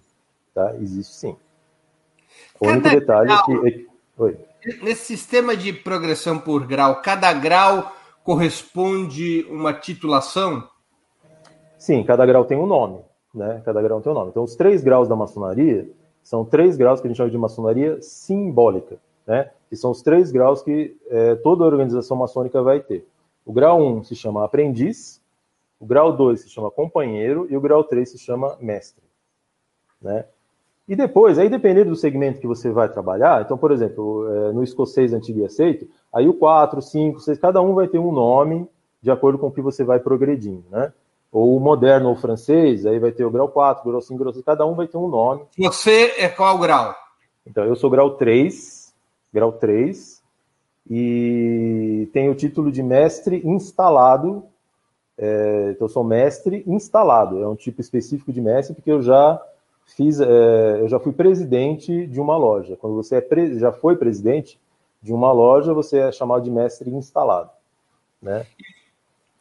tá? 0.53 0.75
Existe 0.81 1.13
sim. 1.13 1.35
O 2.59 2.65
cada 2.65 2.71
único 2.73 2.89
detalhe 2.89 3.27
grau, 3.27 3.65
é 3.65 3.71
que... 3.71 3.87
Oi. 4.17 4.37
Nesse 4.81 5.05
sistema 5.05 5.55
de 5.55 5.71
progressão 5.71 6.39
por 6.39 6.65
grau, 6.65 7.01
cada 7.01 7.31
grau 7.33 7.91
corresponde 8.27 9.47
uma 9.49 9.73
titulação? 9.73 10.67
Sim, 11.79 12.03
cada 12.03 12.25
grau 12.25 12.45
tem 12.45 12.57
um 12.57 12.67
nome, 12.67 12.99
né? 13.33 13.61
Cada 13.65 13.81
grau 13.81 14.01
tem 14.01 14.11
um 14.11 14.15
nome. 14.15 14.29
Então, 14.31 14.43
os 14.43 14.55
três 14.55 14.83
graus 14.83 15.07
da 15.07 15.15
maçonaria 15.15 15.89
são 16.21 16.45
três 16.45 16.75
graus 16.77 16.99
que 16.99 17.07
a 17.07 17.09
gente 17.09 17.17
chama 17.17 17.31
de 17.31 17.37
maçonaria 17.37 18.01
simbólica 18.01 18.99
né? 19.27 19.51
que 19.69 19.75
são 19.75 19.91
os 19.91 20.01
três 20.01 20.31
graus 20.31 20.63
que 20.63 20.95
é, 21.09 21.35
toda 21.35 21.65
organização 21.65 22.15
maçônica 22.15 22.61
vai 22.63 22.79
ter. 22.79 23.05
O 23.45 23.51
grau 23.51 23.81
1 23.81 23.97
um 23.97 24.03
se 24.03 24.15
chama 24.15 24.43
aprendiz, 24.45 25.21
o 25.79 25.85
grau 25.85 26.15
2 26.15 26.41
se 26.41 26.49
chama 26.49 26.71
companheiro 26.71 27.45
e 27.49 27.57
o 27.57 27.61
grau 27.61 27.83
3 27.83 28.09
se 28.09 28.17
chama 28.17 28.57
mestre. 28.61 29.03
Né? 30.01 30.25
E 30.87 30.95
depois, 30.95 31.37
aí 31.37 31.49
dependendo 31.49 31.89
do 31.89 31.95
segmento 31.97 32.39
que 32.39 32.47
você 32.47 32.71
vai 32.71 32.87
trabalhar, 32.87 33.41
então, 33.41 33.57
por 33.57 33.71
exemplo, 33.71 34.25
é, 34.31 34.53
no 34.53 34.63
escocês 34.63 35.11
antigo 35.11 35.39
e 35.39 35.45
aceito, 35.45 35.85
aí 36.13 36.29
o 36.29 36.33
4, 36.33 36.81
5, 36.81 37.19
6, 37.19 37.37
cada 37.39 37.61
um 37.61 37.73
vai 37.73 37.89
ter 37.89 37.99
um 37.99 38.11
nome 38.11 38.67
de 39.01 39.11
acordo 39.11 39.37
com 39.37 39.47
o 39.47 39.51
que 39.51 39.61
você 39.61 39.83
vai 39.83 39.99
progredindo, 39.99 40.63
né? 40.71 40.93
Ou 41.29 41.57
o 41.57 41.59
moderno 41.59 42.07
ou 42.07 42.15
francês, 42.15 42.85
aí 42.85 42.99
vai 42.99 43.11
ter 43.11 43.25
o 43.25 43.29
grau 43.29 43.49
4, 43.49 43.83
o 43.83 43.89
grau 43.89 44.01
5, 44.01 44.13
o 44.13 44.17
grau 44.17 44.33
6, 44.33 44.45
cada 44.45 44.65
um 44.65 44.75
vai 44.75 44.87
ter 44.87 44.97
um 44.97 45.09
nome. 45.09 45.43
Você 45.57 46.13
é 46.17 46.29
qual 46.29 46.57
grau? 46.57 46.95
Então, 47.45 47.65
eu 47.65 47.75
sou 47.75 47.89
grau 47.89 48.11
3, 48.11 48.93
grau 49.33 49.51
3, 49.51 50.23
e 50.89 52.09
tenho 52.13 52.31
o 52.31 52.35
título 52.35 52.71
de 52.71 52.81
mestre 52.81 53.41
instalado. 53.45 54.43
É, 55.17 55.71
então, 55.71 55.85
eu 55.85 55.89
sou 55.89 56.03
mestre 56.03 56.63
instalado, 56.65 57.43
é 57.43 57.47
um 57.47 57.55
tipo 57.55 57.81
específico 57.81 58.31
de 58.31 58.39
mestre, 58.39 58.73
porque 58.73 58.91
eu 58.91 59.01
já 59.01 59.41
fiz, 59.87 60.19
é, 60.19 60.81
eu 60.81 60.87
já 60.87 60.99
fui 60.99 61.11
presidente 61.11 62.05
de 62.05 62.19
uma 62.19 62.37
loja. 62.37 62.75
Quando 62.75 62.95
você 62.95 63.15
é 63.17 63.57
já 63.57 63.71
foi 63.71 63.95
presidente 63.95 64.59
de 65.01 65.13
uma 65.13 65.31
loja, 65.31 65.73
você 65.73 65.99
é 65.99 66.11
chamado 66.11 66.43
de 66.43 66.51
mestre 66.51 66.89
instalado. 66.89 67.49
Né? 68.21 68.45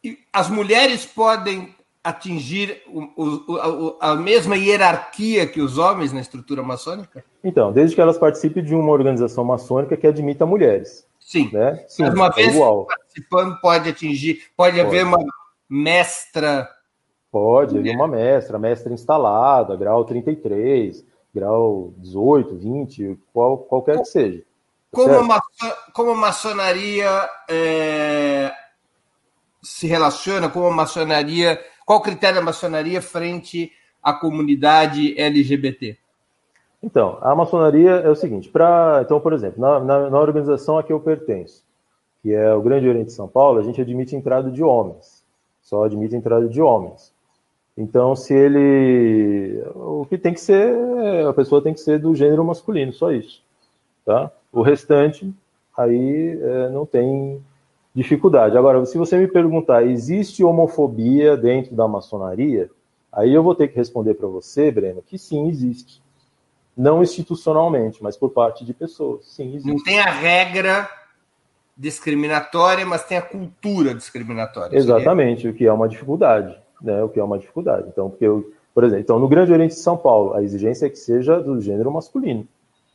E 0.03 0.17
as 0.31 0.49
mulheres 0.49 1.05
podem 1.05 1.75
atingir 2.03 2.81
o, 2.87 3.09
o, 3.17 3.97
a, 3.99 4.11
a 4.11 4.15
mesma 4.15 4.55
hierarquia 4.55 5.45
que 5.45 5.59
os 5.59 5.77
homens 5.77 6.13
na 6.13 6.21
estrutura 6.21 6.63
maçônica? 6.63 7.23
Então, 7.43 7.73
desde 7.73 7.95
que 7.95 8.01
elas 8.01 8.17
participem 8.17 8.63
de 8.63 8.73
uma 8.73 8.91
organização 8.91 9.43
maçônica 9.43 9.97
que 9.97 10.07
admita 10.07 10.45
mulheres. 10.45 11.05
Sim. 11.19 11.49
Né? 11.51 11.83
Sim 11.89 12.03
Mas 12.03 12.13
uma 12.13 12.27
é 12.27 12.31
vez 12.31 12.55
igual. 12.55 12.85
participando, 12.85 13.59
pode 13.59 13.89
atingir, 13.89 14.35
pode, 14.55 14.77
pode, 14.77 14.79
haver 14.79 15.03
uma 15.03 15.17
mestra. 15.69 16.69
Pode, 17.37 17.77
haver 17.77 17.95
uma 17.95 18.07
mestra, 18.07 18.57
mestra 18.57 18.91
instalada, 18.91 19.75
grau 19.75 20.03
33, 20.03 21.05
grau 21.33 21.93
18, 21.97 22.55
20, 22.55 23.19
qual, 23.31 23.59
qualquer 23.59 23.99
que 23.99 24.05
seja. 24.05 24.39
Tá 24.91 25.03
como, 25.03 25.33
a, 25.33 25.41
como 25.93 26.11
a 26.11 26.15
maçonaria 26.15 27.29
é, 27.47 28.51
se 29.61 29.85
relaciona, 29.85 30.49
como 30.49 30.65
a 30.65 30.73
maçonaria, 30.73 31.59
qual 31.85 31.99
o 31.99 32.01
critério 32.01 32.37
da 32.37 32.41
maçonaria 32.41 33.01
frente 33.03 33.71
à 34.01 34.13
comunidade 34.13 35.13
LGBT? 35.19 35.95
Então, 36.81 37.19
a 37.21 37.35
maçonaria 37.35 37.91
é 37.91 38.09
o 38.09 38.15
seguinte, 38.15 38.49
pra, 38.49 39.01
então, 39.03 39.19
por 39.19 39.33
exemplo, 39.33 39.61
na, 39.61 39.79
na, 39.79 40.09
na 40.09 40.19
organização 40.19 40.79
a 40.79 40.83
que 40.83 40.91
eu 40.91 40.99
pertenço, 40.99 41.63
que 42.23 42.33
é 42.33 42.51
o 42.53 42.61
Grande 42.61 42.89
Oriente 42.89 43.07
de 43.07 43.13
São 43.13 43.27
Paulo, 43.27 43.59
a 43.59 43.63
gente 43.63 43.79
admite 43.79 44.15
entrada 44.15 44.49
de 44.49 44.63
homens, 44.63 45.23
só 45.61 45.83
admite 45.83 46.15
entrada 46.15 46.47
de 46.47 46.61
homens. 46.61 47.15
Então, 47.77 48.15
se 48.15 48.33
ele. 48.33 49.61
O 49.75 50.05
que 50.09 50.17
tem 50.17 50.33
que 50.33 50.41
ser. 50.41 50.75
A 51.27 51.33
pessoa 51.33 51.61
tem 51.61 51.73
que 51.73 51.79
ser 51.79 51.99
do 51.99 52.15
gênero 52.15 52.43
masculino, 52.43 52.91
só 52.91 53.11
isso. 53.11 53.43
Tá? 54.03 54.31
O 54.51 54.63
restante, 54.63 55.31
aí 55.77 56.39
é, 56.41 56.69
não 56.69 56.85
tem 56.85 57.39
dificuldade. 57.93 58.57
Agora, 58.57 58.83
se 58.85 58.97
você 58.97 59.17
me 59.17 59.27
perguntar, 59.27 59.85
existe 59.85 60.43
homofobia 60.43 61.37
dentro 61.37 61.75
da 61.75 61.87
maçonaria? 61.87 62.69
Aí 63.11 63.33
eu 63.33 63.43
vou 63.43 63.53
ter 63.53 63.67
que 63.67 63.75
responder 63.75 64.15
para 64.15 64.27
você, 64.27 64.71
Breno, 64.71 65.03
que 65.05 65.17
sim, 65.19 65.47
existe. 65.47 66.01
Não 66.75 67.03
institucionalmente, 67.03 68.01
mas 68.01 68.17
por 68.17 68.29
parte 68.31 68.65
de 68.65 68.73
pessoas. 68.73 69.25
Sim, 69.25 69.49
existe. 69.49 69.67
Não 69.67 69.83
tem 69.83 69.99
a 69.99 70.09
regra 70.09 70.89
discriminatória, 71.75 72.85
mas 72.85 73.03
tem 73.03 73.17
a 73.17 73.21
cultura 73.21 73.93
discriminatória. 73.93 74.75
Exatamente, 74.75 75.41
seria? 75.41 75.51
o 75.51 75.55
que 75.55 75.65
é 75.65 75.73
uma 75.73 75.87
dificuldade 75.87 76.57
né, 76.81 77.03
o 77.03 77.09
que 77.09 77.19
é 77.19 77.23
uma 77.23 77.39
dificuldade. 77.39 77.87
Então, 77.89 78.09
porque 78.09 78.25
eu, 78.25 78.51
por 78.73 78.83
exemplo, 78.83 79.01
então 79.01 79.19
no 79.19 79.27
Grande 79.27 79.51
Oriente 79.51 79.73
de 79.73 79.79
São 79.79 79.97
Paulo, 79.97 80.33
a 80.33 80.43
exigência 80.43 80.85
é 80.85 80.89
que 80.89 80.99
seja 80.99 81.39
do 81.39 81.59
gênero 81.61 81.91
masculino. 81.91 82.47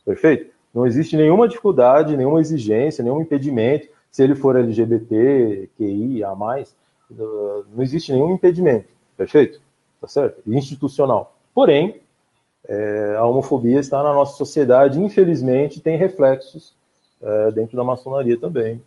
Perfeito? 0.04 0.52
Não 0.74 0.86
existe 0.86 1.16
nenhuma 1.16 1.48
dificuldade, 1.48 2.16
nenhuma 2.16 2.40
exigência, 2.40 3.04
nenhum 3.04 3.20
impedimento. 3.20 3.88
Se 4.10 4.22
ele 4.22 4.34
for 4.34 4.56
LGBT, 4.56 5.68
QI, 5.76 6.24
A, 6.24 6.34
não 7.74 7.82
existe 7.82 8.12
nenhum 8.12 8.32
impedimento. 8.32 8.88
Perfeito? 9.16 9.60
Tá 10.00 10.08
certo? 10.08 10.42
Institucional. 10.46 11.36
Porém, 11.54 12.00
é, 12.66 13.16
a 13.18 13.24
homofobia 13.24 13.78
está 13.78 14.02
na 14.02 14.12
nossa 14.12 14.36
sociedade, 14.36 15.00
infelizmente, 15.00 15.80
tem 15.80 15.96
reflexos 15.96 16.74
é, 17.20 17.50
dentro 17.52 17.76
da 17.76 17.84
maçonaria 17.84 18.38
também. 18.38 18.82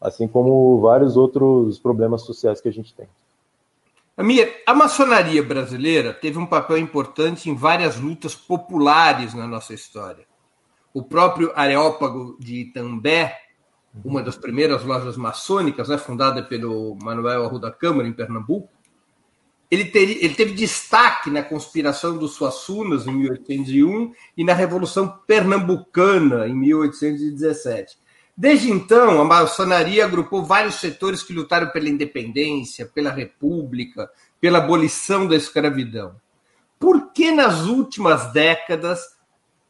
Assim 0.00 0.26
como 0.26 0.80
vários 0.80 1.16
outros 1.16 1.78
problemas 1.78 2.22
sociais 2.22 2.60
que 2.60 2.68
a 2.68 2.72
gente 2.72 2.94
tem. 2.94 3.06
Amir, 4.20 4.62
a 4.66 4.74
maçonaria 4.74 5.42
brasileira 5.42 6.12
teve 6.12 6.36
um 6.36 6.44
papel 6.44 6.76
importante 6.76 7.48
em 7.48 7.54
várias 7.54 7.96
lutas 7.96 8.34
populares 8.34 9.32
na 9.32 9.46
nossa 9.46 9.72
história. 9.72 10.26
O 10.92 11.02
próprio 11.02 11.50
Areópago 11.54 12.36
de 12.38 12.56
Itambé, 12.56 13.34
uma 14.04 14.22
das 14.22 14.36
primeiras 14.36 14.84
lojas 14.84 15.16
maçônicas, 15.16 15.88
né, 15.88 15.96
fundada 15.96 16.42
pelo 16.42 16.98
Manuel 17.02 17.46
Arruda 17.46 17.70
Câmara, 17.70 18.06
em 18.06 18.12
Pernambuco, 18.12 18.68
ele, 19.70 19.86
ter, 19.86 20.22
ele, 20.22 20.34
teve 20.34 20.52
destaque 20.52 21.30
na 21.30 21.42
conspiração 21.42 22.18
dos 22.18 22.32
Suassunas, 22.34 23.06
em 23.06 23.12
1801, 23.12 24.12
e 24.36 24.44
na 24.44 24.52
Revolução 24.52 25.08
Pernambucana, 25.26 26.46
em 26.46 26.54
1817. 26.54 27.96
Desde 28.40 28.70
então, 28.70 29.20
a 29.20 29.24
maçonaria 29.24 30.02
agrupou 30.02 30.42
vários 30.42 30.76
setores 30.76 31.22
que 31.22 31.34
lutaram 31.34 31.68
pela 31.68 31.90
independência, 31.90 32.86
pela 32.86 33.10
república, 33.10 34.10
pela 34.40 34.56
abolição 34.56 35.28
da 35.28 35.36
escravidão. 35.36 36.14
Por 36.78 37.12
que 37.12 37.30
nas 37.30 37.66
últimas 37.66 38.32
décadas 38.32 39.14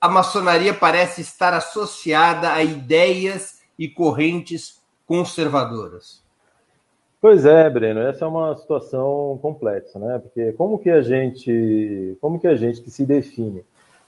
a 0.01 0.09
maçonaria 0.09 0.73
parece 0.73 1.21
estar 1.21 1.53
associada 1.53 2.53
a 2.53 2.63
ideias 2.63 3.61
e 3.77 3.89
correntes 3.89 4.81
conservadoras? 5.05 6.23
Pois 7.21 7.45
é, 7.45 7.69
Breno, 7.69 7.99
essa 8.03 8.25
é 8.25 8.29
uma 8.29 8.57
situação 8.57 9.37
complexa, 9.43 9.99
né? 9.99 10.21
Porque 10.21 10.53
como 10.53 10.79
que 10.79 10.91
a 10.91 11.03
gente, 11.03 12.17
como 12.21 12.39
que 12.39 12.47
a 12.47 12.55
gente 12.55 12.81
que 12.83 12.91
se 12.93 13.05
define 13.05 13.65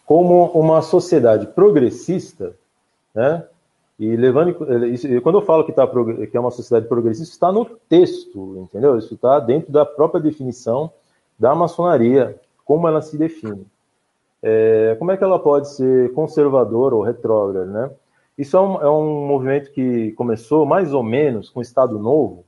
como 0.07 0.45
uma 0.53 0.83
sociedade 0.83 1.49
progressista, 1.49 2.55
né? 3.13 3.45
E 4.03 4.17
levando 4.17 4.53
quando 5.23 5.39
eu 5.39 5.43
falo 5.43 5.63
que, 5.63 5.71
tá, 5.71 5.87
que 5.87 6.37
é 6.37 6.41
uma 6.41 6.51
sociedade 6.51 6.89
progressista, 6.89 7.33
está 7.33 7.53
no 7.53 7.65
texto, 7.65 8.59
entendeu? 8.59 8.99
Isso 8.99 9.15
está 9.15 9.39
dentro 9.39 9.71
da 9.71 9.87
própria 9.87 10.21
definição 10.21 10.91
da 11.39 11.55
maçonaria, 11.55 12.37
como 12.65 12.89
ela 12.89 13.01
se 13.01 13.17
define. 13.17 13.65
É, 14.43 14.97
como 14.99 15.13
é 15.13 15.17
que 15.17 15.23
ela 15.23 15.39
pode 15.39 15.69
ser 15.69 16.13
conservadora 16.15 16.97
ou 16.97 17.03
retrógrada, 17.03 17.65
né? 17.65 17.91
Isso 18.37 18.57
é 18.57 18.61
um, 18.61 18.83
é 18.83 18.91
um 18.91 19.25
movimento 19.25 19.71
que 19.71 20.11
começou 20.13 20.67
mais 20.67 20.93
ou 20.93 21.05
menos 21.05 21.49
com 21.49 21.61
o 21.61 21.63
Estado 21.63 21.97
Novo 21.97 22.45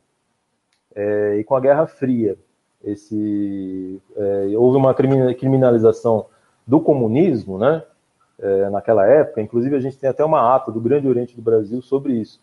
é, 0.93 1.37
e 1.39 1.45
com 1.45 1.55
a 1.55 1.61
Guerra 1.61 1.87
Fria. 1.87 2.37
Esse, 2.83 4.03
houve 4.59 4.77
uma 4.77 4.93
criminalização 4.93 6.27
do 6.67 6.81
comunismo, 6.81 7.59
né? 7.59 7.85
É, 8.39 8.71
naquela 8.71 9.07
época. 9.07 9.41
Inclusive, 9.41 9.77
a 9.77 9.81
gente 9.81 9.99
tem 9.99 10.09
até 10.09 10.25
uma 10.25 10.55
ata 10.55 10.71
do 10.71 10.81
Grande 10.81 11.09
Oriente 11.09 11.37
do 11.37 11.43
Brasil 11.43 11.81
sobre 11.83 12.15
isso. 12.15 12.41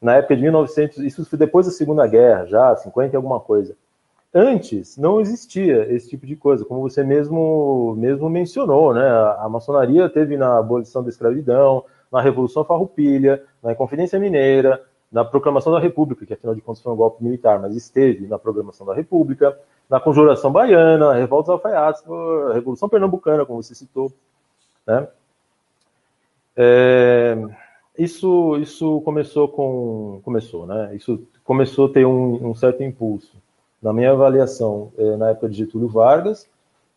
Na 0.00 0.16
época 0.16 0.34
de 0.34 0.42
1900, 0.42 0.98
isso 0.98 1.24
foi 1.26 1.38
depois 1.38 1.66
da 1.66 1.72
Segunda 1.72 2.06
Guerra, 2.06 2.46
já, 2.46 2.74
50 2.74 3.14
e 3.14 3.16
alguma 3.16 3.38
coisa. 3.38 3.76
Antes, 4.32 4.96
não 4.96 5.20
existia 5.20 5.92
esse 5.92 6.08
tipo 6.08 6.24
de 6.24 6.36
coisa, 6.36 6.64
como 6.64 6.80
você 6.80 7.02
mesmo, 7.02 7.96
mesmo 7.98 8.30
mencionou, 8.30 8.94
né? 8.94 9.06
A, 9.38 9.48
maçonaria 9.48 10.08
teve 10.08 10.36
na 10.36 10.58
abolição 10.58 11.02
da 11.02 11.10
escravidão, 11.10 11.84
na 12.10 12.20
Revolução 12.20 12.64
Farroupilha, 12.64 13.42
na 13.62 13.72
Inconfidência 13.72 14.20
Mineira, 14.20 14.82
na 15.10 15.24
Proclamação 15.24 15.72
da 15.72 15.80
República, 15.80 16.24
que 16.24 16.32
afinal 16.32 16.54
de 16.54 16.60
contas 16.60 16.80
foi 16.80 16.92
um 16.92 16.96
golpe 16.96 17.22
militar, 17.24 17.58
mas 17.58 17.74
esteve 17.74 18.28
na 18.28 18.38
Proclamação 18.38 18.86
da 18.86 18.94
República, 18.94 19.58
na 19.88 19.98
Conjuração 19.98 20.52
Baiana, 20.52 21.12
Revolta 21.12 21.46
dos 21.46 21.54
Alfaiates, 21.54 22.04
a 22.06 22.54
Revolução 22.54 22.88
Pernambucana, 22.88 23.44
como 23.44 23.60
você 23.60 23.74
citou. 23.74 24.12
Né? 24.86 25.08
É, 26.56 27.36
isso, 27.98 28.56
isso 28.58 29.00
começou 29.02 29.48
com. 29.48 30.20
Começou, 30.24 30.66
né? 30.66 30.94
Isso 30.94 31.26
começou 31.44 31.86
a 31.86 31.92
ter 31.92 32.06
um, 32.06 32.50
um 32.50 32.54
certo 32.54 32.82
impulso, 32.82 33.36
na 33.82 33.92
minha 33.92 34.12
avaliação, 34.12 34.92
é, 34.96 35.16
na 35.16 35.30
época 35.30 35.48
de 35.48 35.56
Getúlio 35.56 35.88
Vargas, 35.88 36.48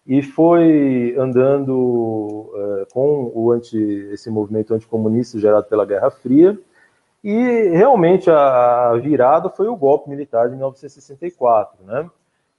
e 0.05 0.21
foi 0.21 1.15
andando 1.17 2.51
é, 2.55 2.85
com 2.93 3.31
o 3.33 3.51
anti, 3.51 3.77
esse 4.11 4.29
movimento 4.29 4.73
anticomunista 4.73 5.39
gerado 5.39 5.65
pela 5.67 5.85
Guerra 5.85 6.11
Fria, 6.11 6.59
e 7.23 7.69
realmente 7.69 8.29
a 8.29 8.93
virada 9.01 9.49
foi 9.49 9.67
o 9.67 9.77
golpe 9.77 10.09
militar 10.09 10.49
de 10.49 10.55
1964, 10.55 11.85
né? 11.85 12.09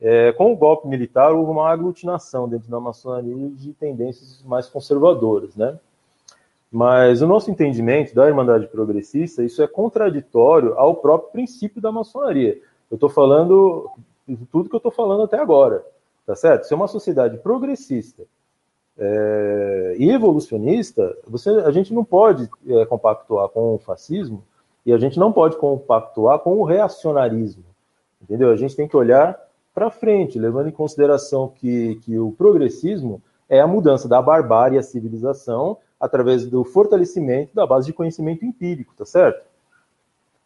É, 0.01 0.33
com 0.33 0.53
o 0.53 0.57
golpe 0.57 0.89
militar, 0.89 1.33
houve 1.33 1.51
uma 1.51 1.71
aglutinação 1.71 2.49
dentro 2.49 2.69
da 2.69 2.81
maçonaria 2.81 3.49
de 3.51 3.73
tendências 3.73 4.43
mais 4.43 4.69
conservadoras, 4.69 5.57
né? 5.57 5.79
Mas 6.71 7.23
o 7.23 7.27
nosso 7.29 7.51
entendimento 7.51 8.15
da 8.15 8.27
Irmandade 8.27 8.67
Progressista, 8.67 9.45
isso 9.45 9.63
é 9.63 9.67
contraditório 9.67 10.75
ao 10.77 10.97
próprio 10.97 11.31
princípio 11.31 11.81
da 11.81 11.93
maçonaria. 11.93 12.61
Eu 12.91 12.97
estou 12.97 13.09
falando 13.09 13.89
tudo 14.51 14.69
que 14.69 14.75
eu 14.75 14.79
estou 14.79 14.91
falando 14.91 15.23
até 15.23 15.39
agora, 15.39 15.85
tá 16.27 16.35
certo? 16.35 16.65
Se 16.65 16.73
é 16.73 16.77
uma 16.77 16.89
sociedade 16.89 17.39
progressista 17.39 18.25
é, 18.99 19.97
e 19.99 20.11
evolucionista, 20.11 21.17
você, 21.27 21.51
a 21.51 21.71
gente 21.71 21.93
não 21.93 22.05
pode 22.05 22.49
é, 22.67 22.87
compactuar 22.87 23.49
com 23.51 23.75
o 23.75 23.79
fascismo 23.79 24.43
e 24.85 24.93
a 24.93 24.99
gente 24.99 25.19
não 25.19 25.33
pode 25.33 25.57
compactuar 25.57 26.41
com 26.41 26.57
o 26.57 26.65
reacionarismo, 26.65 27.65
entendeu? 28.21 28.51
A 28.51 28.57
gente 28.57 28.75
tem 28.75 28.89
que 28.89 28.97
olhar 28.97 29.39
para 29.75 29.91
frente, 29.91 30.39
levando 30.39 30.68
em 30.68 30.72
consideração 30.72 31.49
que, 31.49 31.97
que 32.03 32.16
o 32.18 32.31
progressismo 32.31 33.20
é 33.49 33.61
a 33.61 33.66
mudança 33.66 34.09
da 34.09 34.22
barbárie 34.22 34.79
à 34.79 34.83
civilização 34.83 35.77
através 35.99 36.47
do 36.47 36.64
fortalecimento 36.64 37.55
da 37.55 37.66
base 37.66 37.87
de 37.87 37.93
conhecimento 37.93 38.45
empírico, 38.45 38.95
tá 38.97 39.05
certo? 39.05 39.45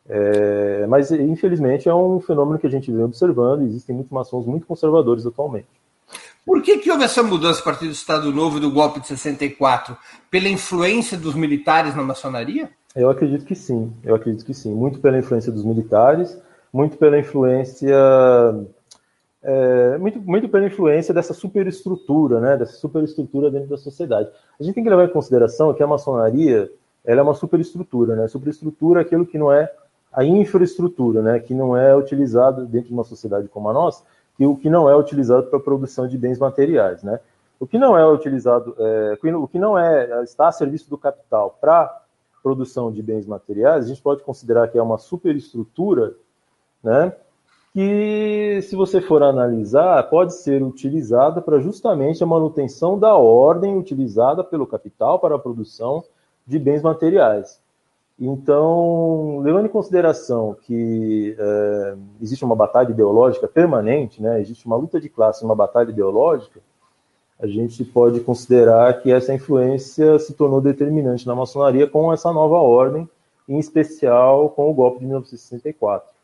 É, 0.09 0.87
mas, 0.87 1.11
infelizmente, 1.12 1.89
é 1.89 1.95
um 1.95 2.18
fenômeno 2.18 2.59
que 2.59 2.66
a 2.66 2.70
gente 2.70 2.91
vem 2.91 3.05
observando 3.05 3.62
e 3.62 3.66
existem 3.66 3.95
muitos 3.95 4.12
maçons 4.12 4.47
muito 4.47 4.66
conservadores 4.66 5.26
atualmente. 5.26 5.66
Por 6.47 6.62
que, 6.62 6.79
que 6.79 6.91
houve 6.91 7.05
essa 7.05 7.22
mudança 7.22 7.61
a 7.61 7.64
partir 7.64 7.85
do 7.85 7.93
Estado 7.93 8.33
Novo 8.33 8.57
e 8.57 8.61
do 8.61 8.70
golpe 8.70 9.01
de 9.01 9.09
64? 9.09 9.95
Pela 10.31 10.49
influência 10.49 11.18
dos 11.18 11.35
militares 11.35 11.95
na 11.95 12.03
maçonaria? 12.03 12.70
Eu 12.97 13.11
acredito 13.11 13.45
que 13.45 13.55
sim, 13.55 13.93
eu 14.03 14.14
acredito 14.14 14.47
que 14.47 14.55
sim. 14.55 14.74
Muito 14.74 14.99
pela 14.99 15.18
influência 15.18 15.53
dos 15.53 15.62
militares, 15.62 16.41
muito 16.72 16.97
pela 16.97 17.18
influência 17.18 17.95
é, 19.43 19.99
muito, 19.99 20.20
muito 20.20 20.49
pela 20.49 20.66
influência 20.66 21.14
dessa 21.14 21.32
superestrutura, 21.32 22.41
né, 22.41 22.57
dessa 22.57 22.74
superestrutura 22.74 23.51
dentro 23.51 23.68
da 23.68 23.76
sociedade. 23.76 24.28
A 24.59 24.62
gente 24.62 24.74
tem 24.74 24.84
que 24.84 24.91
levar 24.91 25.05
em 25.05 25.12
consideração 25.12 25.72
que 25.72 25.82
a 25.82 25.86
maçonaria 25.86 26.70
ela 27.05 27.20
é 27.20 27.22
uma 27.22 27.34
superestrutura, 27.34 28.14
né? 28.14 28.28
Superestrutura 28.28 29.01
é 29.01 29.03
aquilo 29.03 29.24
que 29.24 29.39
não 29.39 29.51
é 29.51 29.72
a 30.12 30.24
infraestrutura, 30.24 31.22
né, 31.22 31.39
que 31.39 31.55
não 31.55 31.76
é 31.76 31.95
utilizado 31.95 32.66
dentro 32.66 32.89
de 32.89 32.95
uma 32.95 33.05
sociedade 33.05 33.47
como 33.49 33.68
a 33.68 33.72
nossa, 33.72 34.03
e 34.39 34.47
o 34.47 34.57
que 34.57 34.68
não 34.68 34.89
é 34.89 34.97
utilizado 34.97 35.45
para 35.47 35.59
a 35.59 35.62
produção 35.62 36.09
de 36.09 36.18
bens 36.18 36.39
materiais, 36.39 37.03
né? 37.03 37.20
O 37.61 37.66
que 37.66 37.78
não 37.78 37.97
é 37.97 38.07
utilizado, 38.07 38.74
é, 38.78 39.18
o 39.34 39.49
que 39.49 39.59
não 39.59 39.78
é 39.78 40.22
está 40.22 40.49
a 40.49 40.53
serviço 40.53 40.89
do 40.89 40.97
capital 40.97 41.57
para 41.61 42.03
produção 42.43 42.93
de 42.93 43.03
bens 43.03 43.26
materiais, 43.26 43.84
a 43.84 43.89
gente 43.89 44.01
pode 44.01 44.22
considerar 44.22 44.68
que 44.68 44.78
é 44.78 44.82
uma 44.82 44.99
superestrutura, 44.99 46.14
né? 46.82 47.12
Que, 47.73 48.61
se 48.62 48.75
você 48.75 49.01
for 49.01 49.23
analisar, 49.23 50.03
pode 50.09 50.35
ser 50.35 50.62
utilizada 50.62 51.41
para 51.41 51.61
justamente 51.61 52.23
a 52.25 52.27
manutenção 52.27 52.99
da 52.99 53.14
ordem 53.14 53.77
utilizada 53.77 54.43
pelo 54.43 54.66
capital 54.66 55.19
para 55.19 55.37
a 55.37 55.39
produção 55.39 56.03
de 56.47 56.59
bens 56.59 56.83
materiais. 56.83 57.61
Então, 58.19 59.39
levando 59.41 59.66
em 59.66 59.71
consideração 59.71 60.57
que 60.62 61.37
é, 61.39 61.97
existe 62.21 62.45
uma 62.45 62.57
batalha 62.57 62.91
ideológica 62.91 63.47
permanente, 63.47 64.21
né, 64.21 64.41
existe 64.41 64.66
uma 64.66 64.77
luta 64.77 65.01
de 65.01 65.09
classe, 65.09 65.45
uma 65.45 65.55
batalha 65.55 65.91
ideológica, 65.91 66.61
a 67.39 67.47
gente 67.47 67.85
pode 67.85 68.19
considerar 68.21 69.01
que 69.01 69.12
essa 69.12 69.33
influência 69.33 70.19
se 70.19 70.35
tornou 70.35 70.61
determinante 70.61 71.25
na 71.25 71.37
maçonaria 71.37 71.87
com 71.87 72.12
essa 72.12 72.33
nova 72.33 72.57
ordem, 72.57 73.09
em 73.49 73.59
especial 73.59 74.51
com 74.51 74.69
o 74.69 74.75
golpe 74.75 74.99
de 74.99 75.07
1964. 75.07 76.18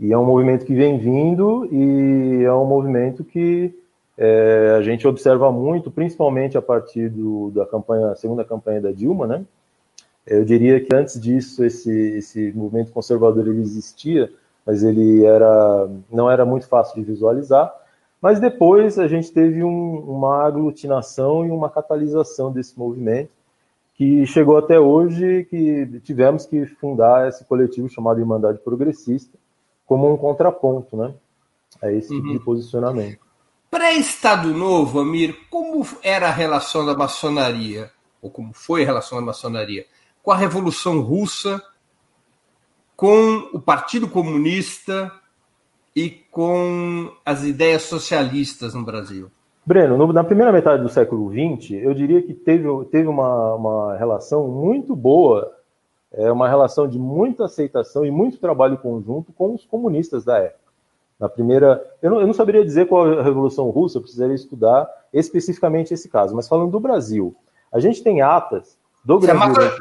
E 0.00 0.12
é 0.14 0.16
um 0.16 0.24
movimento 0.24 0.64
que 0.64 0.74
vem 0.74 0.98
vindo 0.98 1.68
e 1.70 2.42
é 2.42 2.52
um 2.54 2.64
movimento 2.64 3.22
que 3.22 3.78
é, 4.16 4.74
a 4.78 4.82
gente 4.82 5.06
observa 5.06 5.52
muito, 5.52 5.90
principalmente 5.90 6.56
a 6.56 6.62
partir 6.62 7.10
do, 7.10 7.50
da 7.50 7.66
campanha, 7.66 8.14
segunda 8.16 8.42
campanha 8.42 8.80
da 8.80 8.90
Dilma, 8.90 9.26
né? 9.26 9.44
Eu 10.26 10.42
diria 10.42 10.80
que 10.80 10.94
antes 10.94 11.20
disso 11.20 11.62
esse, 11.64 11.90
esse 12.16 12.50
movimento 12.52 12.92
conservador 12.92 13.46
ele 13.46 13.60
existia, 13.60 14.32
mas 14.64 14.82
ele 14.82 15.24
era 15.24 15.90
não 16.10 16.30
era 16.30 16.46
muito 16.46 16.66
fácil 16.66 16.94
de 16.94 17.02
visualizar. 17.02 17.70
Mas 18.22 18.40
depois 18.40 18.98
a 18.98 19.06
gente 19.06 19.30
teve 19.30 19.62
um, 19.62 19.98
uma 19.98 20.46
aglutinação 20.46 21.44
e 21.44 21.50
uma 21.50 21.68
catalisação 21.68 22.50
desse 22.50 22.78
movimento, 22.78 23.30
que 23.94 24.24
chegou 24.24 24.56
até 24.56 24.80
hoje 24.80 25.44
que 25.44 26.00
tivemos 26.04 26.46
que 26.46 26.64
fundar 26.64 27.28
esse 27.28 27.44
coletivo 27.44 27.88
chamado 27.88 28.18
Irmandade 28.18 28.58
Progressista, 28.60 29.36
como 29.90 30.08
um 30.08 30.16
contraponto 30.16 30.96
né, 30.96 31.12
a 31.82 31.90
esse 31.90 32.14
uhum. 32.14 32.20
tipo 32.20 32.28
de 32.30 32.38
uhum. 32.38 32.44
posicionamento. 32.44 33.18
Pré-Estado 33.68 34.54
Novo, 34.54 35.00
Amir, 35.00 35.36
como 35.50 35.84
era 36.00 36.28
a 36.28 36.32
relação 36.32 36.86
da 36.86 36.94
maçonaria, 36.94 37.90
ou 38.22 38.30
como 38.30 38.52
foi 38.52 38.84
a 38.84 38.86
relação 38.86 39.18
da 39.18 39.24
maçonaria, 39.24 39.84
com 40.22 40.30
a 40.30 40.36
Revolução 40.36 41.00
Russa, 41.00 41.60
com 42.94 43.50
o 43.52 43.60
Partido 43.60 44.06
Comunista 44.06 45.10
e 45.96 46.08
com 46.30 47.10
as 47.26 47.42
ideias 47.42 47.82
socialistas 47.82 48.74
no 48.74 48.84
Brasil? 48.84 49.28
Breno, 49.66 49.96
no, 49.96 50.12
na 50.12 50.22
primeira 50.22 50.52
metade 50.52 50.84
do 50.84 50.88
século 50.88 51.32
XX, 51.32 51.72
eu 51.82 51.92
diria 51.94 52.22
que 52.22 52.32
teve, 52.32 52.68
teve 52.92 53.08
uma, 53.08 53.56
uma 53.56 53.96
relação 53.96 54.46
muito 54.46 54.94
boa, 54.94 55.50
é, 56.12 56.30
uma 56.30 56.48
relação 56.48 56.88
de 56.88 56.98
muita 56.98 57.44
aceitação 57.44 58.04
e 58.04 58.10
muito 58.10 58.38
trabalho 58.38 58.78
conjunto 58.78 59.32
com 59.32 59.54
os 59.54 59.64
comunistas 59.64 60.24
da 60.24 60.38
época. 60.38 60.60
Na 61.18 61.28
primeira, 61.28 61.84
eu 62.00 62.10
não, 62.10 62.20
eu 62.20 62.26
não 62.26 62.34
saberia 62.34 62.64
dizer 62.64 62.86
qual 62.86 63.12
é 63.12 63.20
a 63.20 63.22
Revolução 63.22 63.68
Russa, 63.70 63.98
eu 63.98 64.02
precisaria 64.02 64.34
estudar 64.34 64.88
especificamente 65.12 65.92
esse 65.92 66.08
caso, 66.08 66.34
mas 66.34 66.48
falando 66.48 66.70
do 66.70 66.80
Brasil, 66.80 67.34
a 67.72 67.78
gente 67.78 68.02
tem 68.02 68.22
atas 68.22 68.78
do 69.04 69.18
Brasil. 69.18 69.34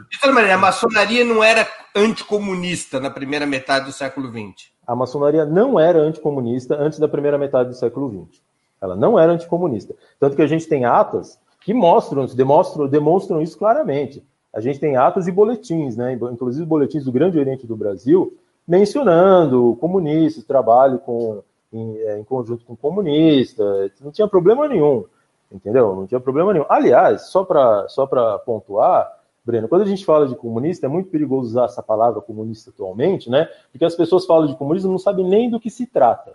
De 0.09 0.19
toda 0.19 0.33
maneira, 0.33 0.55
a 0.55 0.57
maçonaria 0.57 1.23
não 1.23 1.43
era 1.43 1.67
anticomunista 1.95 2.99
na 2.99 3.09
primeira 3.09 3.45
metade 3.45 3.85
do 3.85 3.91
século 3.91 4.27
XX 4.29 4.69
a 4.89 4.95
maçonaria 4.95 5.45
não 5.45 5.79
era 5.79 5.99
anticomunista 5.99 6.75
antes 6.75 6.97
da 6.97 7.07
primeira 7.07 7.37
metade 7.37 7.69
do 7.69 7.75
século 7.75 8.27
XX. 8.27 8.41
Ela 8.81 8.95
não 8.95 9.19
era 9.19 9.31
anticomunista. 9.31 9.93
Tanto 10.19 10.35
que 10.35 10.41
a 10.41 10.47
gente 10.47 10.65
tem 10.65 10.83
atas 10.83 11.39
que 11.61 11.75
mostram, 11.75 12.25
demonstram, 12.25 12.87
demonstram 12.87 13.39
isso 13.39 13.55
claramente. 13.55 14.25
A 14.53 14.59
gente 14.59 14.79
tem 14.79 14.95
atas 14.95 15.27
e 15.27 15.31
boletins, 15.31 15.95
né? 15.95 16.13
inclusive 16.13 16.65
boletins 16.65 17.05
do 17.05 17.11
Grande 17.11 17.37
Oriente 17.37 17.67
do 17.67 17.75
Brasil, 17.75 18.35
mencionando 18.67 19.77
comunistas, 19.79 20.43
trabalho 20.43 20.99
com, 20.99 21.41
em, 21.71 21.97
é, 21.99 22.19
em 22.19 22.23
conjunto 22.23 22.65
com 22.65 22.75
comunistas, 22.75 23.91
não 24.01 24.11
tinha 24.11 24.27
problema 24.27 24.67
nenhum, 24.67 25.05
entendeu? 25.51 25.95
Não 25.95 26.07
tinha 26.07 26.19
problema 26.19 26.53
nenhum. 26.53 26.65
Aliás, 26.69 27.29
só 27.29 27.43
para 27.43 27.87
só 27.89 28.07
pontuar, 28.45 29.19
Breno, 29.43 29.67
quando 29.67 29.81
a 29.81 29.87
gente 29.87 30.05
fala 30.05 30.27
de 30.27 30.35
comunista, 30.35 30.85
é 30.85 30.89
muito 30.89 31.09
perigoso 31.09 31.49
usar 31.49 31.65
essa 31.65 31.81
palavra 31.81 32.21
comunista 32.21 32.69
atualmente, 32.69 33.29
né? 33.29 33.49
Porque 33.71 33.85
as 33.85 33.95
pessoas 33.95 34.25
falam 34.25 34.47
de 34.47 34.55
comunismo 34.55 34.91
não 34.91 34.99
sabem 34.99 35.27
nem 35.27 35.49
do 35.49 35.59
que 35.59 35.69
se 35.69 35.87
trata. 35.87 36.33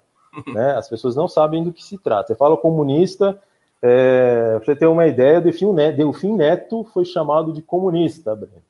Né? 0.52 0.72
As 0.72 0.88
pessoas 0.88 1.14
não 1.14 1.28
sabem 1.28 1.62
do 1.62 1.72
que 1.72 1.84
se 1.84 1.96
trata. 1.98 2.28
Você 2.28 2.34
fala 2.34 2.56
comunista, 2.56 3.40
é, 3.86 4.58
pra 4.60 4.64
você 4.64 4.76
ter 4.76 4.86
uma 4.86 5.06
ideia, 5.06 5.42
Delfim 5.42 6.32
Neto 6.32 6.84
foi 6.84 7.04
chamado 7.04 7.52
de 7.52 7.60
comunista, 7.60 8.34
Breno. 8.34 8.62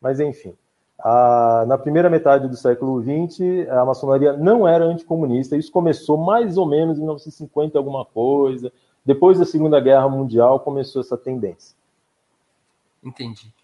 Mas 0.00 0.18
enfim, 0.18 0.54
a, 0.98 1.64
na 1.68 1.78
primeira 1.78 2.10
metade 2.10 2.48
do 2.48 2.56
século 2.56 3.00
XX, 3.00 3.68
a 3.70 3.84
maçonaria 3.84 4.32
não 4.32 4.66
era 4.66 4.84
anticomunista. 4.84 5.56
Isso 5.56 5.70
começou 5.70 6.16
mais 6.16 6.58
ou 6.58 6.66
menos 6.66 6.96
em 6.98 7.02
1950 7.02 7.78
alguma 7.78 8.04
coisa. 8.04 8.72
Depois 9.06 9.38
da 9.38 9.44
Segunda 9.44 9.78
Guerra 9.78 10.08
Mundial 10.08 10.58
começou 10.58 11.00
essa 11.00 11.16
tendência. 11.16 11.76
Entendi. 13.04 13.54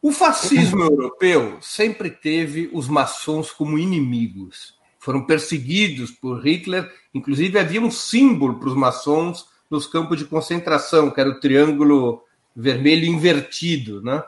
O 0.00 0.10
fascismo 0.10 0.84
europeu 0.88 1.58
sempre 1.60 2.10
teve 2.10 2.70
os 2.72 2.88
maçons 2.88 3.52
como 3.52 3.78
inimigos. 3.78 4.74
Foram 4.98 5.26
perseguidos 5.26 6.10
por 6.10 6.40
Hitler, 6.40 6.90
inclusive 7.12 7.58
havia 7.58 7.82
um 7.82 7.90
símbolo 7.90 8.54
para 8.54 8.68
os 8.68 8.74
maçons 8.74 9.51
nos 9.72 9.86
campos 9.86 10.18
de 10.18 10.26
concentração, 10.26 11.10
que 11.10 11.18
era 11.18 11.30
o 11.30 11.40
triângulo 11.40 12.22
vermelho 12.54 13.06
invertido. 13.06 14.02
Né? 14.02 14.22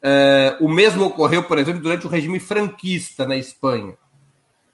É, 0.00 0.56
o 0.60 0.68
mesmo 0.68 1.04
ocorreu, 1.04 1.42
por 1.44 1.58
exemplo, 1.58 1.82
durante 1.82 2.06
o 2.06 2.08
regime 2.08 2.40
franquista 2.40 3.26
na 3.26 3.36
Espanha. 3.36 3.98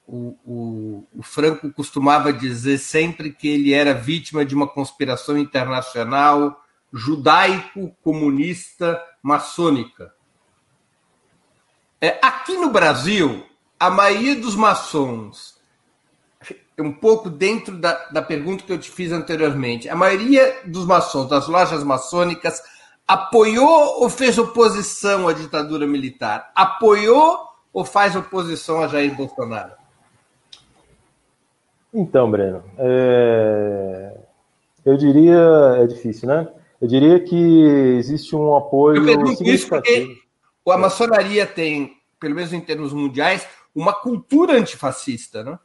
O, 0.07 0.37
o, 0.45 1.03
o, 1.17 1.21
Franco 1.21 1.69
costumava 1.71 2.31
dizer 2.33 2.77
sempre 2.79 3.31
que 3.31 3.47
ele 3.47 3.73
era 3.73 3.93
vítima 3.93 4.45
de 4.45 4.55
uma 4.55 4.67
conspiração 4.67 5.37
internacional 5.37 6.65
judaico-comunista 6.91 8.99
maçônica. 9.21 10.11
É, 12.01 12.17
aqui 12.23 12.53
no 12.53 12.71
Brasil, 12.71 13.45
a 13.77 13.91
maioria 13.91 14.35
dos 14.35 14.55
maçons, 14.55 15.58
um 16.81 16.91
pouco 16.91 17.29
dentro 17.29 17.77
da, 17.77 17.93
da 18.09 18.21
pergunta 18.21 18.63
que 18.63 18.71
eu 18.71 18.77
te 18.77 18.89
fiz 18.89 19.11
anteriormente, 19.11 19.89
a 19.89 19.95
maioria 19.95 20.61
dos 20.65 20.85
maçons 20.85 21.27
das 21.27 21.47
lojas 21.47 21.83
maçônicas 21.83 22.61
apoiou 23.07 24.01
ou 24.01 24.09
fez 24.09 24.37
oposição 24.37 25.27
à 25.27 25.33
ditadura 25.33 25.87
militar? 25.87 26.51
Apoiou 26.55 27.39
ou 27.73 27.83
faz 27.83 28.15
oposição 28.15 28.81
a 28.81 28.87
Jair 28.87 29.15
Bolsonaro? 29.15 29.73
Então, 31.93 32.29
Breno, 32.29 32.63
é... 32.77 34.15
eu 34.85 34.95
diria, 34.95 35.77
é 35.79 35.87
difícil, 35.87 36.27
né? 36.27 36.47
Eu 36.79 36.87
diria 36.87 37.19
que 37.19 37.35
existe 37.97 38.35
um 38.35 38.55
apoio. 38.55 38.97
Eu 38.97 39.05
pergunto 39.05 39.43
isso 39.43 39.67
porque 39.67 40.17
a 40.67 40.77
maçonaria 40.77 41.45
tem, 41.45 41.93
pelo 42.19 42.35
menos 42.35 42.53
em 42.53 42.61
termos 42.61 42.93
mundiais, 42.93 43.45
uma 43.75 43.93
cultura 43.93 44.53
antifascista, 44.53 45.43
né? 45.43 45.59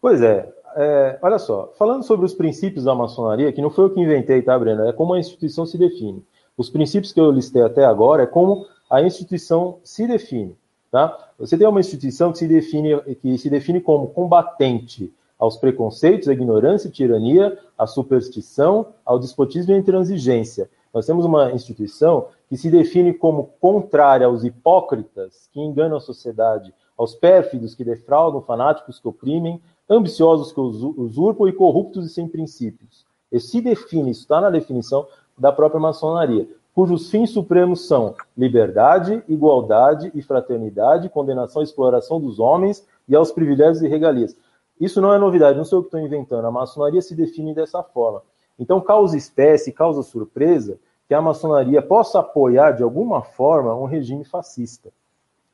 Pois 0.00 0.22
é. 0.22 0.52
é. 0.76 1.18
Olha 1.20 1.38
só, 1.38 1.72
falando 1.78 2.02
sobre 2.02 2.24
os 2.26 2.34
princípios 2.34 2.84
da 2.84 2.94
maçonaria, 2.94 3.52
que 3.52 3.60
não 3.60 3.70
foi 3.70 3.84
eu 3.84 3.90
que 3.90 4.00
inventei, 4.00 4.42
tá, 4.42 4.58
Breno? 4.58 4.86
É 4.86 4.92
como 4.92 5.14
a 5.14 5.18
instituição 5.18 5.66
se 5.66 5.76
define. 5.76 6.24
Os 6.56 6.70
princípios 6.70 7.12
que 7.12 7.20
eu 7.20 7.30
listei 7.30 7.62
até 7.62 7.84
agora 7.84 8.22
é 8.22 8.26
como 8.26 8.66
a 8.90 9.02
instituição 9.02 9.78
se 9.82 10.06
define. 10.06 10.56
Tá? 10.90 11.16
Você 11.38 11.56
tem 11.56 11.66
uma 11.66 11.80
instituição 11.80 12.32
que 12.32 12.38
se 12.38 12.48
define, 12.48 13.00
que 13.22 13.38
se 13.38 13.48
define 13.48 13.80
como 13.80 14.08
combatente 14.08 15.12
aos 15.38 15.56
preconceitos, 15.56 16.28
à 16.28 16.32
ignorância 16.32 16.88
e 16.88 16.90
tirania, 16.90 17.56
à 17.78 17.86
superstição, 17.86 18.88
ao 19.06 19.18
despotismo 19.18 19.72
e 19.72 19.76
à 19.76 19.78
intransigência. 19.78 20.68
Nós 20.92 21.06
temos 21.06 21.24
uma 21.24 21.52
instituição 21.52 22.26
que 22.48 22.56
se 22.56 22.68
define 22.68 23.14
como 23.14 23.50
contrária 23.60 24.26
aos 24.26 24.44
hipócritas 24.44 25.48
que 25.52 25.60
enganam 25.60 25.96
a 25.96 26.00
sociedade, 26.00 26.74
aos 26.98 27.14
pérfidos 27.14 27.74
que 27.74 27.84
defraudam, 27.84 28.42
fanáticos 28.42 28.98
que 28.98 29.08
oprimem, 29.08 29.62
ambiciosos 29.90 30.52
que 30.52 30.60
usurpam 30.60 31.48
e 31.48 31.52
corruptos 31.52 32.06
e 32.06 32.08
sem 32.08 32.28
princípios. 32.28 33.04
E 33.32 33.40
se 33.40 33.60
define, 33.60 34.12
isso 34.12 34.20
está 34.20 34.40
na 34.40 34.48
definição 34.48 35.06
da 35.36 35.50
própria 35.50 35.80
maçonaria, 35.80 36.48
cujos 36.72 37.10
fins 37.10 37.30
supremos 37.30 37.86
são 37.86 38.14
liberdade, 38.36 39.22
igualdade 39.28 40.12
e 40.14 40.22
fraternidade, 40.22 41.08
condenação 41.08 41.60
à 41.60 41.64
exploração 41.64 42.20
dos 42.20 42.38
homens 42.38 42.86
e 43.08 43.16
aos 43.16 43.32
privilégios 43.32 43.82
e 43.82 43.88
regalias. 43.88 44.36
Isso 44.80 45.00
não 45.00 45.12
é 45.12 45.18
novidade, 45.18 45.58
não 45.58 45.64
sou 45.64 45.80
eu 45.80 45.82
que 45.82 45.88
estou 45.88 46.00
inventando. 46.00 46.46
A 46.46 46.50
maçonaria 46.50 47.02
se 47.02 47.14
define 47.14 47.52
dessa 47.52 47.82
forma. 47.82 48.22
Então, 48.58 48.80
causa 48.80 49.16
espécie, 49.16 49.72
causa 49.72 50.02
surpresa 50.02 50.78
que 51.08 51.14
a 51.14 51.20
maçonaria 51.20 51.82
possa 51.82 52.20
apoiar 52.20 52.72
de 52.72 52.82
alguma 52.82 53.22
forma 53.22 53.74
um 53.74 53.84
regime 53.84 54.24
fascista. 54.24 54.90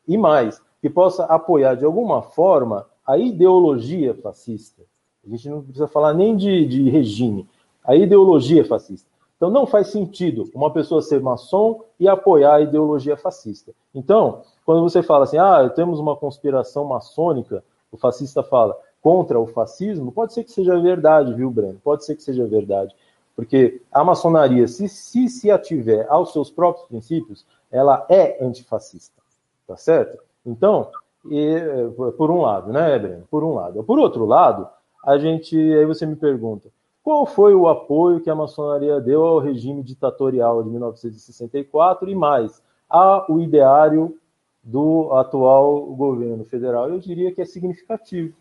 E 0.07 0.19
mais, 0.19 0.61
que 0.81 0.91
possa 0.91 1.25
apoiar 1.25 1.75
de 1.77 1.85
alguma 1.85 2.23
forma 2.23 2.87
a 3.07 3.17
ideologia 3.17 4.15
fascista. 4.15 4.83
A 5.25 5.31
gente 5.31 5.49
não 5.49 5.63
precisa 5.63 5.89
falar 5.89 6.15
nem 6.15 6.37
de, 6.37 6.67
de 6.67 6.89
regime, 6.89 7.49
A 7.85 7.95
ideologia 7.95 8.65
fascista. 8.65 9.09
Então 9.37 9.51
não 9.51 9.67
faz 9.67 9.89
sentido 9.89 10.51
uma 10.55 10.73
pessoa 10.73 11.03
ser 11.03 11.21
maçom 11.21 11.83
e 12.01 12.09
apoiar 12.09 12.55
a 12.55 12.61
ideologia 12.61 13.17
fascista. 13.17 13.73
Então, 13.95 14.43
quando 14.65 14.83
você 14.83 15.03
fala 15.03 15.25
assim, 15.25 15.37
ah, 15.37 15.69
temos 15.69 16.01
uma 16.01 16.17
conspiração 16.17 16.85
maçônica, 16.85 17.63
o 17.93 17.97
fascista 17.97 18.43
fala 18.43 18.77
contra 19.03 19.39
o 19.39 19.47
fascismo, 19.47 20.11
pode 20.11 20.33
ser 20.33 20.43
que 20.43 20.51
seja 20.51 20.81
verdade, 20.81 21.35
viu, 21.35 21.51
Breno? 21.51 21.79
Pode 21.85 22.05
ser 22.05 22.17
que 22.17 22.23
seja 22.23 22.47
verdade. 22.47 22.95
Porque 23.37 23.83
a 23.93 24.03
maçonaria, 24.03 24.67
se 24.67 24.89
se, 24.89 25.29
se 25.29 25.51
ativer 25.51 26.07
aos 26.09 26.33
seus 26.33 26.51
próprios 26.51 26.89
princípios, 26.89 27.45
ela 27.71 28.07
é 28.09 28.43
antifascista. 28.43 29.21
Tá 29.67 29.77
certo? 29.77 30.19
Então, 30.45 30.91
e, 31.31 31.91
por 32.17 32.31
um 32.31 32.41
lado, 32.41 32.73
né, 32.73 32.99
Breno? 32.99 33.25
Por 33.31 33.45
um 33.45 33.55
lado. 33.55 33.83
Por 33.85 33.99
outro 33.99 34.25
lado, 34.25 34.69
a 35.05 35.19
gente. 35.19 35.57
Aí 35.57 35.85
você 35.85 36.05
me 36.07 36.17
pergunta: 36.17 36.69
qual 37.03 37.25
foi 37.25 37.55
o 37.55 37.69
apoio 37.69 38.21
que 38.21 38.29
a 38.29 38.35
maçonaria 38.35 39.01
deu 39.01 39.25
ao 39.25 39.39
regime 39.39 39.83
ditatorial 39.83 40.63
de 40.63 40.71
1964 40.71 42.11
e 42.11 42.15
mais 42.15 42.63
ao 42.89 43.39
ideário 43.41 44.19
do 44.63 45.13
atual 45.13 45.87
governo 45.95 46.45
federal? 46.45 46.89
Eu 46.89 46.99
diria 46.99 47.33
que 47.33 47.41
é 47.41 47.45
significativo. 47.45 48.35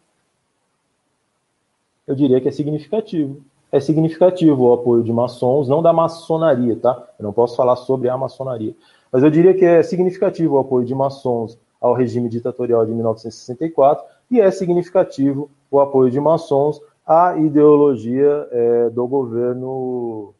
Eu 2.07 2.15
diria 2.15 2.41
que 2.41 2.47
é 2.47 2.51
significativo. 2.51 3.43
É 3.71 3.79
significativo 3.79 4.63
o 4.63 4.73
apoio 4.73 5.03
de 5.03 5.11
maçons, 5.11 5.67
não 5.67 5.81
da 5.81 5.91
maçonaria, 5.91 6.75
tá? 6.77 7.07
Eu 7.19 7.23
não 7.23 7.33
posso 7.33 7.55
falar 7.55 7.75
sobre 7.75 8.09
a 8.09 8.17
maçonaria. 8.17 8.75
Mas 9.11 9.23
eu 9.23 9.29
diria 9.29 9.53
que 9.53 9.65
é 9.65 9.83
significativo 9.83 10.55
o 10.55 10.59
apoio 10.59 10.85
de 10.85 10.95
maçons 10.95 11.57
ao 11.85 11.93
regime 11.93 12.27
ditatorial 12.27 12.83
de 12.83 12.91
1964 12.91 14.03
e 14.31 14.41
é 14.41 14.49
significativo 14.49 15.51
o 15.69 15.79
apoio 15.79 16.09
de 16.09 16.19
maçons 16.19 16.81
à 17.05 17.37
ideologia 17.37 18.47
é, 18.51 18.89
do 18.89 19.05
governo 19.05 20.33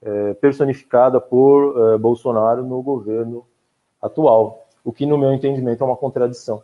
é, 0.00 0.34
personificada 0.34 1.20
por 1.20 1.94
é, 1.94 1.98
Bolsonaro 1.98 2.64
no 2.64 2.80
governo 2.80 3.44
atual, 4.00 4.68
o 4.84 4.92
que, 4.92 5.04
no 5.04 5.18
meu 5.18 5.32
entendimento, 5.32 5.82
é 5.82 5.86
uma 5.86 5.96
contradição. 5.96 6.62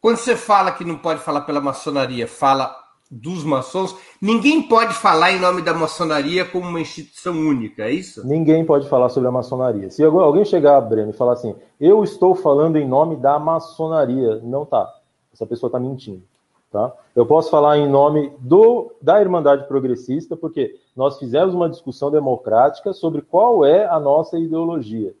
Quando 0.00 0.16
você 0.16 0.34
fala 0.34 0.72
que 0.72 0.86
não 0.86 0.96
pode 0.96 1.20
falar 1.20 1.42
pela 1.42 1.60
maçonaria, 1.60 2.26
fala 2.26 2.81
dos 3.12 3.44
maçons, 3.44 3.94
ninguém 4.20 4.62
pode 4.62 4.94
falar 4.94 5.32
em 5.32 5.38
nome 5.38 5.60
da 5.60 5.74
maçonaria 5.74 6.46
como 6.46 6.66
uma 6.66 6.80
instituição 6.80 7.34
única, 7.34 7.82
é 7.82 7.92
isso? 7.92 8.26
Ninguém 8.26 8.64
pode 8.64 8.88
falar 8.88 9.10
sobre 9.10 9.28
a 9.28 9.32
maçonaria. 9.32 9.90
Se 9.90 10.02
alguém 10.02 10.46
chegar, 10.46 10.80
Breno, 10.80 11.10
e 11.10 11.12
falar 11.12 11.34
assim, 11.34 11.54
eu 11.78 12.02
estou 12.02 12.34
falando 12.34 12.76
em 12.76 12.88
nome 12.88 13.16
da 13.16 13.38
maçonaria, 13.38 14.40
não 14.42 14.64
tá. 14.64 14.90
Essa 15.30 15.44
pessoa 15.44 15.68
está 15.68 15.78
mentindo. 15.78 16.22
Tá? 16.70 16.90
Eu 17.14 17.26
posso 17.26 17.50
falar 17.50 17.76
em 17.76 17.86
nome 17.86 18.32
do, 18.38 18.92
da 19.02 19.20
Irmandade 19.20 19.68
Progressista, 19.68 20.34
porque 20.34 20.74
nós 20.96 21.18
fizemos 21.18 21.54
uma 21.54 21.68
discussão 21.68 22.10
democrática 22.10 22.94
sobre 22.94 23.20
qual 23.20 23.62
é 23.62 23.86
a 23.86 24.00
nossa 24.00 24.38
ideologia, 24.38 25.14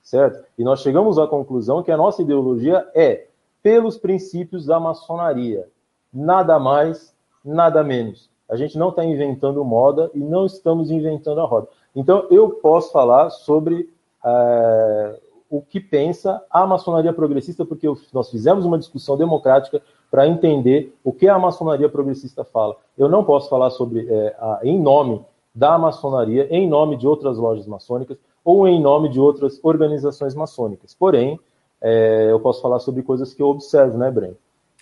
certo? 0.00 0.44
E 0.56 0.62
nós 0.62 0.80
chegamos 0.80 1.18
à 1.18 1.26
conclusão 1.26 1.82
que 1.82 1.90
a 1.90 1.96
nossa 1.96 2.22
ideologia 2.22 2.88
é 2.94 3.26
pelos 3.60 3.98
princípios 3.98 4.64
da 4.64 4.78
maçonaria. 4.78 5.68
Nada 6.14 6.60
mais, 6.60 7.11
nada 7.44 7.82
menos. 7.82 8.30
A 8.48 8.56
gente 8.56 8.76
não 8.76 8.90
está 8.90 9.04
inventando 9.04 9.64
moda 9.64 10.10
e 10.14 10.18
não 10.18 10.44
estamos 10.44 10.90
inventando 10.90 11.40
a 11.40 11.44
roda. 11.44 11.68
Então, 11.94 12.26
eu 12.30 12.50
posso 12.50 12.92
falar 12.92 13.30
sobre 13.30 13.88
é, 14.24 15.20
o 15.50 15.60
que 15.60 15.80
pensa 15.80 16.42
a 16.50 16.66
maçonaria 16.66 17.12
progressista, 17.12 17.64
porque 17.64 17.86
nós 18.12 18.30
fizemos 18.30 18.64
uma 18.64 18.78
discussão 18.78 19.16
democrática 19.16 19.82
para 20.10 20.26
entender 20.26 20.94
o 21.02 21.12
que 21.12 21.28
a 21.28 21.38
maçonaria 21.38 21.88
progressista 21.88 22.44
fala. 22.44 22.76
Eu 22.96 23.08
não 23.08 23.24
posso 23.24 23.48
falar 23.48 23.70
sobre 23.70 24.06
é, 24.08 24.36
a, 24.38 24.60
em 24.62 24.80
nome 24.80 25.24
da 25.54 25.78
maçonaria, 25.78 26.46
em 26.50 26.68
nome 26.68 26.96
de 26.96 27.06
outras 27.06 27.38
lojas 27.38 27.66
maçônicas 27.66 28.18
ou 28.44 28.66
em 28.66 28.80
nome 28.80 29.08
de 29.08 29.20
outras 29.20 29.60
organizações 29.62 30.34
maçônicas. 30.34 30.94
Porém, 30.94 31.38
é, 31.80 32.28
eu 32.30 32.40
posso 32.40 32.60
falar 32.60 32.78
sobre 32.78 33.02
coisas 33.02 33.34
que 33.34 33.42
eu 33.42 33.48
observo, 33.48 33.98
né, 33.98 34.10
Breno? 34.10 34.36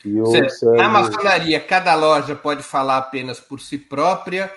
Observo... 0.05 0.77
Na 0.77 0.89
maçonaria, 0.89 1.61
cada 1.61 1.95
loja 1.95 2.35
pode 2.35 2.63
falar 2.63 2.99
apenas 2.99 3.39
por 3.41 3.61
si 3.61 3.77
própria 3.79 4.51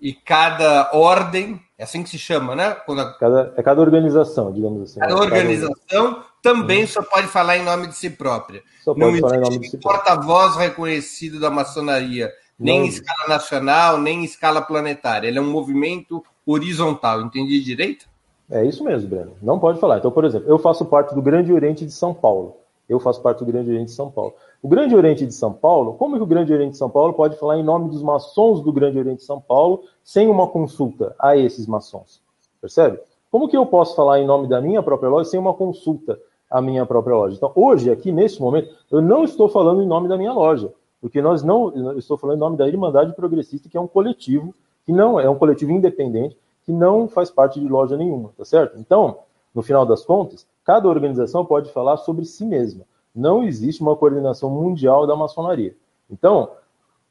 e 0.00 0.14
cada 0.14 0.90
ordem, 0.94 1.60
é 1.76 1.84
assim 1.84 2.02
que 2.02 2.08
se 2.08 2.18
chama, 2.18 2.56
né? 2.56 2.74
Quando... 2.86 3.16
Cada, 3.18 3.52
é 3.56 3.62
cada 3.62 3.80
organização, 3.80 4.50
digamos 4.52 4.82
assim. 4.82 4.98
Cada 4.98 5.14
organização 5.14 6.14
cada... 6.14 6.24
também 6.42 6.86
só 6.86 7.02
pode 7.02 7.26
falar 7.26 7.58
em 7.58 7.64
nome 7.64 7.86
de 7.86 7.94
si 7.94 8.08
própria. 8.08 8.62
Só 8.82 8.94
pode 8.94 9.20
Não 9.20 9.20
falar 9.20 9.36
em 9.36 9.40
nome 9.40 9.58
de 9.58 9.68
si 9.68 9.78
própria. 9.78 10.02
porta-voz 10.02 10.56
reconhecido 10.56 11.38
da 11.38 11.50
maçonaria, 11.50 12.32
nem 12.58 12.78
Não. 12.78 12.86
em 12.86 12.88
escala 12.88 13.28
nacional, 13.28 13.98
nem 13.98 14.20
em 14.20 14.24
escala 14.24 14.62
planetária. 14.62 15.28
Ele 15.28 15.38
é 15.38 15.42
um 15.42 15.50
movimento 15.50 16.24
horizontal, 16.46 17.20
entendi 17.20 17.62
direito? 17.62 18.08
É 18.50 18.64
isso 18.64 18.82
mesmo, 18.82 19.08
Breno. 19.08 19.36
Não 19.40 19.58
pode 19.58 19.78
falar. 19.78 19.98
Então, 19.98 20.10
por 20.10 20.24
exemplo, 20.24 20.48
eu 20.48 20.58
faço 20.58 20.84
parte 20.86 21.14
do 21.14 21.22
Grande 21.22 21.52
Oriente 21.52 21.84
de 21.84 21.92
São 21.92 22.12
Paulo. 22.12 22.56
Eu 22.88 22.98
faço 22.98 23.22
parte 23.22 23.38
do 23.38 23.46
Grande 23.46 23.70
Oriente 23.70 23.90
de 23.90 23.94
São 23.94 24.10
Paulo. 24.10 24.34
O 24.62 24.68
Grande 24.68 24.94
Oriente 24.94 25.26
de 25.26 25.32
São 25.32 25.54
Paulo, 25.54 25.94
como 25.94 26.16
que 26.16 26.22
o 26.22 26.26
Grande 26.26 26.52
Oriente 26.52 26.72
de 26.72 26.76
São 26.76 26.90
Paulo 26.90 27.14
pode 27.14 27.34
falar 27.36 27.56
em 27.56 27.62
nome 27.62 27.88
dos 27.88 28.02
maçons 28.02 28.60
do 28.60 28.70
Grande 28.70 28.98
Oriente 28.98 29.20
de 29.20 29.24
São 29.24 29.40
Paulo 29.40 29.84
sem 30.04 30.28
uma 30.28 30.46
consulta 30.46 31.14
a 31.18 31.34
esses 31.34 31.66
maçons? 31.66 32.22
Percebe? 32.60 33.00
Como 33.30 33.48
que 33.48 33.56
eu 33.56 33.64
posso 33.64 33.96
falar 33.96 34.20
em 34.20 34.26
nome 34.26 34.48
da 34.48 34.60
minha 34.60 34.82
própria 34.82 35.08
loja 35.08 35.30
sem 35.30 35.40
uma 35.40 35.54
consulta 35.54 36.20
à 36.50 36.60
minha 36.60 36.84
própria 36.84 37.16
loja? 37.16 37.36
Então, 37.36 37.50
hoje, 37.54 37.90
aqui 37.90 38.12
nesse 38.12 38.38
momento, 38.38 38.68
eu 38.90 39.00
não 39.00 39.24
estou 39.24 39.48
falando 39.48 39.80
em 39.80 39.86
nome 39.86 40.08
da 40.08 40.18
minha 40.18 40.32
loja, 40.32 40.70
porque 41.00 41.22
nós 41.22 41.42
não, 41.42 41.74
eu 41.74 41.98
estou 41.98 42.18
falando 42.18 42.36
em 42.36 42.40
nome 42.40 42.58
da 42.58 42.68
Irmandade 42.68 43.14
Progressista, 43.14 43.66
que 43.66 43.78
é 43.78 43.80
um 43.80 43.88
coletivo 43.88 44.54
que 44.84 44.92
não 44.92 45.18
é 45.18 45.28
um 45.30 45.36
coletivo 45.36 45.72
independente, 45.72 46.36
que 46.66 46.72
não 46.72 47.08
faz 47.08 47.30
parte 47.30 47.58
de 47.58 47.66
loja 47.66 47.96
nenhuma, 47.96 48.30
tá 48.36 48.44
certo? 48.44 48.78
Então, 48.78 49.20
no 49.54 49.62
final 49.62 49.86
das 49.86 50.04
contas, 50.04 50.46
cada 50.64 50.86
organização 50.86 51.46
pode 51.46 51.72
falar 51.72 51.96
sobre 51.96 52.26
si 52.26 52.44
mesma. 52.44 52.84
Não 53.14 53.42
existe 53.44 53.82
uma 53.82 53.96
coordenação 53.96 54.50
mundial 54.50 55.06
da 55.06 55.16
maçonaria. 55.16 55.76
Então, 56.10 56.50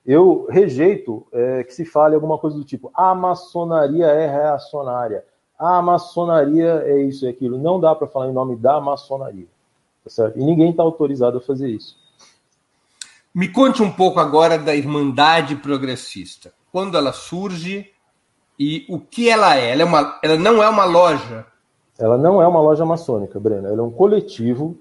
eu 0.05 0.47
rejeito 0.49 1.25
é, 1.31 1.63
que 1.63 1.73
se 1.73 1.85
fale 1.85 2.15
alguma 2.15 2.37
coisa 2.37 2.57
do 2.57 2.63
tipo: 2.63 2.91
a 2.93 3.13
maçonaria 3.13 4.07
é 4.07 4.27
reacionária, 4.27 5.23
a 5.57 5.81
maçonaria 5.81 6.83
é 6.85 7.01
isso 7.03 7.25
e 7.25 7.29
aquilo. 7.29 7.57
Não 7.57 7.79
dá 7.79 7.93
para 7.93 8.07
falar 8.07 8.29
em 8.29 8.33
nome 8.33 8.55
da 8.55 8.79
maçonaria. 8.79 9.47
Tá 10.03 10.09
certo? 10.09 10.39
E 10.39 10.43
ninguém 10.43 10.71
está 10.71 10.83
autorizado 10.83 11.37
a 11.37 11.41
fazer 11.41 11.69
isso. 11.69 11.97
Me 13.35 13.47
conte 13.47 13.83
um 13.83 13.91
pouco 13.91 14.19
agora 14.19 14.57
da 14.57 14.75
Irmandade 14.75 15.55
Progressista. 15.57 16.51
Quando 16.71 16.97
ela 16.97 17.13
surge 17.13 17.91
e 18.57 18.85
o 18.89 18.99
que 18.99 19.29
ela 19.29 19.55
é? 19.55 19.71
Ela, 19.71 19.81
é 19.81 19.85
uma, 19.85 20.19
ela 20.23 20.37
não 20.37 20.63
é 20.63 20.69
uma 20.69 20.85
loja 20.85 21.45
ela 21.99 22.17
não 22.17 22.41
é 22.41 22.47
uma 22.47 22.61
loja 22.61 22.85
maçônica, 22.85 23.37
Breno. 23.39 23.67
Ela 23.67 23.79
é 23.79 23.83
um 23.83 23.91
coletivo, 23.91 24.77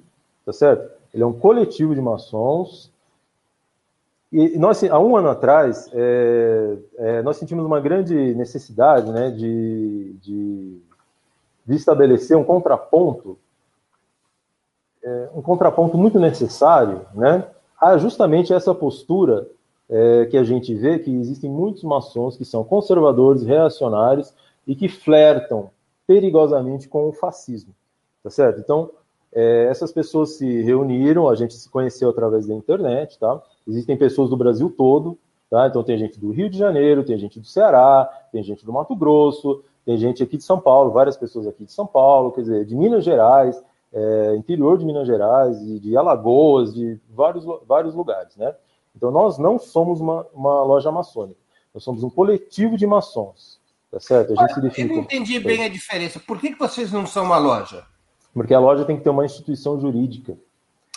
tá 0.47 0.53
certo? 0.53 0.89
Ele 1.19 1.25
é 1.25 1.27
um 1.27 1.33
coletivo 1.33 1.97
de 1.97 2.01
maçons. 2.01 2.93
E 4.31 4.57
nós, 4.57 4.85
há 4.85 5.01
um 5.01 5.16
ano 5.16 5.29
atrás, 5.29 5.91
é, 5.93 6.79
é, 6.97 7.23
nós 7.23 7.39
sentimos 7.39 7.66
uma 7.66 7.81
grande 7.81 8.14
necessidade 8.37 9.11
né, 9.11 9.33
de, 9.33 10.14
de, 10.23 10.81
de 11.66 11.75
estabelecer 11.75 12.37
um 12.37 12.45
contraponto, 12.45 13.37
é, 15.03 15.29
um 15.35 15.43
contraponto 15.43 15.99
muito 15.99 16.21
necessário, 16.21 17.05
né, 17.14 17.49
a 17.81 17.99
justamente 17.99 18.53
essa 18.53 18.73
postura 18.73 19.49
é, 19.89 20.27
que 20.27 20.37
a 20.37 20.45
gente 20.45 20.73
vê 20.73 21.01
que 21.01 21.11
existem 21.11 21.51
muitos 21.51 21.83
maçons 21.83 22.37
que 22.37 22.45
são 22.45 22.62
conservadores, 22.62 23.43
reacionários 23.43 24.33
e 24.64 24.77
que 24.77 24.89
flertam 24.89 25.71
perigosamente 26.07 26.87
com 26.87 27.09
o 27.09 27.12
fascismo, 27.12 27.75
tá 28.23 28.31
certo? 28.31 28.61
Então, 28.61 28.91
é, 29.39 29.68
essas 29.70 29.93
pessoas 29.93 30.30
se 30.30 30.62
reuniram, 30.62 31.28
a 31.28 31.36
gente 31.36 31.55
se 31.55 31.70
conheceu 31.70 32.11
através 32.11 32.49
da 32.49 32.55
internet, 32.55 33.16
tá? 33.20 33.41
Existem 33.68 33.97
pessoas 33.97 34.28
do 34.28 34.36
Brasil 34.36 34.68
todo, 34.76 35.16
tá? 35.49 35.68
Então 35.68 35.84
tem 35.84 35.97
gente 35.97 36.18
do 36.18 36.32
Rio 36.32 36.51
de 36.51 36.59
Janeiro, 36.59 37.05
tem 37.05 37.16
gente 37.16 37.39
do 37.39 37.47
Ceará, 37.47 38.11
tem 38.32 38.43
gente 38.43 38.66
do 38.66 38.72
Mato 38.72 38.97
Grosso, 38.97 39.62
tem 39.86 39.97
gente 39.97 40.24
aqui 40.24 40.36
de 40.36 40.43
São 40.43 40.59
Paulo, 40.59 40.91
várias 40.91 41.16
pessoas 41.16 41.47
aqui 41.47 41.64
de 41.64 41.72
São 41.72 41.86
Paulo, 41.86 42.32
quer 42.32 42.41
dizer, 42.41 42.64
de 42.64 42.74
Minas 42.74 43.05
Gerais, 43.05 43.62
é, 43.93 44.34
interior 44.34 44.76
de 44.76 44.84
Minas 44.84 45.07
Gerais, 45.07 45.57
e 45.62 45.78
de 45.78 45.97
Alagoas, 45.97 46.74
de 46.74 46.99
vários, 47.09 47.45
vários 47.64 47.95
lugares, 47.95 48.36
né? 48.36 48.53
Então 48.97 49.12
nós 49.12 49.39
não 49.39 49.57
somos 49.57 50.01
uma, 50.01 50.26
uma 50.34 50.64
loja 50.64 50.91
maçônica, 50.91 51.39
nós 51.72 51.84
somos 51.84 52.03
um 52.03 52.11
coletivo 52.11 52.76
de 52.76 52.89
maçons, 52.89 53.59
Tá 53.91 53.99
certo? 54.01 54.34
A 54.34 54.43
gente 54.43 54.55
se 54.55 54.61
define 54.61 54.91
eu 54.91 54.97
não 54.97 55.03
entendi 55.05 55.41
bem 55.41 55.64
a 55.64 55.68
diferença. 55.68 56.20
Por 56.20 56.39
que, 56.39 56.53
que 56.53 56.59
vocês 56.59 56.93
não 56.93 57.07
são 57.07 57.24
uma 57.24 57.39
loja? 57.39 57.86
Porque 58.35 58.55
a 58.55 58.61
loja 58.61 58.85
tem 58.85 58.97
que 58.97 59.03
ter 59.03 59.11
uma 59.11 59.24
instituição 59.24 59.81
jurídica. 59.81 60.37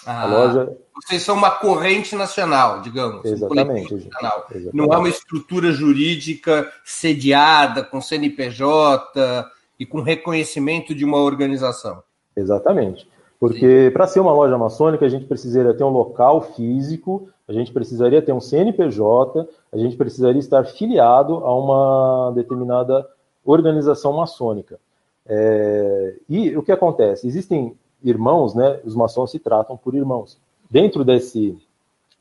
Ah, 0.05 0.23
a 0.23 0.25
loja... 0.25 0.77
Vocês 0.95 1.21
são 1.21 1.35
uma 1.35 1.51
corrente 1.51 2.15
nacional, 2.15 2.81
digamos. 2.81 3.25
Exatamente. 3.25 3.93
Um 3.93 3.97
nacional. 3.97 4.45
Exatamente. 4.51 4.75
Não 4.75 4.93
é 4.93 4.97
uma 4.97 5.09
estrutura 5.09 5.71
jurídica 5.71 6.71
sediada 6.83 7.83
com 7.83 8.01
CNPJ 8.01 9.49
e 9.79 9.85
com 9.85 10.01
reconhecimento 10.01 10.93
de 10.93 11.03
uma 11.03 11.17
organização. 11.17 12.03
Exatamente. 12.35 13.07
Porque 13.39 13.89
para 13.91 14.05
ser 14.05 14.19
uma 14.19 14.31
loja 14.31 14.55
maçônica, 14.55 15.03
a 15.03 15.09
gente 15.09 15.25
precisaria 15.25 15.73
ter 15.73 15.83
um 15.83 15.89
local 15.89 16.41
físico, 16.53 17.27
a 17.47 17.53
gente 17.53 17.71
precisaria 17.71 18.21
ter 18.21 18.31
um 18.31 18.39
CNPJ, 18.39 19.47
a 19.73 19.77
gente 19.77 19.97
precisaria 19.97 20.39
estar 20.39 20.63
filiado 20.65 21.37
a 21.37 21.55
uma 21.57 22.31
determinada 22.35 23.07
organização 23.43 24.13
maçônica. 24.13 24.79
É, 25.25 26.15
e 26.27 26.55
o 26.57 26.63
que 26.63 26.71
acontece? 26.71 27.27
Existem 27.27 27.75
irmãos, 28.03 28.55
né? 28.55 28.79
Os 28.83 28.95
maçons 28.95 29.31
se 29.31 29.39
tratam 29.39 29.77
por 29.77 29.95
irmãos. 29.95 30.37
Dentro 30.69 31.03
desse 31.03 31.57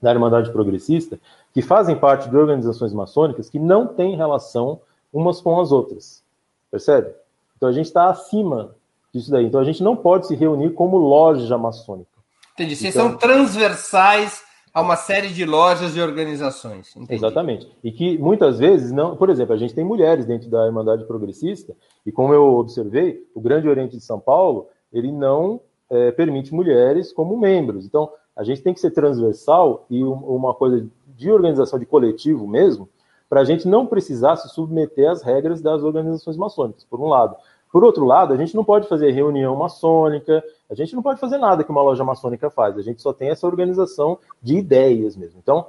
da 0.01 0.11
Irmandade 0.11 0.51
Progressista, 0.51 1.20
que 1.53 1.61
fazem 1.61 1.96
parte 1.96 2.28
de 2.28 2.36
organizações 2.36 2.92
maçônicas 2.92 3.51
que 3.51 3.59
não 3.59 3.86
têm 3.86 4.16
relação 4.16 4.80
umas 5.12 5.40
com 5.40 5.61
as 5.61 5.72
outras. 5.72 6.22
Percebe? 6.70 7.12
Então 7.57 7.68
a 7.68 7.72
gente 7.72 7.86
está 7.86 8.09
acima 8.09 8.74
disso 9.12 9.30
daí. 9.30 9.44
Então 9.46 9.61
a 9.61 9.64
gente 9.64 9.82
não 9.82 9.94
pode 9.94 10.26
se 10.26 10.34
reunir 10.34 10.70
como 10.70 10.96
loja 10.96 11.59
maçônica. 11.59 12.09
Entendi. 12.55 12.76
Vocês 12.76 12.94
então, 12.94 13.11
são 13.11 13.18
transversais 13.18 14.42
a 14.72 14.80
uma 14.80 14.96
série 14.96 15.28
de 15.28 15.44
lojas 15.44 15.96
e 15.96 16.00
organizações. 16.00 16.94
Entendi. 16.96 17.14
Exatamente. 17.14 17.68
E 17.82 17.90
que 17.90 18.16
muitas 18.18 18.58
vezes 18.58 18.92
não. 18.92 19.16
Por 19.16 19.28
exemplo, 19.28 19.54
a 19.54 19.58
gente 19.58 19.74
tem 19.74 19.84
mulheres 19.84 20.24
dentro 20.24 20.48
da 20.48 20.66
Irmandade 20.66 21.04
Progressista, 21.04 21.76
e 22.06 22.12
como 22.12 22.32
eu 22.32 22.54
observei, 22.54 23.24
o 23.34 23.40
Grande 23.40 23.68
Oriente 23.68 23.96
de 23.96 24.02
São 24.02 24.20
Paulo, 24.20 24.68
ele 24.92 25.10
não 25.10 25.60
é, 25.88 26.12
permite 26.12 26.54
mulheres 26.54 27.12
como 27.12 27.36
membros. 27.36 27.84
Então, 27.84 28.10
a 28.36 28.44
gente 28.44 28.62
tem 28.62 28.72
que 28.72 28.80
ser 28.80 28.92
transversal 28.92 29.84
e 29.90 30.02
uma 30.02 30.54
coisa 30.54 30.86
de 31.16 31.30
organização 31.30 31.78
de 31.78 31.84
coletivo 31.84 32.46
mesmo, 32.46 32.88
para 33.28 33.42
a 33.42 33.44
gente 33.44 33.68
não 33.68 33.86
precisar 33.86 34.36
se 34.36 34.48
submeter 34.48 35.10
às 35.10 35.22
regras 35.22 35.60
das 35.60 35.82
organizações 35.82 36.36
maçônicas, 36.36 36.84
por 36.84 37.00
um 37.00 37.06
lado. 37.06 37.36
Por 37.72 37.84
outro 37.84 38.04
lado, 38.04 38.34
a 38.34 38.36
gente 38.36 38.54
não 38.54 38.64
pode 38.64 38.88
fazer 38.88 39.12
reunião 39.12 39.54
maçônica, 39.54 40.42
a 40.68 40.74
gente 40.74 40.94
não 40.94 41.02
pode 41.02 41.20
fazer 41.20 41.38
nada 41.38 41.62
que 41.62 41.70
uma 41.70 41.82
loja 41.82 42.04
maçônica 42.04 42.50
faz, 42.50 42.76
a 42.76 42.82
gente 42.82 43.00
só 43.00 43.12
tem 43.12 43.30
essa 43.30 43.46
organização 43.46 44.18
de 44.42 44.56
ideias 44.56 45.16
mesmo. 45.16 45.38
Então, 45.38 45.66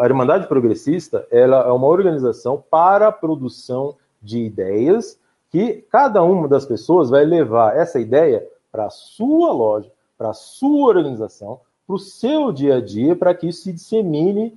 a 0.00 0.04
Irmandade 0.04 0.46
Progressista 0.46 1.26
ela 1.30 1.62
é 1.66 1.72
uma 1.72 1.86
organização 1.86 2.62
para 2.70 3.08
a 3.08 3.12
produção 3.12 3.96
de 4.22 4.38
ideias 4.38 5.18
que 5.50 5.84
cada 5.90 6.22
uma 6.22 6.46
das 6.46 6.64
pessoas 6.64 7.10
vai 7.10 7.24
levar 7.24 7.76
essa 7.76 7.98
ideia 7.98 8.46
para 8.70 8.86
a 8.86 8.90
sua 8.90 9.52
loja, 9.52 9.90
para 10.16 10.30
a 10.30 10.34
sua 10.34 10.86
organização, 10.86 11.60
para 11.86 11.96
o 11.96 11.98
seu 11.98 12.52
dia 12.52 12.76
a 12.76 12.80
dia, 12.80 13.16
para 13.16 13.34
que 13.34 13.48
isso 13.48 13.62
se 13.62 13.72
dissemine, 13.72 14.56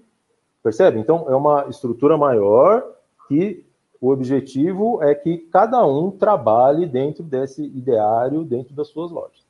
percebe? 0.62 1.00
Então, 1.00 1.26
é 1.28 1.36
uma 1.36 1.66
estrutura 1.68 2.16
maior 2.18 2.86
que 3.28 3.66
o 4.04 4.12
objetivo 4.12 5.02
é 5.02 5.16
que 5.16 5.38
cada 5.50 5.86
um 5.88 6.12
trabalhe 6.12 6.86
dentro 6.86 7.24
desse 7.24 7.64
ideário, 7.64 8.44
dentro 8.44 8.76
das 8.76 8.90
suas 8.90 9.10
lojas. 9.10 9.42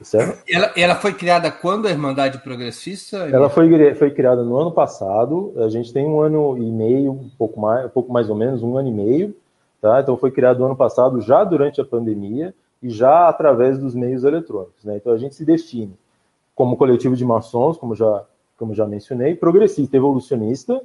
Certo? 0.00 0.44
Ela, 0.48 0.72
ela 0.76 0.94
foi 0.94 1.12
criada 1.12 1.50
quando 1.50 1.88
a 1.88 1.90
Irmandade 1.90 2.38
Progressista? 2.38 3.28
Ela 3.28 3.50
foi, 3.50 3.94
foi 3.96 4.12
criada 4.12 4.44
no 4.44 4.56
ano 4.56 4.70
passado. 4.70 5.52
A 5.56 5.68
gente 5.68 5.92
tem 5.92 6.06
um 6.06 6.20
ano 6.20 6.56
e 6.56 6.70
meio, 6.70 7.10
um 7.10 7.30
pouco 7.36 7.58
mais, 7.58 7.86
um 7.86 7.88
pouco 7.88 8.12
mais 8.12 8.30
ou 8.30 8.36
menos, 8.36 8.62
um 8.62 8.76
ano 8.76 8.90
e 8.90 8.92
meio. 8.92 9.34
Tá? 9.80 10.00
Então 10.00 10.16
foi 10.16 10.30
criado 10.30 10.60
no 10.60 10.66
ano 10.66 10.76
passado, 10.76 11.20
já 11.20 11.42
durante 11.42 11.80
a 11.80 11.84
pandemia 11.84 12.54
e 12.80 12.88
já 12.90 13.28
através 13.28 13.76
dos 13.76 13.92
meios 13.92 14.22
eletrônicos. 14.22 14.84
Né? 14.84 14.98
Então 14.98 15.12
a 15.12 15.18
gente 15.18 15.34
se 15.34 15.44
define 15.44 15.98
como 16.54 16.76
coletivo 16.76 17.16
de 17.16 17.24
maçons, 17.24 17.76
como 17.76 17.96
já, 17.96 18.24
como 18.56 18.72
já 18.72 18.86
mencionei, 18.86 19.34
progressista, 19.34 19.96
evolucionista, 19.96 20.80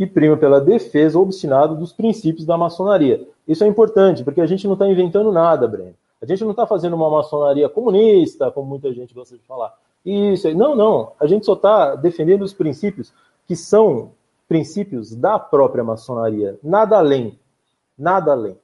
que 0.00 0.06
prima 0.06 0.34
pela 0.34 0.62
defesa 0.62 1.18
obstinada 1.18 1.74
dos 1.74 1.92
princípios 1.92 2.46
da 2.46 2.56
maçonaria. 2.56 3.28
Isso 3.46 3.62
é 3.62 3.66
importante, 3.66 4.24
porque 4.24 4.40
a 4.40 4.46
gente 4.46 4.66
não 4.66 4.72
está 4.72 4.88
inventando 4.88 5.30
nada, 5.30 5.68
Breno. 5.68 5.94
A 6.22 6.24
gente 6.24 6.42
não 6.42 6.52
está 6.52 6.66
fazendo 6.66 6.96
uma 6.96 7.10
maçonaria 7.10 7.68
comunista, 7.68 8.50
como 8.50 8.66
muita 8.66 8.90
gente 8.94 9.12
gosta 9.12 9.36
de 9.36 9.44
falar. 9.44 9.74
Isso, 10.02 10.50
não, 10.54 10.74
não. 10.74 11.12
A 11.20 11.26
gente 11.26 11.44
só 11.44 11.52
está 11.52 11.96
defendendo 11.96 12.40
os 12.40 12.54
princípios 12.54 13.12
que 13.46 13.54
são 13.54 14.12
princípios 14.48 15.14
da 15.14 15.38
própria 15.38 15.84
maçonaria, 15.84 16.58
nada 16.64 16.96
além. 16.96 17.38
Nada 17.98 18.32
além. 18.32 18.56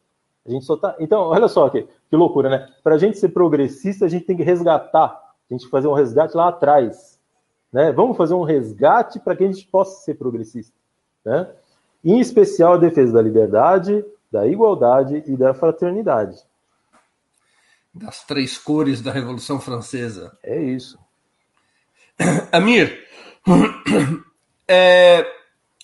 A 0.46 0.50
gente 0.50 0.64
só 0.64 0.72
está. 0.72 0.96
Então, 0.98 1.20
olha 1.20 1.48
só 1.48 1.68
que, 1.68 1.82
que 1.82 2.16
loucura, 2.16 2.48
né? 2.48 2.66
Para 2.82 2.94
a 2.94 2.98
gente 2.98 3.18
ser 3.18 3.28
progressista, 3.28 4.06
a 4.06 4.08
gente 4.08 4.24
tem 4.24 4.38
que 4.38 4.42
resgatar 4.42 5.22
a 5.50 5.52
gente 5.52 5.68
fazer 5.68 5.86
um 5.86 5.92
resgate 5.92 6.34
lá 6.34 6.48
atrás. 6.48 7.20
Né? 7.70 7.92
Vamos 7.92 8.16
fazer 8.16 8.32
um 8.32 8.42
resgate 8.42 9.20
para 9.20 9.36
que 9.36 9.44
a 9.44 9.46
gente 9.46 9.66
possa 9.66 10.02
ser 10.02 10.14
progressista. 10.14 10.74
Né? 11.26 11.50
Em 12.04 12.20
especial 12.20 12.74
a 12.74 12.78
defesa 12.78 13.14
da 13.14 13.20
liberdade, 13.20 14.04
da 14.30 14.46
igualdade 14.46 15.24
e 15.26 15.36
da 15.36 15.52
fraternidade. 15.52 16.38
Das 17.92 18.22
três 18.22 18.56
cores 18.56 19.02
da 19.02 19.10
Revolução 19.10 19.58
Francesa. 19.58 20.38
É 20.40 20.62
isso. 20.62 20.96
Amir, 22.52 23.04
é, 24.68 25.26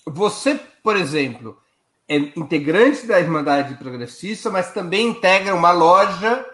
você, 0.05 0.57
por 0.81 0.95
exemplo, 0.95 1.61
é 2.07 2.15
integrante 2.15 3.05
da 3.05 3.19
Irmandade 3.19 3.75
Progressista, 3.75 4.49
mas 4.49 4.71
também 4.71 5.07
integra 5.07 5.53
uma 5.53 5.71
loja, 5.71 6.45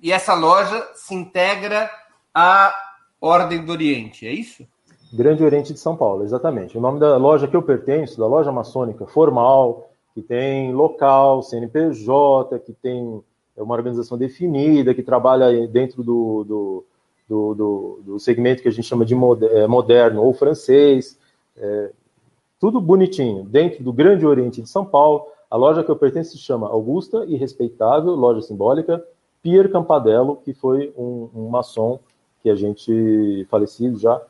e 0.00 0.10
essa 0.10 0.32
loja 0.32 0.88
se 0.94 1.14
integra 1.14 1.90
a 2.34 2.74
Ordem 3.20 3.62
do 3.62 3.72
Oriente, 3.72 4.26
é 4.26 4.32
isso? 4.32 4.66
Grande 5.12 5.42
Oriente 5.42 5.72
de 5.72 5.80
São 5.80 5.96
Paulo, 5.96 6.22
exatamente. 6.22 6.78
O 6.78 6.80
nome 6.80 7.00
da 7.00 7.16
loja 7.16 7.48
que 7.48 7.56
eu 7.56 7.62
pertenço, 7.62 8.18
da 8.18 8.26
loja 8.26 8.52
maçônica 8.52 9.06
formal, 9.06 9.90
que 10.14 10.22
tem 10.22 10.72
local, 10.72 11.42
CNPJ, 11.42 12.58
que 12.60 12.72
tem 12.72 13.22
uma 13.56 13.74
organização 13.74 14.16
definida, 14.16 14.94
que 14.94 15.02
trabalha 15.02 15.66
dentro 15.66 16.02
do, 16.02 16.44
do, 16.44 16.84
do, 17.28 17.54
do, 17.54 18.00
do 18.04 18.18
segmento 18.18 18.62
que 18.62 18.68
a 18.68 18.72
gente 18.72 18.86
chama 18.86 19.04
de 19.04 19.14
é, 19.14 19.66
moderno 19.66 20.22
ou 20.22 20.32
francês, 20.32 21.18
é, 21.56 21.90
tudo 22.58 22.80
bonitinho. 22.80 23.44
Dentro 23.44 23.82
do 23.82 23.92
Grande 23.92 24.26
Oriente 24.26 24.62
de 24.62 24.68
São 24.68 24.84
Paulo, 24.84 25.26
a 25.50 25.56
loja 25.56 25.82
que 25.82 25.90
eu 25.90 25.96
pertenço 25.96 26.32
se 26.32 26.38
chama 26.38 26.68
Augusta 26.68 27.24
e 27.26 27.36
Respeitável, 27.36 28.14
loja 28.14 28.42
simbólica, 28.42 29.04
Pierre 29.42 29.68
Campadello, 29.68 30.36
que 30.44 30.52
foi 30.52 30.92
um, 30.96 31.28
um 31.34 31.48
maçom 31.48 31.98
que 32.42 32.50
a 32.50 32.54
gente 32.54 33.46
falecido 33.50 33.98
já. 33.98 34.20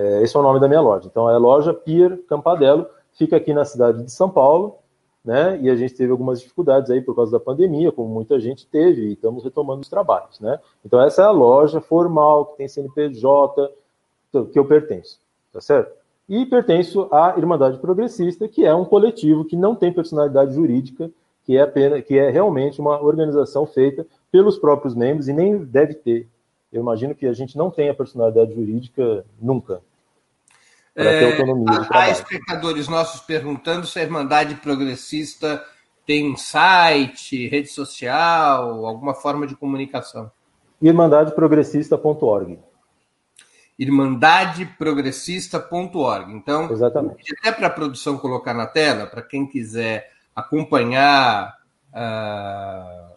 É, 0.00 0.22
esse 0.22 0.34
é 0.34 0.40
o 0.40 0.42
nome 0.42 0.58
da 0.58 0.66
minha 0.66 0.80
loja. 0.80 1.06
Então 1.06 1.28
é 1.28 1.34
a 1.34 1.38
loja 1.38 1.74
Pier 1.74 2.18
Campadelo, 2.26 2.86
fica 3.12 3.36
aqui 3.36 3.52
na 3.52 3.66
cidade 3.66 4.02
de 4.02 4.10
São 4.10 4.30
Paulo, 4.30 4.78
né? 5.22 5.58
E 5.60 5.68
a 5.68 5.76
gente 5.76 5.92
teve 5.92 6.10
algumas 6.10 6.40
dificuldades 6.40 6.90
aí 6.90 7.02
por 7.02 7.14
causa 7.14 7.32
da 7.32 7.38
pandemia, 7.38 7.92
como 7.92 8.08
muita 8.08 8.40
gente 8.40 8.66
teve, 8.66 9.02
e 9.02 9.12
estamos 9.12 9.44
retomando 9.44 9.82
os 9.82 9.90
trabalhos, 9.90 10.40
né? 10.40 10.58
Então 10.82 11.02
essa 11.02 11.20
é 11.20 11.24
a 11.26 11.30
loja 11.30 11.82
formal 11.82 12.46
que 12.46 12.56
tem 12.56 12.68
CNPJ 12.68 13.70
que 14.52 14.58
eu 14.58 14.64
pertenço, 14.64 15.20
tá 15.52 15.60
certo? 15.60 15.92
E 16.26 16.46
pertenço 16.46 17.08
à 17.10 17.34
Irmandade 17.36 17.78
Progressista, 17.78 18.48
que 18.48 18.64
é 18.64 18.74
um 18.74 18.84
coletivo 18.86 19.44
que 19.44 19.56
não 19.56 19.74
tem 19.74 19.92
personalidade 19.92 20.54
jurídica, 20.54 21.10
que 21.44 21.58
é 21.58 21.62
apenas, 21.62 22.02
que 22.04 22.16
é 22.16 22.30
realmente 22.30 22.80
uma 22.80 23.02
organização 23.02 23.66
feita 23.66 24.06
pelos 24.30 24.56
próprios 24.56 24.94
membros 24.94 25.28
e 25.28 25.32
nem 25.32 25.58
deve 25.58 25.94
ter 25.94 26.28
eu 26.72 26.80
imagino 26.80 27.14
que 27.14 27.26
a 27.26 27.32
gente 27.32 27.56
não 27.56 27.70
tenha 27.70 27.92
personalidade 27.92 28.54
jurídica 28.54 29.24
nunca. 29.40 29.82
Para 30.94 31.10
é, 31.10 31.20
ter 31.20 31.32
autonomia 31.32 31.80
de 31.80 31.88
Há 31.90 32.10
espectadores 32.10 32.88
nossos 32.88 33.20
perguntando 33.20 33.86
se 33.86 33.98
a 33.98 34.02
Irmandade 34.02 34.56
Progressista 34.56 35.64
tem 36.06 36.36
site, 36.36 37.48
rede 37.48 37.68
social, 37.68 38.84
alguma 38.84 39.14
forma 39.14 39.46
de 39.46 39.54
comunicação. 39.54 40.30
Irmandadeprogressista.org. 40.82 42.58
Irmandadeprogressista.org. 43.78 46.32
Então, 46.32 46.70
Exatamente. 46.70 47.32
até 47.38 47.52
para 47.52 47.68
a 47.68 47.70
produção 47.70 48.18
colocar 48.18 48.54
na 48.54 48.66
tela, 48.66 49.06
para 49.06 49.22
quem 49.22 49.46
quiser 49.46 50.10
acompanhar. 50.34 51.60
Uh, 51.92 53.10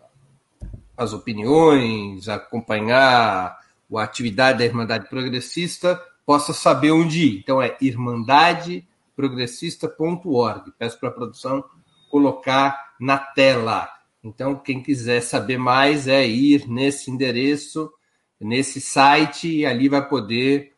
as 0.95 1.13
opiniões, 1.13 2.29
acompanhar 2.29 3.57
a 3.95 4.03
atividade 4.03 4.59
da 4.59 4.65
Irmandade 4.65 5.09
Progressista, 5.09 5.99
possa 6.25 6.53
saber 6.53 6.91
onde 6.91 7.25
ir. 7.25 7.39
Então 7.39 7.61
é 7.61 7.75
irmandadeprogressista.org. 7.81 10.71
Peço 10.77 10.99
para 10.99 11.09
a 11.09 11.13
produção 11.13 11.63
colocar 12.09 12.93
na 12.99 13.17
tela. 13.17 13.89
Então, 14.23 14.55
quem 14.55 14.81
quiser 14.81 15.21
saber 15.21 15.57
mais 15.57 16.07
é 16.07 16.25
ir 16.25 16.69
nesse 16.69 17.11
endereço, 17.11 17.91
nesse 18.39 18.79
site, 18.79 19.49
e 19.49 19.65
ali 19.65 19.89
vai 19.89 20.07
poder 20.07 20.71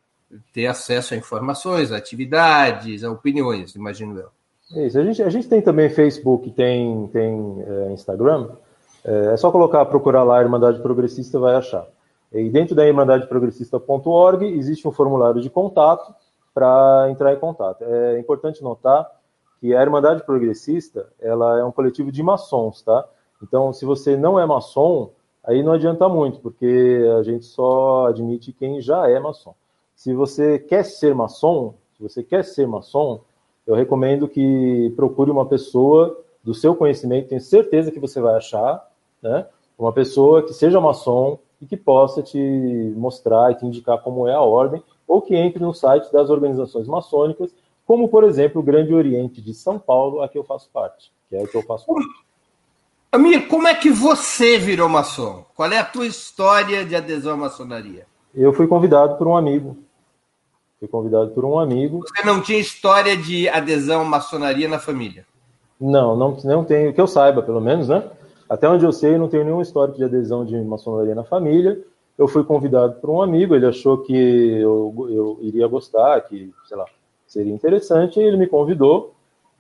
ter 0.52 0.66
acesso 0.66 1.14
a 1.14 1.18
informações, 1.18 1.92
a 1.92 1.98
atividades, 1.98 3.04
a 3.04 3.12
opiniões, 3.12 3.76
imagino 3.76 4.20
eu. 4.20 4.30
Isso. 4.86 4.98
A 4.98 5.04
gente, 5.04 5.22
a 5.22 5.30
gente 5.30 5.48
tem 5.48 5.62
também 5.62 5.90
Facebook, 5.90 6.50
tem, 6.52 7.08
tem 7.08 7.64
é, 7.68 7.94
Instagram. 7.94 8.50
É, 9.04 9.34
é 9.34 9.38
só 9.38 9.52
colocar, 9.52 9.86
procurar 9.86 10.24
lá 10.24 10.42
Irmandade 10.42 10.82
Progressista, 10.82 11.38
vai 11.38 11.56
achar. 11.56 11.86
E 12.36 12.50
dentro 12.50 12.76
da 12.76 12.86
irmandadeprogressista.org 12.86 14.46
existe 14.46 14.86
um 14.88 14.92
formulário 14.92 15.42
de 15.42 15.50
contato 15.50 16.14
para 16.54 17.08
entrar 17.10 17.34
em 17.34 17.40
contato. 17.40 17.84
É 17.84 18.20
importante 18.20 18.62
notar 18.62 19.10
que 19.60 19.74
a 19.74 19.82
Irmandade 19.82 20.24
Progressista 20.26 21.08
ela 21.20 21.60
é 21.60 21.64
um 21.64 21.72
coletivo 21.72 22.12
de 22.12 22.22
maçons, 22.22 22.82
tá? 22.82 23.08
Então, 23.42 23.72
se 23.72 23.86
você 23.86 24.18
não 24.18 24.40
é 24.40 24.46
maçom, 24.46 25.12
aí 25.44 25.64
não 25.64 25.72
adianta 25.72 26.10
muito, 26.10 26.40
porque 26.40 27.06
a 27.18 27.24
gente 27.24 27.46
só 27.46 28.08
admite 28.08 28.52
quem 28.52 28.82
já 28.82 29.10
é 29.10 29.20
maçom. 29.20 29.56
Se 29.96 30.14
você 30.14 30.60
quer 30.60 30.84
ser 30.84 31.16
maçom, 31.16 31.74
Se 31.96 32.04
você 32.04 32.22
quer 32.22 32.44
ser 32.44 32.68
maçom, 32.68 33.22
eu 33.66 33.74
recomendo 33.74 34.28
que 34.28 34.92
procure 34.98 35.32
uma 35.32 35.46
pessoa 35.46 36.22
do 36.44 36.54
seu 36.54 36.76
conhecimento, 36.76 37.30
tenho 37.30 37.40
certeza 37.40 37.90
que 37.90 38.00
você 38.00 38.20
vai 38.20 38.36
achar, 38.36 38.86
né? 39.22 39.48
Uma 39.80 39.94
pessoa 39.94 40.44
que 40.44 40.54
seja 40.54 40.82
maçom 40.82 41.40
e 41.62 41.66
que 41.66 41.78
possa 41.78 42.22
te 42.22 42.94
mostrar 42.96 43.52
e 43.52 43.56
te 43.56 43.66
indicar 43.66 44.02
como 44.02 44.28
é 44.28 44.34
a 44.34 44.42
ordem, 44.42 44.84
ou 45.08 45.22
que 45.22 45.36
entre 45.36 45.62
no 45.62 45.74
site 45.74 46.12
das 46.12 46.30
organizações 46.30 46.88
maçônicas, 46.88 47.54
como, 47.86 48.10
por 48.10 48.24
exemplo, 48.24 48.62
o 48.62 48.64
Grande 48.64 48.94
Oriente 48.94 49.42
de 49.42 49.54
São 49.54 49.78
Paulo, 49.78 50.22
a 50.22 50.28
que 50.28 50.38
eu 50.38 50.44
faço 50.44 50.70
parte, 50.72 51.12
que 51.30 51.36
é 51.36 51.44
o 51.44 51.48
que 51.48 51.56
eu 51.56 51.62
faço 51.62 51.86
parte. 51.86 52.26
Amir, 53.12 53.48
como 53.48 53.68
é 53.68 53.74
que 53.74 53.90
você 53.90 54.58
virou 54.58 54.90
maçom? 54.90 55.46
Qual 55.56 55.72
é 55.72 55.78
a 55.78 55.86
tua 55.86 56.06
história 56.06 56.84
de 56.84 56.96
adesão 56.96 57.36
à 57.36 57.38
maçonaria? 57.38 58.06
Eu 58.34 58.52
fui 58.52 58.68
convidado 58.68 59.16
por 59.16 59.26
um 59.28 59.38
amigo. 59.38 59.78
Fui 60.80 60.88
convidado 60.88 61.32
por 61.32 61.46
um 61.46 61.58
amigo. 61.58 62.02
Você 62.02 62.26
não 62.26 62.42
tinha 62.42 62.60
história 62.60 63.16
de 63.16 63.48
adesão 63.48 64.02
à 64.02 64.04
maçonaria 64.04 64.68
na 64.68 64.80
família? 64.80 65.26
Não, 65.80 66.16
não, 66.16 66.38
não 66.44 66.66
tenho, 66.66 66.94
que 66.94 67.00
eu 67.00 67.08
saiba, 67.08 67.42
pelo 67.42 67.62
menos, 67.62 67.88
né? 67.88 68.04
Até 68.50 68.70
onde 68.70 68.86
eu 68.86 68.92
sei, 68.92 69.18
não 69.18 69.28
tenho 69.28 69.44
nenhum 69.44 69.62
histórico 69.62 69.98
de 69.98 70.04
adesão 70.04 70.46
de 70.46 70.56
maçonaria 70.62 71.16
na 71.16 71.24
família. 71.24 71.82
Eu 72.18 72.28
fui 72.28 72.44
convidado 72.44 73.00
por 73.02 73.10
um 73.10 73.22
amigo, 73.22 73.56
ele 73.56 73.66
achou 73.66 73.98
que 73.98 74.14
eu, 74.14 75.08
eu 75.10 75.40
iria 75.42 75.68
gostar, 75.68 76.22
que, 76.22 76.54
sei 76.68 76.78
lá, 76.78 76.86
seria 77.28 77.54
interessante, 77.54 78.20
e 78.20 78.24
ele 78.24 78.38
me 78.38 78.48
convidou. 78.48 79.14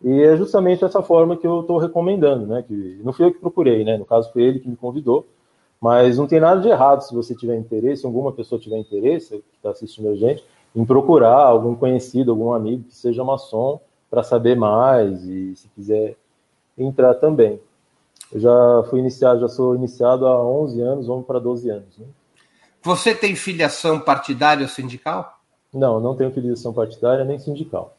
E 0.04 0.22
é 0.22 0.38
justamente 0.38 0.86
essa 0.86 1.02
forma 1.02 1.36
que 1.36 1.48
eu 1.48 1.62
estou 1.62 1.78
recomendando, 1.78 2.46
né? 2.46 2.64
Que 2.66 3.00
não 3.04 3.12
fui 3.12 3.26
eu 3.26 3.34
que 3.34 3.40
procurei, 3.40 3.84
né? 3.84 3.98
No 3.98 4.06
caso, 4.06 4.32
foi 4.32 4.44
ele 4.44 4.60
que 4.60 4.70
me 4.70 4.76
convidou. 4.76 5.26
Mas 5.82 6.18
não 6.18 6.28
tem 6.28 6.40
nada 6.40 6.62
de 6.62 6.70
errado 6.70 7.02
se 7.02 7.14
você 7.14 7.36
tiver 7.36 7.58
interesse, 7.58 8.02
se 8.02 8.08
alguma 8.08 8.32
pessoa 8.32 8.60
tiver 8.60 8.78
interesse, 8.78 9.38
que 9.38 9.56
está 9.58 9.72
assistindo 9.72 10.10
a 10.10 10.16
gente, 10.16 10.44
em 10.76 10.86
procurar 10.86 11.44
algum 11.46 11.76
conhecido, 11.76 12.32
algum 12.32 12.54
amigo 12.54 12.84
que 12.84 12.96
seja 12.96 13.24
maçom, 13.24 13.80
para 14.10 14.24
saber 14.24 14.56
mais 14.56 15.26
e 15.26 15.56
se 15.56 15.68
quiser 15.70 16.16
entrar 16.78 17.16
também. 17.16 17.60
Eu 18.36 18.42
já 18.42 18.84
fui 18.90 19.00
iniciado, 19.00 19.40
já 19.40 19.48
sou 19.48 19.76
iniciado 19.76 20.28
há 20.28 20.46
11 20.46 20.82
anos, 20.82 21.08
vamos 21.08 21.26
para 21.26 21.40
12 21.40 21.70
anos. 21.70 21.98
Né? 21.98 22.06
Você 22.84 23.16
tem 23.16 23.34
filiação 23.34 23.98
partidária 23.98 24.64
ou 24.64 24.68
sindical? 24.68 25.40
Não, 25.74 26.02
não 26.02 26.18
tenho 26.18 26.34
filiação 26.34 26.74
partidária 26.74 27.24
nem 27.24 27.40
sindical. 27.40 27.96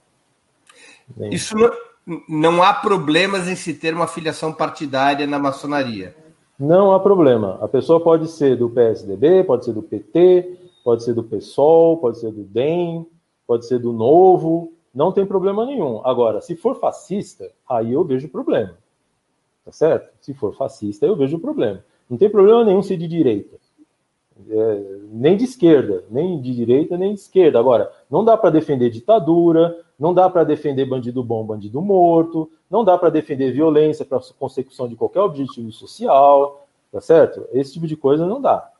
Nem... 1.16 1.32
Isso 1.32 1.56
não, 1.56 2.20
não 2.28 2.62
há 2.62 2.74
problemas 2.74 3.48
em 3.48 3.56
se 3.56 3.72
ter 3.72 3.94
uma 3.94 4.06
filiação 4.06 4.52
partidária 4.52 5.26
na 5.26 5.38
maçonaria? 5.38 6.14
Não 6.58 6.92
há 6.92 7.00
problema. 7.00 7.58
A 7.62 7.68
pessoa 7.68 7.98
pode 7.98 8.28
ser 8.28 8.58
do 8.58 8.68
PSDB, 8.68 9.42
pode 9.42 9.64
ser 9.64 9.72
do 9.72 9.82
PT, 9.82 10.58
pode 10.84 11.02
ser 11.02 11.14
do 11.14 11.24
PSOL, 11.24 11.96
pode 11.96 12.18
ser 12.18 12.30
do 12.30 12.42
DEM, 12.42 13.06
pode 13.46 13.66
ser 13.66 13.78
do 13.78 13.90
Novo, 13.90 14.70
não 14.94 15.10
tem 15.12 15.24
problema 15.24 15.64
nenhum. 15.64 16.02
Agora, 16.04 16.42
se 16.42 16.54
for 16.54 16.78
fascista, 16.78 17.50
aí 17.66 17.94
eu 17.94 18.04
vejo 18.04 18.28
problema. 18.28 18.74
Tá 19.66 19.72
certo? 19.72 20.12
Se 20.20 20.32
for 20.32 20.54
fascista, 20.54 21.04
eu 21.04 21.16
vejo 21.16 21.40
problema. 21.40 21.84
Não 22.08 22.16
tem 22.16 22.30
problema 22.30 22.64
nenhum 22.64 22.84
ser 22.84 22.96
de 22.96 23.08
direita. 23.08 23.56
É, 24.48 24.82
nem 25.10 25.36
de 25.36 25.42
esquerda, 25.42 26.04
nem 26.08 26.40
de 26.40 26.54
direita, 26.54 26.96
nem 26.96 27.12
de 27.12 27.20
esquerda. 27.20 27.58
Agora, 27.58 27.90
não 28.08 28.24
dá 28.24 28.36
para 28.36 28.50
defender 28.50 28.90
ditadura, 28.90 29.76
não 29.98 30.14
dá 30.14 30.30
para 30.30 30.44
defender 30.44 30.84
bandido 30.84 31.24
bom, 31.24 31.44
bandido 31.44 31.82
morto, 31.82 32.48
não 32.70 32.84
dá 32.84 32.96
para 32.96 33.10
defender 33.10 33.50
violência 33.50 34.04
para 34.04 34.20
consecução 34.38 34.86
de 34.86 34.94
qualquer 34.94 35.20
objetivo 35.22 35.72
social, 35.72 36.64
tá 36.92 37.00
certo? 37.00 37.48
Esse 37.52 37.72
tipo 37.72 37.88
de 37.88 37.96
coisa 37.96 38.24
não 38.24 38.40
dá. 38.40 38.70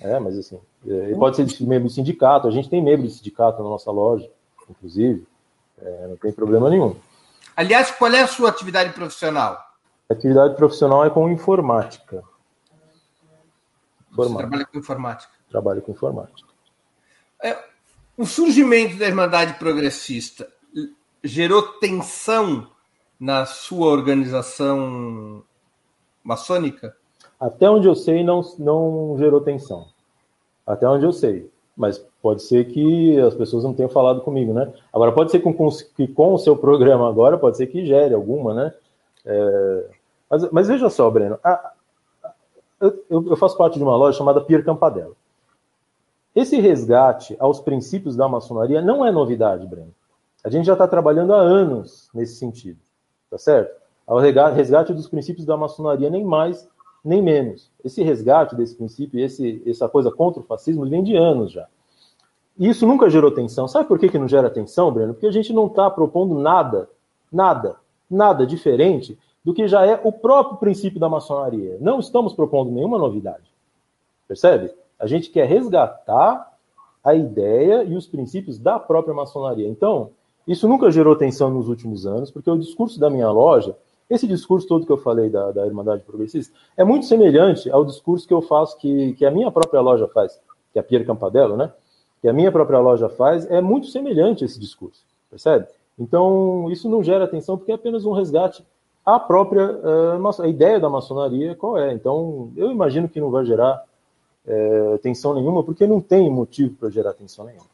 É, 0.00 0.20
mas 0.20 0.38
assim, 0.38 0.60
é, 0.86 1.14
pode 1.14 1.36
ser 1.36 1.64
membro 1.64 1.88
do 1.88 1.92
sindicato, 1.92 2.46
a 2.46 2.50
gente 2.52 2.70
tem 2.70 2.80
membro 2.80 3.08
de 3.08 3.12
sindicato 3.12 3.60
na 3.60 3.68
nossa 3.68 3.90
loja, 3.90 4.30
inclusive, 4.68 5.26
é, 5.82 6.06
não 6.06 6.16
tem 6.16 6.30
problema 6.30 6.70
nenhum. 6.70 6.94
Aliás, 7.56 7.90
qual 7.90 8.12
é 8.12 8.20
a 8.20 8.28
sua 8.28 8.50
atividade 8.50 8.92
profissional? 8.92 9.69
Atividade 10.10 10.56
profissional 10.56 11.04
é 11.04 11.10
com 11.10 11.30
informática. 11.30 12.24
informática. 14.10 14.16
Você 14.16 14.36
trabalha 14.36 14.66
com 14.66 14.78
informática? 14.78 15.32
Trabalho 15.48 15.82
com 15.82 15.92
informática. 15.92 16.48
É, 17.42 17.56
o 18.16 18.26
surgimento 18.26 18.98
da 18.98 19.06
Irmandade 19.06 19.54
Progressista 19.54 20.48
gerou 21.22 21.62
tensão 21.78 22.68
na 23.20 23.46
sua 23.46 23.86
organização 23.86 25.44
maçônica? 26.24 26.96
Até 27.38 27.70
onde 27.70 27.86
eu 27.86 27.94
sei, 27.94 28.24
não, 28.24 28.42
não 28.58 29.16
gerou 29.16 29.40
tensão. 29.40 29.86
Até 30.66 30.88
onde 30.88 31.06
eu 31.06 31.12
sei. 31.12 31.48
Mas 31.76 31.98
pode 32.20 32.42
ser 32.42 32.66
que 32.66 33.18
as 33.20 33.34
pessoas 33.34 33.62
não 33.62 33.72
tenham 33.72 33.88
falado 33.88 34.22
comigo, 34.22 34.52
né? 34.52 34.72
Agora, 34.92 35.12
pode 35.12 35.30
ser 35.30 35.40
com, 35.40 35.54
que 35.96 36.08
com 36.08 36.34
o 36.34 36.38
seu 36.38 36.56
programa 36.56 37.08
agora, 37.08 37.38
pode 37.38 37.56
ser 37.56 37.68
que 37.68 37.86
gere 37.86 38.12
alguma, 38.12 38.52
né? 38.52 38.74
É, 39.24 39.90
mas, 40.30 40.50
mas 40.50 40.68
veja 40.68 40.88
só, 40.88 41.10
Breno, 41.10 41.38
a, 41.42 41.72
eu, 42.80 43.04
eu, 43.10 43.36
faço 43.36 43.56
parte 43.56 43.76
de 43.76 43.84
uma 43.84 43.96
loja 43.96 44.16
chamada 44.16 44.40
Pier 44.40 44.64
Campadella. 44.64 45.14
Esse 46.34 46.58
resgate 46.60 47.36
aos 47.38 47.60
princípios 47.60 48.16
da 48.16 48.28
maçonaria 48.28 48.80
não 48.80 49.04
é 49.04 49.10
novidade, 49.10 49.66
Breno. 49.66 49.92
A 50.42 50.48
gente 50.48 50.64
já 50.64 50.72
está 50.72 50.88
trabalhando 50.88 51.34
há 51.34 51.38
anos 51.38 52.08
nesse 52.14 52.36
sentido, 52.36 52.78
tá 53.28 53.36
certo? 53.36 53.78
Ao 54.06 54.18
resgate 54.18 54.94
dos 54.94 55.08
princípios 55.08 55.44
da 55.44 55.56
maçonaria, 55.56 56.08
nem 56.08 56.24
mais, 56.24 56.66
nem 57.04 57.20
menos. 57.20 57.70
Esse 57.84 58.02
resgate 58.02 58.56
desse 58.56 58.74
princípio, 58.74 59.20
esse, 59.20 59.62
essa 59.66 59.88
coisa 59.88 60.10
contra 60.10 60.40
o 60.40 60.44
fascismo, 60.44 60.88
vem 60.88 61.02
de 61.02 61.14
anos 61.16 61.52
já. 61.52 61.66
E 62.58 62.68
isso 62.68 62.86
nunca 62.86 63.10
gerou 63.10 63.30
tensão. 63.30 63.68
Sabe 63.68 63.86
por 63.86 63.98
que, 63.98 64.08
que 64.08 64.18
não 64.18 64.26
gera 64.26 64.50
tensão, 64.50 64.90
Breno? 64.90 65.12
Porque 65.12 65.26
a 65.26 65.32
gente 65.32 65.52
não 65.52 65.66
está 65.66 65.90
propondo 65.90 66.38
nada, 66.38 66.88
nada, 67.30 67.76
nada 68.10 68.46
diferente 68.46 69.18
do 69.44 69.54
que 69.54 69.66
já 69.66 69.86
é 69.86 70.00
o 70.04 70.12
próprio 70.12 70.58
princípio 70.58 71.00
da 71.00 71.08
maçonaria. 71.08 71.78
Não 71.80 71.98
estamos 71.98 72.32
propondo 72.32 72.70
nenhuma 72.70 72.98
novidade. 72.98 73.50
Percebe? 74.28 74.72
A 74.98 75.06
gente 75.06 75.30
quer 75.30 75.46
resgatar 75.46 76.50
a 77.02 77.14
ideia 77.14 77.82
e 77.84 77.96
os 77.96 78.06
princípios 78.06 78.58
da 78.58 78.78
própria 78.78 79.14
maçonaria. 79.14 79.66
Então, 79.66 80.10
isso 80.46 80.68
nunca 80.68 80.90
gerou 80.90 81.16
tensão 81.16 81.50
nos 81.50 81.68
últimos 81.68 82.06
anos, 82.06 82.30
porque 82.30 82.50
o 82.50 82.58
discurso 82.58 83.00
da 83.00 83.08
minha 83.08 83.30
loja, 83.30 83.74
esse 84.08 84.26
discurso 84.26 84.66
todo 84.66 84.84
que 84.84 84.92
eu 84.92 84.98
falei 84.98 85.30
da, 85.30 85.50
da 85.52 85.66
Irmandade 85.66 86.02
Progressista, 86.02 86.54
é 86.76 86.84
muito 86.84 87.06
semelhante 87.06 87.70
ao 87.70 87.84
discurso 87.84 88.26
que 88.26 88.34
eu 88.34 88.42
faço, 88.42 88.76
que, 88.76 89.14
que 89.14 89.24
a 89.24 89.30
minha 89.30 89.50
própria 89.50 89.80
loja 89.80 90.06
faz, 90.08 90.38
que 90.72 90.78
é 90.78 90.80
a 90.80 90.84
Pierre 90.84 91.06
Campadello, 91.06 91.56
né? 91.56 91.72
Que 92.20 92.28
a 92.28 92.32
minha 92.32 92.52
própria 92.52 92.78
loja 92.78 93.08
faz, 93.08 93.50
é 93.50 93.60
muito 93.62 93.86
semelhante 93.86 94.44
esse 94.44 94.60
discurso, 94.60 95.02
percebe? 95.30 95.66
Então, 95.98 96.70
isso 96.70 96.88
não 96.88 97.02
gera 97.02 97.26
tensão, 97.26 97.56
porque 97.56 97.72
é 97.72 97.74
apenas 97.74 98.04
um 98.04 98.12
resgate 98.12 98.64
a 99.04 99.18
própria 99.18 99.70
uh, 99.72 100.42
a 100.42 100.48
ideia 100.48 100.78
da 100.78 100.88
maçonaria 100.88 101.54
qual 101.54 101.78
é. 101.78 101.92
Então, 101.92 102.52
eu 102.56 102.70
imagino 102.70 103.08
que 103.08 103.20
não 103.20 103.30
vai 103.30 103.44
gerar 103.44 103.84
é, 104.46 104.98
tensão 104.98 105.34
nenhuma, 105.34 105.62
porque 105.62 105.86
não 105.86 106.00
tem 106.00 106.30
motivo 106.30 106.74
para 106.74 106.90
gerar 106.90 107.12
tensão 107.12 107.44
nenhuma. 107.44 107.66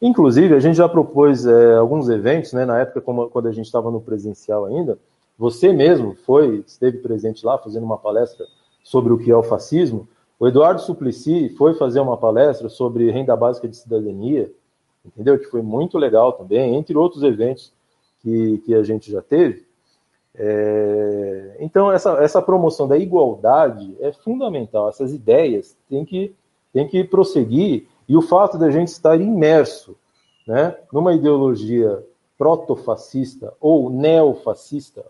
Inclusive, 0.00 0.54
a 0.54 0.60
gente 0.60 0.76
já 0.76 0.88
propôs 0.88 1.46
é, 1.46 1.76
alguns 1.76 2.08
eventos, 2.08 2.52
né, 2.52 2.64
na 2.64 2.80
época, 2.80 3.00
como, 3.00 3.28
quando 3.30 3.48
a 3.48 3.52
gente 3.52 3.66
estava 3.66 3.90
no 3.90 4.00
presencial 4.00 4.66
ainda, 4.66 4.98
você 5.38 5.72
mesmo 5.72 6.14
foi, 6.14 6.64
esteve 6.66 6.98
presente 6.98 7.44
lá, 7.44 7.58
fazendo 7.58 7.84
uma 7.84 7.98
palestra 7.98 8.46
sobre 8.82 9.12
o 9.12 9.18
que 9.18 9.30
é 9.30 9.36
o 9.36 9.42
fascismo. 9.42 10.06
O 10.38 10.46
Eduardo 10.46 10.80
Suplicy 10.80 11.48
foi 11.56 11.74
fazer 11.74 12.00
uma 12.00 12.16
palestra 12.16 12.68
sobre 12.68 13.10
renda 13.10 13.34
básica 13.34 13.66
de 13.66 13.76
cidadania, 13.76 14.52
entendeu? 15.04 15.38
Que 15.38 15.46
foi 15.46 15.62
muito 15.62 15.98
legal 15.98 16.32
também, 16.32 16.76
entre 16.76 16.96
outros 16.96 17.22
eventos 17.22 17.72
que, 18.20 18.58
que 18.58 18.74
a 18.74 18.82
gente 18.82 19.10
já 19.10 19.22
teve. 19.22 19.64
É, 20.36 21.56
então, 21.60 21.92
essa, 21.92 22.22
essa 22.22 22.42
promoção 22.42 22.88
da 22.88 22.98
igualdade 22.98 23.96
é 24.00 24.12
fundamental. 24.12 24.88
Essas 24.88 25.12
ideias 25.12 25.76
têm 25.88 26.04
que, 26.04 26.34
têm 26.72 26.88
que 26.88 27.04
prosseguir, 27.04 27.86
e 28.08 28.16
o 28.16 28.22
fato 28.22 28.58
da 28.58 28.70
gente 28.70 28.88
estar 28.88 29.18
imerso 29.18 29.96
né, 30.46 30.76
numa 30.92 31.14
ideologia 31.14 32.04
protofascista 32.36 33.54
ou 33.60 33.88
neofascista, 33.88 35.06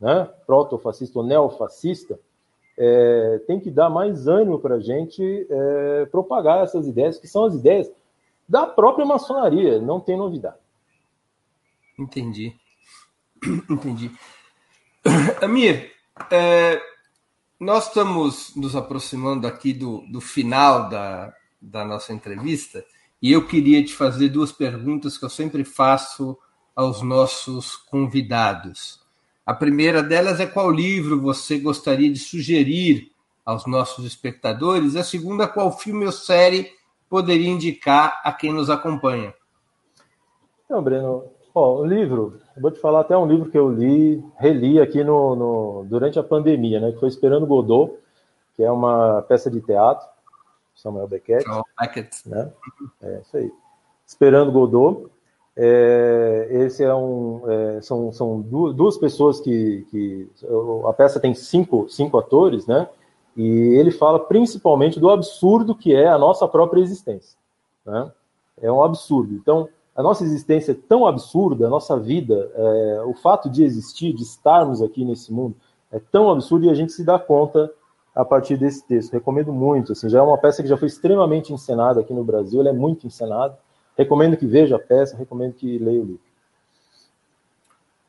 né, 0.00 0.28
protofascista 0.46 1.18
ou 1.18 1.24
neofascista, 1.24 2.18
é, 2.78 3.42
tem 3.46 3.60
que 3.60 3.70
dar 3.70 3.90
mais 3.90 4.26
ânimo 4.26 4.58
para 4.58 4.76
a 4.76 4.80
gente 4.80 5.46
é, 5.50 6.06
propagar 6.06 6.64
essas 6.64 6.86
ideias, 6.86 7.18
que 7.18 7.28
são 7.28 7.44
as 7.44 7.54
ideias 7.54 7.90
da 8.48 8.66
própria 8.66 9.04
maçonaria, 9.04 9.80
não 9.80 10.00
tem 10.00 10.16
novidade. 10.16 10.56
Entendi. 11.98 12.54
Entendi. 13.68 14.10
Amir, 15.42 15.92
é, 16.30 16.80
nós 17.58 17.88
estamos 17.88 18.54
nos 18.54 18.76
aproximando 18.76 19.46
aqui 19.46 19.72
do, 19.72 20.04
do 20.10 20.20
final 20.20 20.88
da, 20.88 21.32
da 21.60 21.84
nossa 21.84 22.12
entrevista 22.12 22.84
e 23.22 23.32
eu 23.32 23.46
queria 23.46 23.82
te 23.84 23.94
fazer 23.94 24.28
duas 24.28 24.52
perguntas 24.52 25.16
que 25.16 25.24
eu 25.24 25.30
sempre 25.30 25.64
faço 25.64 26.38
aos 26.76 27.02
nossos 27.02 27.76
convidados. 27.76 29.00
A 29.44 29.54
primeira 29.54 30.02
delas 30.02 30.38
é 30.38 30.46
qual 30.46 30.70
livro 30.70 31.20
você 31.20 31.58
gostaria 31.58 32.12
de 32.12 32.18
sugerir 32.18 33.10
aos 33.44 33.66
nossos 33.66 34.04
espectadores? 34.04 34.96
A 34.96 35.02
segunda, 35.02 35.48
qual 35.48 35.76
filme 35.76 36.04
ou 36.04 36.12
série 36.12 36.72
poderia 37.08 37.48
indicar 37.48 38.20
a 38.22 38.32
quem 38.32 38.52
nos 38.52 38.68
acompanha? 38.68 39.34
Não, 40.68 40.82
Breno, 40.82 41.24
o 41.54 41.84
livro, 41.84 42.40
vou 42.60 42.70
te 42.70 42.78
falar 42.78 43.00
até 43.00 43.16
um 43.16 43.26
livro 43.26 43.50
que 43.50 43.58
eu 43.58 43.70
li, 43.70 44.22
reli 44.36 44.80
aqui 44.80 45.02
no, 45.02 45.34
no, 45.34 45.86
durante 45.88 46.18
a 46.18 46.22
pandemia, 46.22 46.80
né? 46.80 46.92
Que 46.92 47.00
foi 47.00 47.08
Esperando 47.08 47.46
Godot, 47.46 47.94
que 48.54 48.62
é 48.62 48.70
uma 48.70 49.22
peça 49.22 49.50
de 49.50 49.60
teatro, 49.60 50.06
Samuel 50.74 51.08
Beckett. 51.08 51.44
Oh, 51.50 51.62
Beckett. 51.80 52.28
Né? 52.28 52.50
É 53.02 53.20
isso 53.20 53.36
aí. 53.36 53.52
Esperando 54.06 54.52
Godot. 54.52 55.10
É, 55.56 56.48
esse 56.50 56.82
é 56.82 56.94
um, 56.94 57.42
é, 57.46 57.82
são, 57.82 58.12
são 58.12 58.40
duas, 58.40 58.74
duas 58.74 58.96
pessoas 58.96 59.40
que, 59.40 59.86
que, 59.90 60.30
a 60.86 60.92
peça 60.92 61.18
tem 61.20 61.34
cinco, 61.34 61.88
cinco 61.88 62.16
atores, 62.18 62.66
né? 62.66 62.88
E 63.36 63.74
ele 63.78 63.90
fala 63.90 64.18
principalmente 64.18 64.98
do 64.98 65.10
absurdo 65.10 65.74
que 65.74 65.94
é 65.94 66.08
a 66.08 66.18
nossa 66.18 66.46
própria 66.48 66.80
existência. 66.80 67.38
Né? 67.84 68.10
É 68.60 68.70
um 68.70 68.82
absurdo. 68.82 69.34
Então, 69.34 69.68
a 70.00 70.02
nossa 70.02 70.24
existência 70.24 70.72
é 70.72 70.74
tão 70.74 71.06
absurda, 71.06 71.66
a 71.66 71.70
nossa 71.70 71.94
vida, 71.98 72.50
é, 72.54 73.02
o 73.04 73.12
fato 73.12 73.50
de 73.50 73.62
existir, 73.62 74.14
de 74.14 74.22
estarmos 74.22 74.80
aqui 74.80 75.04
nesse 75.04 75.30
mundo, 75.30 75.54
é 75.92 75.98
tão 75.98 76.30
absurdo 76.30 76.64
e 76.64 76.70
a 76.70 76.74
gente 76.74 76.90
se 76.92 77.04
dá 77.04 77.18
conta 77.18 77.70
a 78.14 78.24
partir 78.24 78.56
desse 78.56 78.82
texto. 78.86 79.12
Recomendo 79.12 79.52
muito. 79.52 79.92
Assim, 79.92 80.08
já 80.08 80.20
é 80.20 80.22
uma 80.22 80.38
peça 80.38 80.62
que 80.62 80.68
já 80.68 80.78
foi 80.78 80.88
extremamente 80.88 81.52
encenada 81.52 82.00
aqui 82.00 82.14
no 82.14 82.24
Brasil, 82.24 82.60
ela 82.60 82.70
é 82.70 82.72
muito 82.72 83.06
encenada. 83.06 83.58
Recomendo 83.94 84.38
que 84.38 84.46
veja 84.46 84.76
a 84.76 84.78
peça, 84.78 85.18
recomendo 85.18 85.52
que 85.52 85.78
leia 85.78 86.00
o 86.00 86.04
livro. 86.04 86.20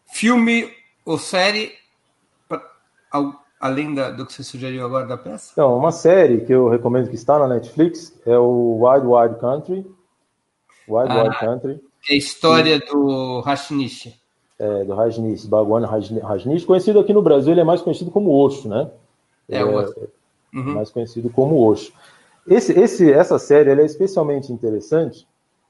Filme 0.06 0.72
ou 1.06 1.18
série, 1.18 1.74
além 3.60 3.94
da, 3.94 4.12
do 4.12 4.26
que 4.26 4.32
você 4.32 4.44
sugeriu 4.44 4.86
agora 4.86 5.06
da 5.06 5.18
peça? 5.18 5.50
Então, 5.52 5.78
uma 5.78 5.92
série 5.92 6.46
que 6.46 6.54
eu 6.54 6.70
recomendo 6.70 7.10
que 7.10 7.16
está 7.16 7.38
na 7.38 7.50
Netflix 7.50 8.18
é 8.26 8.38
o 8.38 8.80
Wild 8.82 9.08
Wild 9.08 9.39
Country. 9.42 10.01
Wild 10.88 11.12
ah, 11.12 11.24
Wild 11.24 11.40
Country. 11.40 11.80
É 12.10 12.14
a 12.14 12.18
história 12.18 12.76
e, 12.76 12.80
do 12.80 13.42
Rajnish. 13.42 14.14
É, 14.58 14.84
do 14.84 14.94
Rajnish, 14.94 15.46
Bhagwan 15.46 15.86
Rajnish. 15.86 16.66
Conhecido 16.66 17.00
aqui 17.00 17.14
no 17.14 17.22
Brasil, 17.22 17.52
ele 17.52 17.62
é 17.62 17.66
mais 17.66 17.82
conhecido 17.82 18.12
como 18.12 18.32
Osho, 18.32 18.68
né? 18.68 18.90
É, 19.50 19.60
é 19.60 19.66
o 19.66 19.78
uhum. 20.54 20.74
mais 20.74 20.90
conhecido 20.90 21.30
como 21.30 21.64
Osho. 21.64 21.92
Esse, 22.48 22.78
esse, 22.80 23.12
essa 23.12 23.38
série 23.38 23.70
é 23.70 23.86
especialmente 23.86 24.52
interessante. 24.52 25.28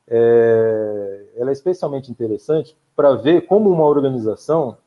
É, 0.08 1.26
ela 1.38 1.50
é 1.50 1.54
especialmente 1.54 2.12
interessante 2.12 2.76
para 2.96 3.14
ver 3.16 3.46
como 3.46 3.70
uma 3.70 3.86
organização 3.86 4.78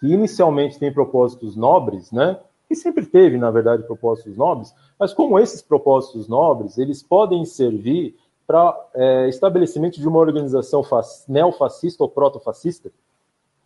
que 0.00 0.06
inicialmente 0.06 0.78
tem 0.78 0.92
propósitos 0.92 1.56
nobres, 1.56 2.10
né? 2.10 2.38
Que 2.66 2.74
sempre 2.74 3.04
teve, 3.04 3.36
na 3.36 3.50
verdade, 3.50 3.82
propósitos 3.82 4.36
nobres, 4.36 4.74
mas 4.98 5.12
como 5.12 5.38
esses 5.38 5.60
propósitos 5.60 6.28
nobres, 6.28 6.78
eles 6.78 7.02
podem 7.02 7.44
servir 7.44 8.16
para 8.50 8.88
é, 8.94 9.28
estabelecimento 9.28 10.00
de 10.00 10.08
uma 10.08 10.18
organização 10.18 10.82
neofascista 11.28 12.02
ou 12.02 12.08
protofascista, 12.08 12.90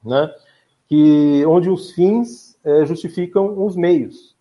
né? 0.04 0.30
Que 0.86 1.42
onde 1.46 1.70
os 1.70 1.92
fins 1.92 2.58
é, 2.62 2.84
justificam 2.84 3.64
os 3.64 3.76
meios. 3.76 4.36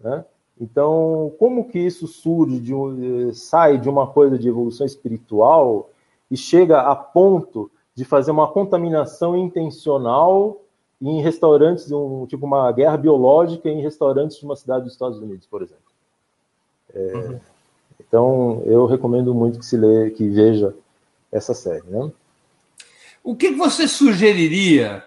Né? 0.00 0.24
Então, 0.58 1.34
como 1.38 1.68
que 1.68 1.78
isso 1.78 2.06
surge, 2.06 2.60
de 2.60 2.74
um, 2.74 3.30
sai 3.34 3.76
de 3.76 3.86
uma 3.86 4.06
coisa 4.06 4.38
de 4.38 4.48
evolução 4.48 4.86
espiritual 4.86 5.90
e 6.30 6.36
chega 6.36 6.80
a 6.80 6.96
ponto 6.96 7.70
de 7.94 8.06
fazer 8.06 8.30
uma 8.30 8.50
contaminação 8.50 9.36
intencional 9.36 10.62
em 10.98 11.20
restaurantes, 11.20 11.92
um, 11.92 12.24
tipo 12.24 12.46
uma 12.46 12.72
guerra 12.72 12.96
biológica 12.96 13.68
em 13.68 13.82
restaurantes 13.82 14.38
de 14.38 14.46
uma 14.46 14.56
cidade 14.56 14.84
dos 14.84 14.94
Estados 14.94 15.18
Unidos, 15.18 15.46
por 15.46 15.60
exemplo. 15.60 15.84
É, 16.94 17.12
uhum. 17.14 17.40
Então, 18.14 18.62
eu 18.64 18.86
recomendo 18.86 19.34
muito 19.34 19.58
que 19.58 19.66
se 19.66 19.76
lê, 19.76 20.08
que 20.10 20.28
veja 20.28 20.72
essa 21.32 21.52
série. 21.52 21.82
Né? 21.88 22.12
O 23.24 23.34
que 23.34 23.50
você 23.50 23.88
sugeriria 23.88 25.02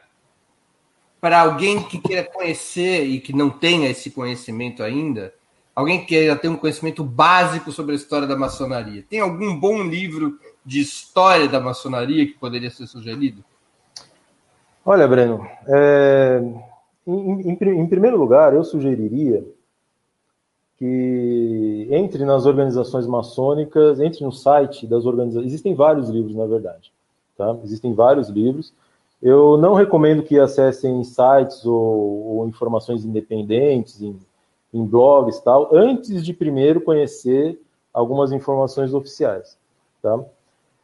para 1.21 1.39
alguém 1.39 1.81
que 1.83 2.01
queira 2.01 2.25
conhecer 2.25 3.05
e 3.05 3.21
que 3.21 3.31
não 3.31 3.49
tenha 3.49 3.89
esse 3.89 4.11
conhecimento 4.11 4.83
ainda, 4.83 5.33
alguém 5.73 6.01
que 6.01 6.07
queira 6.07 6.35
ter 6.35 6.49
um 6.49 6.57
conhecimento 6.57 7.01
básico 7.01 7.71
sobre 7.71 7.93
a 7.93 7.95
história 7.95 8.27
da 8.27 8.35
maçonaria, 8.35 9.05
tem 9.09 9.21
algum 9.21 9.57
bom 9.57 9.83
livro 9.83 10.37
de 10.65 10.81
história 10.81 11.47
da 11.47 11.61
maçonaria 11.61 12.25
que 12.25 12.33
poderia 12.33 12.69
ser 12.69 12.87
sugerido? 12.87 13.41
Olha, 14.85 15.07
Breno, 15.07 15.47
é, 15.65 16.41
em, 17.07 17.51
em, 17.51 17.79
em 17.79 17.87
primeiro 17.87 18.17
lugar, 18.17 18.53
eu 18.53 18.65
sugeriria 18.65 19.45
que 20.77 21.87
entre 21.91 22.23
nas 22.23 22.45
organizações 22.45 23.07
maçônicas, 23.07 23.99
entre 23.99 24.23
no 24.23 24.31
site 24.31 24.85
das 24.85 25.05
organizações. 25.05 25.47
Existem 25.47 25.73
vários 25.73 26.09
livros, 26.09 26.35
na 26.35 26.45
verdade. 26.45 26.91
Tá? 27.35 27.55
Existem 27.63 27.93
vários 27.93 28.29
livros. 28.29 28.73
Eu 29.21 29.57
não 29.57 29.73
recomendo 29.73 30.21
que 30.21 30.39
acessem 30.39 31.03
sites 31.03 31.65
ou, 31.65 32.37
ou 32.37 32.47
informações 32.47 33.03
independentes, 33.03 34.01
em, 34.01 34.15
em 34.73 34.85
blogs 34.85 35.39
tal, 35.39 35.75
antes 35.75 36.23
de 36.23 36.33
primeiro 36.33 36.81
conhecer 36.81 37.59
algumas 37.91 38.31
informações 38.31 38.93
oficiais. 38.93 39.57
Tá? 40.01 40.23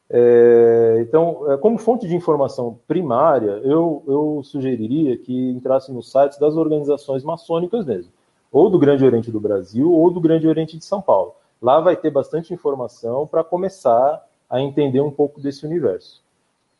É, 0.09 0.99
então, 1.01 1.51
é, 1.51 1.57
como 1.57 1.77
fonte 1.77 2.07
de 2.07 2.15
informação 2.15 2.79
primária, 2.87 3.61
eu, 3.63 4.03
eu 4.07 4.41
sugeriria 4.43 5.17
que 5.17 5.51
entrasse 5.51 5.91
nos 5.91 6.11
sites 6.11 6.37
das 6.37 6.55
organizações 6.55 7.23
maçônicas 7.23 7.85
mesmo, 7.85 8.11
ou 8.53 8.69
do 8.69 8.77
Grande 8.77 9.03
Oriente 9.03 9.31
do 9.31 9.39
Brasil, 9.39 9.91
ou 9.91 10.11
do 10.11 10.21
Grande 10.21 10.47
Oriente 10.47 10.77
de 10.77 10.85
São 10.85 11.01
Paulo. 11.01 11.33
Lá 11.59 11.81
vai 11.81 11.97
ter 11.97 12.11
bastante 12.11 12.53
informação 12.53 13.25
para 13.25 13.43
começar 13.43 14.23
a 14.47 14.61
entender 14.61 15.01
um 15.01 15.09
pouco 15.09 15.41
desse 15.41 15.65
universo. 15.65 16.21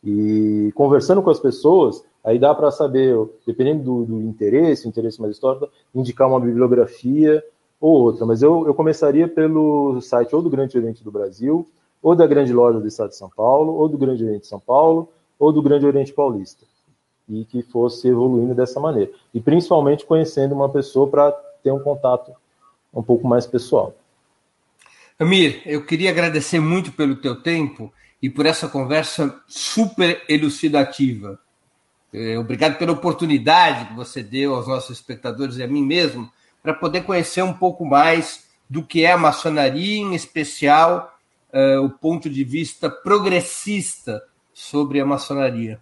E 0.03 0.71
conversando 0.75 1.23
com 1.23 1.31
as 1.31 1.39
pessoas, 1.39 2.05
aí 2.23 2.37
dá 2.37 2.53
para 2.53 2.69
saber, 2.69 3.17
dependendo 3.47 3.83
do, 3.83 4.05
do, 4.05 4.21
interesse, 4.21 4.87
interesse 4.87 5.19
mais 5.19 5.33
histórico, 5.33 5.67
indicar 5.95 6.27
uma 6.27 6.39
bibliografia 6.39 7.43
ou 7.81 8.03
outra. 8.03 8.25
Mas 8.25 8.43
eu, 8.43 8.67
eu 8.67 8.73
começaria 8.75 9.27
pelo 9.27 9.99
site 9.99 10.35
ou 10.35 10.43
do 10.43 10.51
Grande 10.51 10.77
Oriente 10.77 11.03
do 11.03 11.11
Brasil, 11.11 11.67
ou 12.01 12.13
da 12.13 12.27
Grande 12.27 12.53
Loja 12.53 12.79
do 12.79 12.87
Estado 12.87 13.09
de 13.09 13.15
São 13.15 13.29
Paulo, 13.29 13.73
ou 13.73 13.89
do 13.89 13.97
Grande 13.97 14.23
Oriente 14.23 14.41
de 14.41 14.47
São 14.47 14.59
Paulo, 14.59 15.09
ou 15.39 15.51
do 15.51 15.61
Grande 15.61 15.87
Oriente 15.87 16.13
Paulista. 16.13 16.65
E 17.27 17.45
que 17.45 17.63
fosse 17.63 18.09
evoluindo 18.09 18.53
dessa 18.53 18.79
maneira. 18.79 19.09
E 19.33 19.39
principalmente 19.39 20.05
conhecendo 20.05 20.53
uma 20.53 20.69
pessoa 20.69 21.07
para 21.07 21.31
ter 21.63 21.71
um 21.71 21.79
contato 21.79 22.33
um 22.93 23.01
pouco 23.01 23.27
mais 23.27 23.47
pessoal. 23.47 23.95
Amir, 25.17 25.61
eu 25.65 25.85
queria 25.85 26.09
agradecer 26.09 26.59
muito 26.59 26.91
pelo 26.91 27.15
teu 27.15 27.41
tempo 27.41 27.91
e 28.21 28.29
por 28.29 28.45
essa 28.45 28.67
conversa 28.67 29.41
super 29.47 30.23
elucidativa. 30.27 31.39
É, 32.13 32.37
obrigado 32.37 32.77
pela 32.77 32.91
oportunidade 32.91 33.85
que 33.85 33.95
você 33.95 34.21
deu 34.21 34.53
aos 34.53 34.67
nossos 34.67 34.97
espectadores 34.97 35.57
e 35.57 35.63
a 35.63 35.67
mim 35.67 35.83
mesmo 35.83 36.31
para 36.61 36.73
poder 36.73 37.03
conhecer 37.03 37.41
um 37.41 37.53
pouco 37.53 37.85
mais 37.85 38.47
do 38.69 38.83
que 38.83 39.03
é 39.03 39.11
a 39.11 39.17
maçonaria, 39.17 39.97
em 39.97 40.15
especial 40.15 41.17
uh, 41.51 41.83
o 41.83 41.89
ponto 41.89 42.29
de 42.29 42.43
vista 42.43 42.89
progressista 42.89 44.23
sobre 44.53 44.99
a 44.99 45.05
maçonaria. 45.05 45.81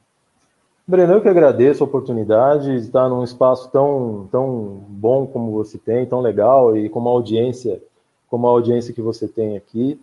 Breno, 0.88 1.14
eu 1.14 1.22
que 1.22 1.30
agradeço 1.30 1.84
a 1.84 1.88
oportunidade 1.88 2.66
de 2.66 2.86
estar 2.86 3.08
num 3.08 3.24
espaço 3.24 3.70
tão, 3.72 4.28
tão 4.32 4.84
bom 4.90 5.26
como 5.26 5.52
você 5.52 5.78
tem, 5.78 6.06
tão 6.06 6.20
legal 6.22 6.76
e 6.76 6.90
com 6.90 6.99
uma 6.99 7.12
audiência 7.12 7.82
como 8.28 8.48
a 8.48 8.52
audiência 8.52 8.94
que 8.94 9.02
você 9.02 9.28
tem 9.28 9.58
aqui 9.58 9.99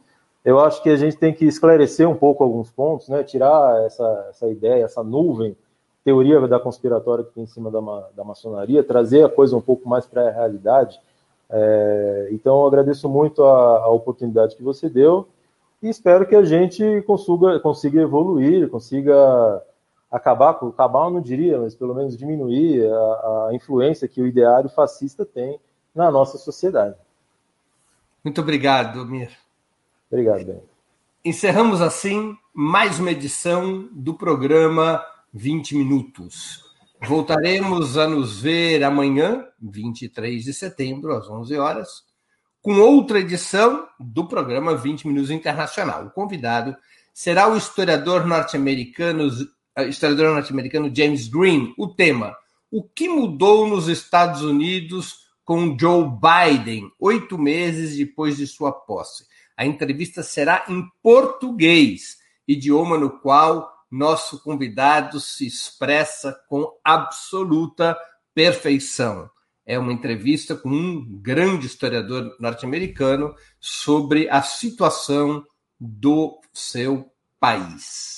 eu 0.48 0.58
acho 0.58 0.82
que 0.82 0.88
a 0.88 0.96
gente 0.96 1.14
tem 1.14 1.34
que 1.34 1.44
esclarecer 1.44 2.08
um 2.08 2.14
pouco 2.14 2.42
alguns 2.42 2.70
pontos, 2.70 3.08
né? 3.10 3.22
tirar 3.22 3.84
essa, 3.84 4.26
essa 4.30 4.48
ideia, 4.48 4.84
essa 4.84 5.02
nuvem, 5.02 5.54
teoria 6.02 6.40
da 6.48 6.58
conspiratória 6.58 7.22
que 7.22 7.34
tem 7.34 7.44
em 7.44 7.46
cima 7.46 7.70
da, 7.70 7.80
da 8.16 8.24
maçonaria, 8.24 8.82
trazer 8.82 9.24
a 9.24 9.28
coisa 9.28 9.54
um 9.54 9.60
pouco 9.60 9.86
mais 9.86 10.06
para 10.06 10.26
a 10.26 10.30
realidade. 10.30 10.98
É, 11.50 12.28
então, 12.30 12.60
eu 12.60 12.66
agradeço 12.66 13.10
muito 13.10 13.44
a, 13.44 13.78
a, 13.78 13.90
oportunidade 13.90 14.56
que 14.56 14.62
você 14.62 14.88
deu 14.88 15.28
e 15.82 15.88
espero 15.90 16.26
que 16.26 16.34
a 16.34 16.42
gente 16.42 17.02
consiga, 17.02 17.60
consiga 17.60 18.00
evoluir, 18.00 18.70
consiga 18.70 19.62
acabar, 20.10 20.50
acabar 20.50 21.06
eu 21.06 21.10
não 21.10 21.20
diria, 21.20 21.58
mas 21.58 21.74
pelo 21.74 21.94
menos 21.94 22.16
diminuir 22.16 22.86
a, 22.86 23.48
a 23.48 23.50
influência 23.52 24.08
que 24.08 24.20
o 24.20 24.26
ideário 24.26 24.68
fascista 24.68 25.24
tem 25.24 25.58
na 25.94 26.10
nossa 26.10 26.38
sociedade. 26.38 26.96
Muito 28.24 28.40
obrigado, 28.40 29.04
Mir. 29.06 29.30
Obrigado, 30.10 30.44
Ben. 30.44 30.62
Encerramos 31.24 31.82
assim 31.82 32.36
mais 32.54 32.98
uma 32.98 33.10
edição 33.10 33.88
do 33.92 34.14
programa 34.14 35.04
20 35.32 35.76
Minutos. 35.76 36.64
Voltaremos 37.06 37.96
a 37.96 38.08
nos 38.08 38.40
ver 38.40 38.82
amanhã, 38.82 39.46
23 39.60 40.42
de 40.42 40.52
setembro, 40.52 41.14
às 41.14 41.28
11 41.28 41.56
horas, 41.56 41.88
com 42.60 42.74
outra 42.80 43.20
edição 43.20 43.86
do 44.00 44.26
programa 44.26 44.74
20 44.74 45.06
Minutos 45.06 45.30
Internacional. 45.30 46.06
O 46.06 46.10
convidado 46.10 46.76
será 47.12 47.48
o 47.48 47.56
historiador 47.56 48.26
norte-americano, 48.26 49.28
historiador 49.84 50.34
norte-americano 50.34 50.94
James 50.94 51.28
Green. 51.28 51.74
O 51.76 51.88
tema: 51.88 52.36
O 52.70 52.82
que 52.82 53.08
mudou 53.08 53.66
nos 53.68 53.88
Estados 53.88 54.42
Unidos 54.42 55.28
com 55.44 55.76
Joe 55.78 56.04
Biden, 56.04 56.90
oito 56.98 57.38
meses 57.38 57.96
depois 57.96 58.36
de 58.36 58.46
sua 58.46 58.72
posse? 58.72 59.26
A 59.56 59.66
entrevista 59.66 60.22
será 60.22 60.64
em 60.68 60.84
português, 61.02 62.18
idioma 62.46 62.96
no 62.96 63.18
qual 63.18 63.68
nosso 63.90 64.42
convidado 64.42 65.18
se 65.18 65.46
expressa 65.46 66.38
com 66.48 66.70
absoluta 66.84 67.98
perfeição. 68.34 69.28
É 69.66 69.78
uma 69.78 69.92
entrevista 69.92 70.56
com 70.56 70.70
um 70.70 71.20
grande 71.20 71.66
historiador 71.66 72.36
norte-americano 72.40 73.34
sobre 73.60 74.28
a 74.30 74.42
situação 74.42 75.44
do 75.78 76.40
seu 76.52 77.12
país. 77.38 78.17